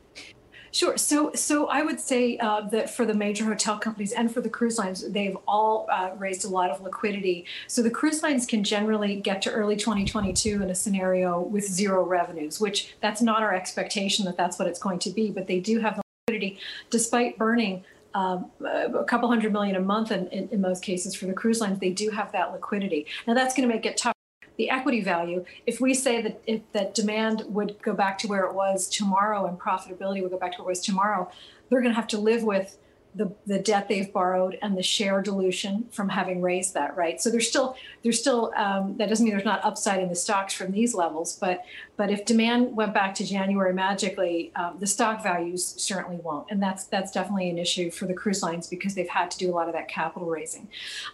Sure. 0.76 0.98
So, 0.98 1.32
so 1.34 1.68
I 1.68 1.84
would 1.84 2.02
say 2.02 2.38
uh, 2.38 2.60
that 2.68 2.90
for 2.90 3.06
the 3.06 3.14
major 3.14 3.46
hotel 3.46 3.80
companies 3.80 4.12
and 4.12 4.30
for 4.30 4.42
the 4.42 4.50
cruise 4.50 4.78
lines, 4.78 5.10
they've 5.10 5.38
all 5.48 5.88
uh, 5.90 6.10
raised 6.18 6.44
a 6.44 6.50
lot 6.50 6.70
of 6.70 6.82
liquidity. 6.82 7.46
So 7.68 7.82
the 7.82 7.90
cruise 7.90 8.22
lines 8.22 8.46
can 8.46 8.62
generally 8.62 9.16
get 9.16 9.42
to 9.44 9.52
early 9.52 9.78
2022 9.78 10.62
in 10.62 10.70
a 10.70 10.76
scenario 10.76 11.40
with 11.40 11.64
zero 11.64 12.04
revenues, 12.04 12.60
which 12.60 12.94
that's 13.00 13.22
not 13.22 13.42
our 13.42 13.56
expectation 13.56 14.26
that 14.26 14.36
that's 14.36 14.60
what 14.60 14.68
it's 14.68 14.78
going 14.78 15.00
to 15.00 15.12
be. 15.12 15.32
But 15.32 15.48
they 15.48 15.62
do 15.62 15.80
have 15.80 15.96
the 15.96 16.02
liquidity, 16.28 16.60
despite 16.90 17.38
burning 17.38 17.86
um, 18.14 18.52
a 18.66 19.06
couple 19.06 19.30
hundred 19.30 19.54
million 19.54 19.78
a 19.78 19.80
month 19.80 20.12
in, 20.12 20.28
in, 20.28 20.50
in, 20.50 20.60
most 20.60 20.84
cases 20.84 21.16
for 21.16 21.26
the 21.26 21.34
cruise 21.34 21.62
lines, 21.62 21.80
they 21.80 21.90
do 21.90 22.10
have 22.10 22.34
that 22.34 22.52
liquidity. 22.52 23.06
Now 23.28 23.34
that's 23.34 23.56
going 23.56 23.68
to 23.68 23.74
make 23.74 23.86
it 23.86 23.96
tough 23.96 24.16
the 24.58 24.70
equity 24.70 25.02
value. 25.02 25.46
If 25.66 25.82
we 25.82 25.94
say 25.94 26.22
that 26.22 26.42
if 26.48 26.62
that 26.72 26.94
demand 26.96 27.44
would 27.48 27.82
go 27.82 27.94
back 27.94 28.18
to 28.20 28.28
where 28.28 28.46
it 28.46 28.54
was 28.54 28.88
tomorrow 28.88 29.46
and 29.46 29.60
profitability 29.60 30.22
would 30.22 30.32
go 30.32 30.38
back 30.38 30.54
to 30.54 30.60
where 30.60 30.70
it 30.70 30.72
was 30.72 30.82
tomorrow, 30.82 31.30
they're 31.70 31.82
going 31.82 31.94
to 31.94 32.00
have 32.00 32.08
to 32.10 32.18
live 32.18 32.44
with 32.44 32.78
the, 33.16 33.34
the 33.48 33.58
debt 33.58 33.88
they've 33.88 34.12
borrowed 34.12 34.58
and 34.62 34.78
the 34.78 34.84
share 34.84 35.22
dilution 35.22 35.88
from 35.90 36.10
having 36.10 36.42
raised 36.42 36.74
that 36.74 36.98
right 36.98 37.22
so 37.22 37.30
there's 37.30 37.48
still 37.48 37.78
there's 38.04 38.20
still 38.20 38.52
um, 38.58 38.98
that 38.98 39.08
doesn't 39.08 39.24
mean 39.24 39.34
there's 39.34 39.46
not 39.46 39.64
upside 39.64 40.02
in 40.02 40.10
the 40.10 40.16
stocks 40.16 40.54
from 40.54 40.72
these 40.72 40.94
levels 40.94 41.38
but 41.40 41.64
but 41.98 42.12
if 42.12 42.26
demand 42.26 42.76
went 42.76 42.94
back 42.94 43.16
to 43.16 43.26
January 43.26 43.74
magically, 43.74 44.52
um, 44.56 44.76
the 44.80 44.88
stock 44.88 45.24
values 45.24 45.76
certainly 45.78 46.18
won't, 46.18 46.48
and 46.50 46.62
that's 46.62 46.86
that's 46.86 47.12
definitely 47.12 47.50
an 47.50 47.58
issue 47.58 47.90
for 47.90 48.06
the 48.06 48.14
cruise 48.14 48.44
lines 48.44 48.68
because 48.68 48.96
they've 48.96 49.08
had 49.08 49.32
to 49.32 49.38
do 49.38 49.50
a 49.50 49.54
lot 49.54 49.68
of 49.68 49.74
that 49.74 49.88
capital 49.88 50.28
raising. 50.28 50.68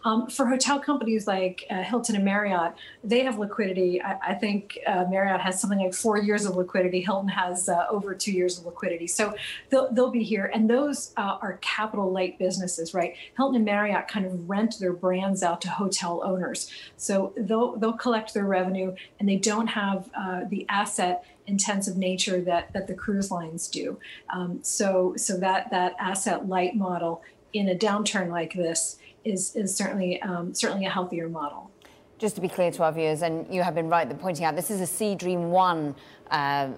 Um, 0.04 0.28
for 0.28 0.48
hotel 0.48 0.80
companies 0.80 1.28
like 1.28 1.66
uh, 1.70 1.84
Hilton 1.84 2.16
and 2.16 2.26
Marriott, 2.26 2.74
they 3.04 3.24
have 3.24 3.38
liquidity. 3.38 4.02
I, 4.02 4.18
I 4.30 4.34
think 4.34 4.80
uh, 4.88 5.06
Marriott 5.10 5.42
has 5.42 5.62
something 5.62 5.80
like 5.80 5.94
four 5.94 6.18
years 6.18 6.46
of 6.46 6.56
liquidity. 6.56 7.02
Hilton 7.02 7.30
has 7.30 7.70
uh, 7.70 7.86
over 7.90 8.16
two 8.16 8.32
years 8.32 8.58
of 8.58 8.66
liquidity, 8.66 9.08
so 9.08 9.36
they'll 9.70 9.92
they'll 9.92 10.12
be 10.12 10.24
here, 10.24 10.50
and 10.54 10.70
those 10.70 11.14
uh, 11.18 11.38
are 11.42 11.60
capital 11.62 12.12
light 12.12 12.40
businesses, 12.40 12.94
right? 12.94 13.16
Hilton 13.38 13.58
and 13.58 13.66
Marriott 13.66 14.08
kind 14.08 14.26
of 14.26 14.50
rent 14.50 14.80
their 14.80 14.94
brands 14.94 15.44
out 15.44 15.62
to 15.62 15.70
hotel 15.70 16.22
owners, 16.24 16.72
so 16.98 17.34
they'll 17.38 17.76
they'll 17.78 17.94
collect 17.94 18.34
their 18.34 18.46
revenue, 18.46 18.96
and 19.20 19.30
they 19.30 19.36
don't 19.36 19.68
have 19.68 20.10
uh, 20.18 20.42
the 20.50 20.66
asset 20.72 21.26
intensive 21.48 21.98
nature 21.98 22.42
that 22.42 22.72
that 22.74 22.88
the 22.88 22.94
cruise 22.94 23.30
lines 23.30 23.68
do. 23.68 24.00
Um, 24.30 24.60
so 24.64 25.14
so 25.18 25.38
that 25.38 25.70
that 25.72 25.96
asset 26.00 26.48
light 26.48 26.76
model 26.76 27.22
in 27.54 27.70
a 27.70 27.76
downturn 27.76 28.30
like 28.30 28.54
this 28.54 28.98
is 29.24 29.56
is 29.56 29.76
certainly 29.76 30.22
um, 30.22 30.54
certainly 30.54 30.86
a 30.86 30.90
healthier 30.90 31.30
model. 31.30 31.70
Just 32.18 32.36
to 32.36 32.42
be 32.42 32.48
clear 32.48 32.72
to 32.72 32.84
our 32.84 32.92
viewers, 32.92 33.24
and 33.24 33.52
you 33.54 33.64
have 33.64 33.76
been 33.76 33.90
right 33.90 34.10
in 34.10 34.18
pointing 34.18 34.46
out 34.46 34.56
this 34.56 34.72
is 34.72 34.82
a 34.82 34.88
Sea 34.88 35.16
Dream 35.16 35.52
One. 35.52 35.96
Uh, 36.30 36.70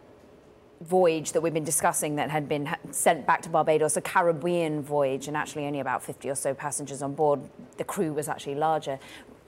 voyage 0.81 1.31
that 1.31 1.39
we've 1.39 1.53
been 1.53 1.63
discussing 1.63 2.17
that 2.17 2.29
had 2.29 2.49
been 2.49 2.67
sent 2.91 3.25
back 3.25 3.41
to 3.41 3.47
Barbados, 3.47 3.95
a 3.95 4.01
Caribbean 4.01 4.81
voyage, 4.81 5.29
and 5.29 5.37
actually 5.37 5.65
only 5.65 5.79
about 5.79 6.03
50 6.03 6.29
or 6.29 6.35
so 6.35 6.53
passengers 6.53 7.01
on 7.01 7.13
board. 7.15 7.39
The 7.77 7.85
crew 7.85 8.11
was 8.11 8.27
actually 8.27 8.55
larger. 8.55 8.99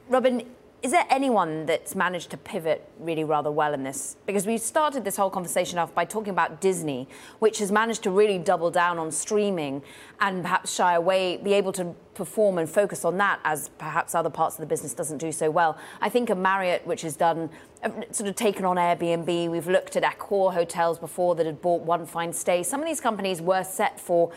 Robin, 0.08 0.44
is 0.84 0.92
there 0.92 1.06
anyone 1.10 1.66
that's 1.66 1.96
managed 1.96 2.30
to 2.30 2.38
pivot 2.38 2.88
really 3.00 3.24
rather 3.24 3.50
well 3.50 3.74
in 3.74 3.84
this? 3.84 4.18
Because 4.28 4.46
we 4.46 4.58
started 4.60 5.04
this 5.04 5.18
whole 5.18 5.32
conversation 5.32 5.80
off 5.80 5.96
by 5.96 6.06
talking 6.06 6.30
about 6.30 6.62
Disney, 6.62 7.08
which 7.40 7.58
has 7.58 7.72
managed 7.72 8.04
to 8.04 8.12
really 8.12 8.38
double 8.38 8.70
down 8.70 9.00
on 9.00 9.12
streaming 9.12 9.82
and 10.20 10.44
perhaps 10.44 10.76
shy 10.76 10.94
away, 10.94 11.38
be 11.38 11.54
able 11.54 11.72
to 11.72 11.96
perform 12.14 12.60
and 12.60 12.70
focus 12.70 13.04
on 13.04 13.18
that 13.18 13.40
as 13.44 13.70
perhaps 13.80 14.14
other 14.14 14.30
parts 14.30 14.58
of 14.58 14.62
the 14.62 14.68
business 14.68 14.94
doesn't 14.94 15.18
do 15.18 15.32
so 15.32 15.50
well. 15.50 15.76
I 16.02 16.10
think 16.10 16.30
of 16.30 16.38
Marriott, 16.38 16.86
which 16.86 17.02
has 17.02 17.16
done 17.16 17.50
uh, 17.84 17.90
sort 18.12 18.30
of 18.30 18.36
taken 18.36 18.64
on 18.64 18.76
Airbnb. 18.76 19.50
We've 19.50 19.68
looked 19.68 19.96
at 19.96 20.04
Accor 20.04 20.54
hotels 20.54 21.00
before 21.00 21.34
that 21.36 21.48
had 21.48 21.62
bought 21.62 21.82
One 21.82 22.06
Fine 22.06 22.34
Stay. 22.34 22.62
Some 22.62 22.80
of 22.80 22.86
these 22.86 23.02
companies 23.02 23.42
were 23.42 23.64
set 23.64 24.00
for 24.00 24.32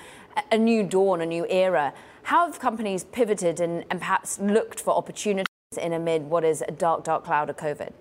a 0.50 0.56
new 0.56 0.82
dawn, 0.82 1.20
a 1.20 1.26
new 1.26 1.46
era. 1.50 1.92
How 2.22 2.46
have 2.46 2.58
companies 2.58 3.04
pivoted 3.04 3.60
and, 3.60 3.84
and 3.90 4.00
perhaps 4.00 4.38
looked 4.38 4.80
for 4.80 4.94
opportunities? 4.94 5.47
In 5.76 5.92
amid 5.92 6.22
what 6.22 6.44
is 6.44 6.62
a 6.66 6.72
dark, 6.72 7.04
dark 7.04 7.24
cloud 7.24 7.50
of 7.50 7.56
COVID? 7.56 7.92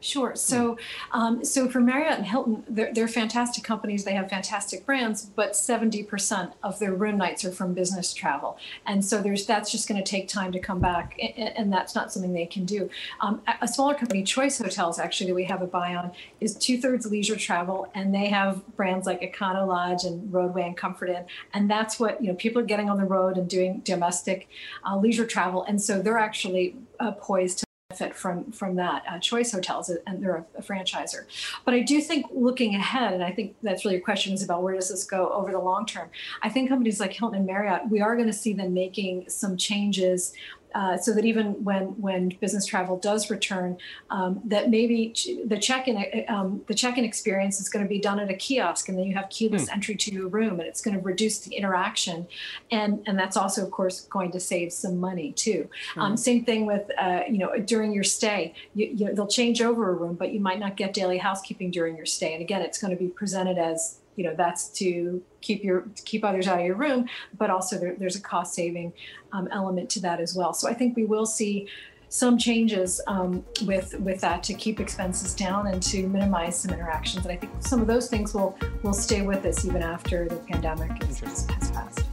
Sure. 0.00 0.34
So, 0.34 0.78
um, 1.12 1.44
so 1.44 1.68
for 1.68 1.80
Marriott 1.80 2.16
and 2.16 2.26
Hilton, 2.26 2.64
they're, 2.68 2.92
they're, 2.92 3.10
fantastic 3.10 3.64
companies. 3.64 4.04
They 4.04 4.14
have 4.14 4.30
fantastic 4.30 4.86
brands, 4.86 5.26
but 5.26 5.52
70% 5.52 6.52
of 6.62 6.78
their 6.78 6.94
room 6.94 7.18
nights 7.18 7.44
are 7.44 7.50
from 7.50 7.74
business 7.74 8.14
travel, 8.14 8.56
and 8.86 9.04
so 9.04 9.20
there's 9.20 9.44
that's 9.46 9.70
just 9.70 9.88
going 9.88 10.02
to 10.02 10.08
take 10.08 10.28
time 10.28 10.52
to 10.52 10.58
come 10.58 10.78
back, 10.80 11.18
and, 11.20 11.56
and, 11.56 11.72
that's 11.72 11.94
not 11.94 12.12
something 12.12 12.32
they 12.32 12.46
can 12.46 12.64
do. 12.64 12.88
Um, 13.20 13.42
a 13.60 13.68
smaller 13.68 13.94
company, 13.94 14.22
Choice 14.22 14.58
Hotels, 14.58 14.98
actually 14.98 15.26
that 15.28 15.34
we 15.34 15.44
have 15.44 15.60
a 15.60 15.66
buy 15.66 15.94
on, 15.94 16.12
is 16.40 16.54
two 16.54 16.80
thirds 16.80 17.04
leisure 17.10 17.36
travel, 17.36 17.90
and 17.94 18.14
they 18.14 18.28
have 18.28 18.64
brands 18.76 19.06
like 19.06 19.20
Econo 19.20 19.66
Lodge 19.66 20.04
and 20.04 20.32
Rodeway 20.32 20.66
and 20.66 20.76
Comfort 20.76 21.10
Inn, 21.10 21.24
and 21.52 21.68
that's 21.68 21.98
what 22.00 22.22
you 22.22 22.28
know 22.28 22.34
people 22.34 22.62
are 22.62 22.66
getting 22.66 22.88
on 22.88 22.96
the 22.96 23.04
road 23.04 23.36
and 23.36 23.48
doing 23.48 23.80
domestic 23.80 24.48
uh, 24.86 24.96
leisure 24.96 25.26
travel, 25.26 25.64
and 25.64 25.82
so 25.82 26.00
they're 26.00 26.18
actually 26.18 26.76
uh, 27.00 27.12
poised 27.12 27.58
to 27.58 27.69
benefit 27.90 28.16
from 28.16 28.50
from 28.52 28.76
that. 28.76 29.02
Uh, 29.08 29.18
Choice 29.18 29.52
Hotels, 29.52 29.90
and 30.06 30.22
they're 30.22 30.36
a, 30.36 30.58
a, 30.58 30.62
franchiser. 30.62 31.24
But 31.64 31.74
I 31.74 31.80
do 31.80 32.00
think 32.00 32.26
looking 32.32 32.74
ahead, 32.74 33.12
and 33.12 33.22
I 33.22 33.32
think 33.32 33.56
that's 33.62 33.84
really 33.84 33.96
your 33.96 34.04
question 34.04 34.32
is 34.32 34.42
about 34.42 34.62
where 34.62 34.74
does 34.74 34.88
this 34.88 35.04
go 35.04 35.30
over 35.30 35.50
the 35.50 35.58
long 35.58 35.86
term. 35.86 36.08
I 36.42 36.48
think 36.48 36.68
companies 36.68 37.00
like 37.00 37.12
Hilton 37.12 37.38
and 37.38 37.46
Marriott, 37.46 37.90
we 37.90 38.00
are 38.00 38.14
going 38.14 38.28
to 38.28 38.32
see 38.32 38.52
them 38.52 38.72
making 38.72 39.28
some 39.28 39.56
changes 39.56 40.32
uh, 40.74 40.96
so 40.96 41.12
that 41.12 41.24
even 41.24 41.64
when 41.64 41.84
when 42.00 42.28
business 42.40 42.66
travel 42.66 42.96
does 42.96 43.30
return, 43.30 43.78
um, 44.10 44.40
that 44.44 44.70
maybe 44.70 45.14
the 45.44 45.58
check-in 45.58 45.96
uh, 45.96 46.32
um, 46.32 46.62
the 46.66 46.74
check-in 46.74 47.04
experience 47.04 47.60
is 47.60 47.68
going 47.68 47.84
to 47.84 47.88
be 47.88 47.98
done 47.98 48.20
at 48.20 48.30
a 48.30 48.34
kiosk, 48.34 48.88
and 48.88 48.98
then 48.98 49.06
you 49.06 49.14
have 49.14 49.28
keyless 49.30 49.68
hmm. 49.68 49.74
entry 49.74 49.96
to 49.96 50.12
your 50.12 50.28
room, 50.28 50.60
and 50.60 50.68
it's 50.68 50.80
going 50.80 50.96
to 50.96 51.02
reduce 51.02 51.38
the 51.40 51.54
interaction, 51.54 52.26
and 52.70 53.02
and 53.06 53.18
that's 53.18 53.36
also 53.36 53.64
of 53.64 53.70
course 53.70 54.02
going 54.02 54.30
to 54.32 54.40
save 54.40 54.72
some 54.72 54.98
money 54.98 55.32
too. 55.32 55.68
Hmm. 55.94 56.00
Um, 56.00 56.16
same 56.16 56.44
thing 56.44 56.66
with 56.66 56.90
uh, 56.98 57.22
you 57.28 57.38
know 57.38 57.56
during 57.58 57.92
your 57.92 58.04
stay, 58.04 58.54
you, 58.74 58.86
you, 58.86 59.14
they'll 59.14 59.26
change 59.26 59.60
over 59.62 59.90
a 59.90 59.94
room, 59.94 60.14
but 60.14 60.32
you 60.32 60.40
might 60.40 60.58
not 60.58 60.76
get 60.76 60.92
daily 60.92 61.18
housekeeping 61.18 61.70
during 61.70 61.96
your 61.96 62.06
stay, 62.06 62.32
and 62.32 62.42
again, 62.42 62.62
it's 62.62 62.78
going 62.78 62.96
to 62.96 63.02
be 63.02 63.08
presented 63.08 63.58
as 63.58 64.00
you 64.20 64.26
know 64.26 64.34
that's 64.36 64.68
to 64.68 65.22
keep 65.40 65.64
your 65.64 65.86
keep 66.04 66.22
others 66.24 66.46
out 66.46 66.60
of 66.60 66.66
your 66.66 66.76
room 66.76 67.08
but 67.38 67.48
also 67.48 67.78
there, 67.78 67.96
there's 67.98 68.16
a 68.16 68.20
cost 68.20 68.52
saving 68.52 68.92
um, 69.32 69.48
element 69.50 69.88
to 69.88 69.98
that 69.98 70.20
as 70.20 70.36
well 70.36 70.52
so 70.52 70.68
i 70.68 70.74
think 70.74 70.94
we 70.94 71.06
will 71.06 71.24
see 71.24 71.66
some 72.10 72.36
changes 72.36 73.00
um, 73.06 73.42
with 73.64 73.98
with 74.00 74.20
that 74.20 74.42
to 74.42 74.52
keep 74.52 74.78
expenses 74.78 75.34
down 75.34 75.68
and 75.68 75.82
to 75.82 76.06
minimize 76.08 76.60
some 76.60 76.70
interactions 76.70 77.24
and 77.24 77.32
i 77.32 77.36
think 77.36 77.50
some 77.60 77.80
of 77.80 77.86
those 77.86 78.10
things 78.10 78.34
will 78.34 78.54
will 78.82 78.92
stay 78.92 79.22
with 79.22 79.42
us 79.46 79.64
even 79.64 79.82
after 79.82 80.28
the 80.28 80.36
pandemic 80.36 80.90
has, 81.02 81.20
has 81.20 81.70
passed 81.70 82.04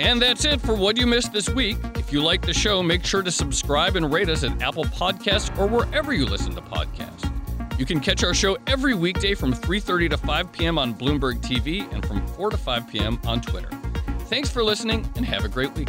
and 0.00 0.20
that's 0.22 0.44
it 0.44 0.60
for 0.60 0.74
What 0.76 0.96
You 0.96 1.08
Missed 1.08 1.32
This 1.32 1.48
Week. 1.48 1.76
If 1.96 2.12
you 2.12 2.22
like 2.22 2.40
the 2.40 2.54
show, 2.54 2.84
make 2.84 3.04
sure 3.04 3.20
to 3.20 3.32
subscribe 3.32 3.96
and 3.96 4.12
rate 4.12 4.28
us 4.28 4.44
at 4.44 4.62
Apple 4.62 4.84
Podcasts 4.84 5.50
or 5.58 5.66
wherever 5.66 6.12
you 6.12 6.24
listen 6.24 6.54
to 6.54 6.60
podcasts. 6.60 7.37
You 7.78 7.86
can 7.86 8.00
catch 8.00 8.24
our 8.24 8.34
show 8.34 8.58
every 8.66 8.94
weekday 8.94 9.34
from 9.34 9.54
3:30 9.54 10.10
to 10.10 10.16
5 10.16 10.52
p.m. 10.52 10.78
on 10.78 10.92
Bloomberg 10.92 11.40
TV 11.40 11.90
and 11.92 12.04
from 12.04 12.26
4 12.26 12.50
to 12.50 12.56
5 12.56 12.88
p.m. 12.88 13.20
on 13.24 13.40
Twitter. 13.40 13.70
Thanks 14.26 14.50
for 14.50 14.64
listening 14.64 15.08
and 15.14 15.24
have 15.24 15.44
a 15.44 15.48
great 15.48 15.72
week. 15.74 15.88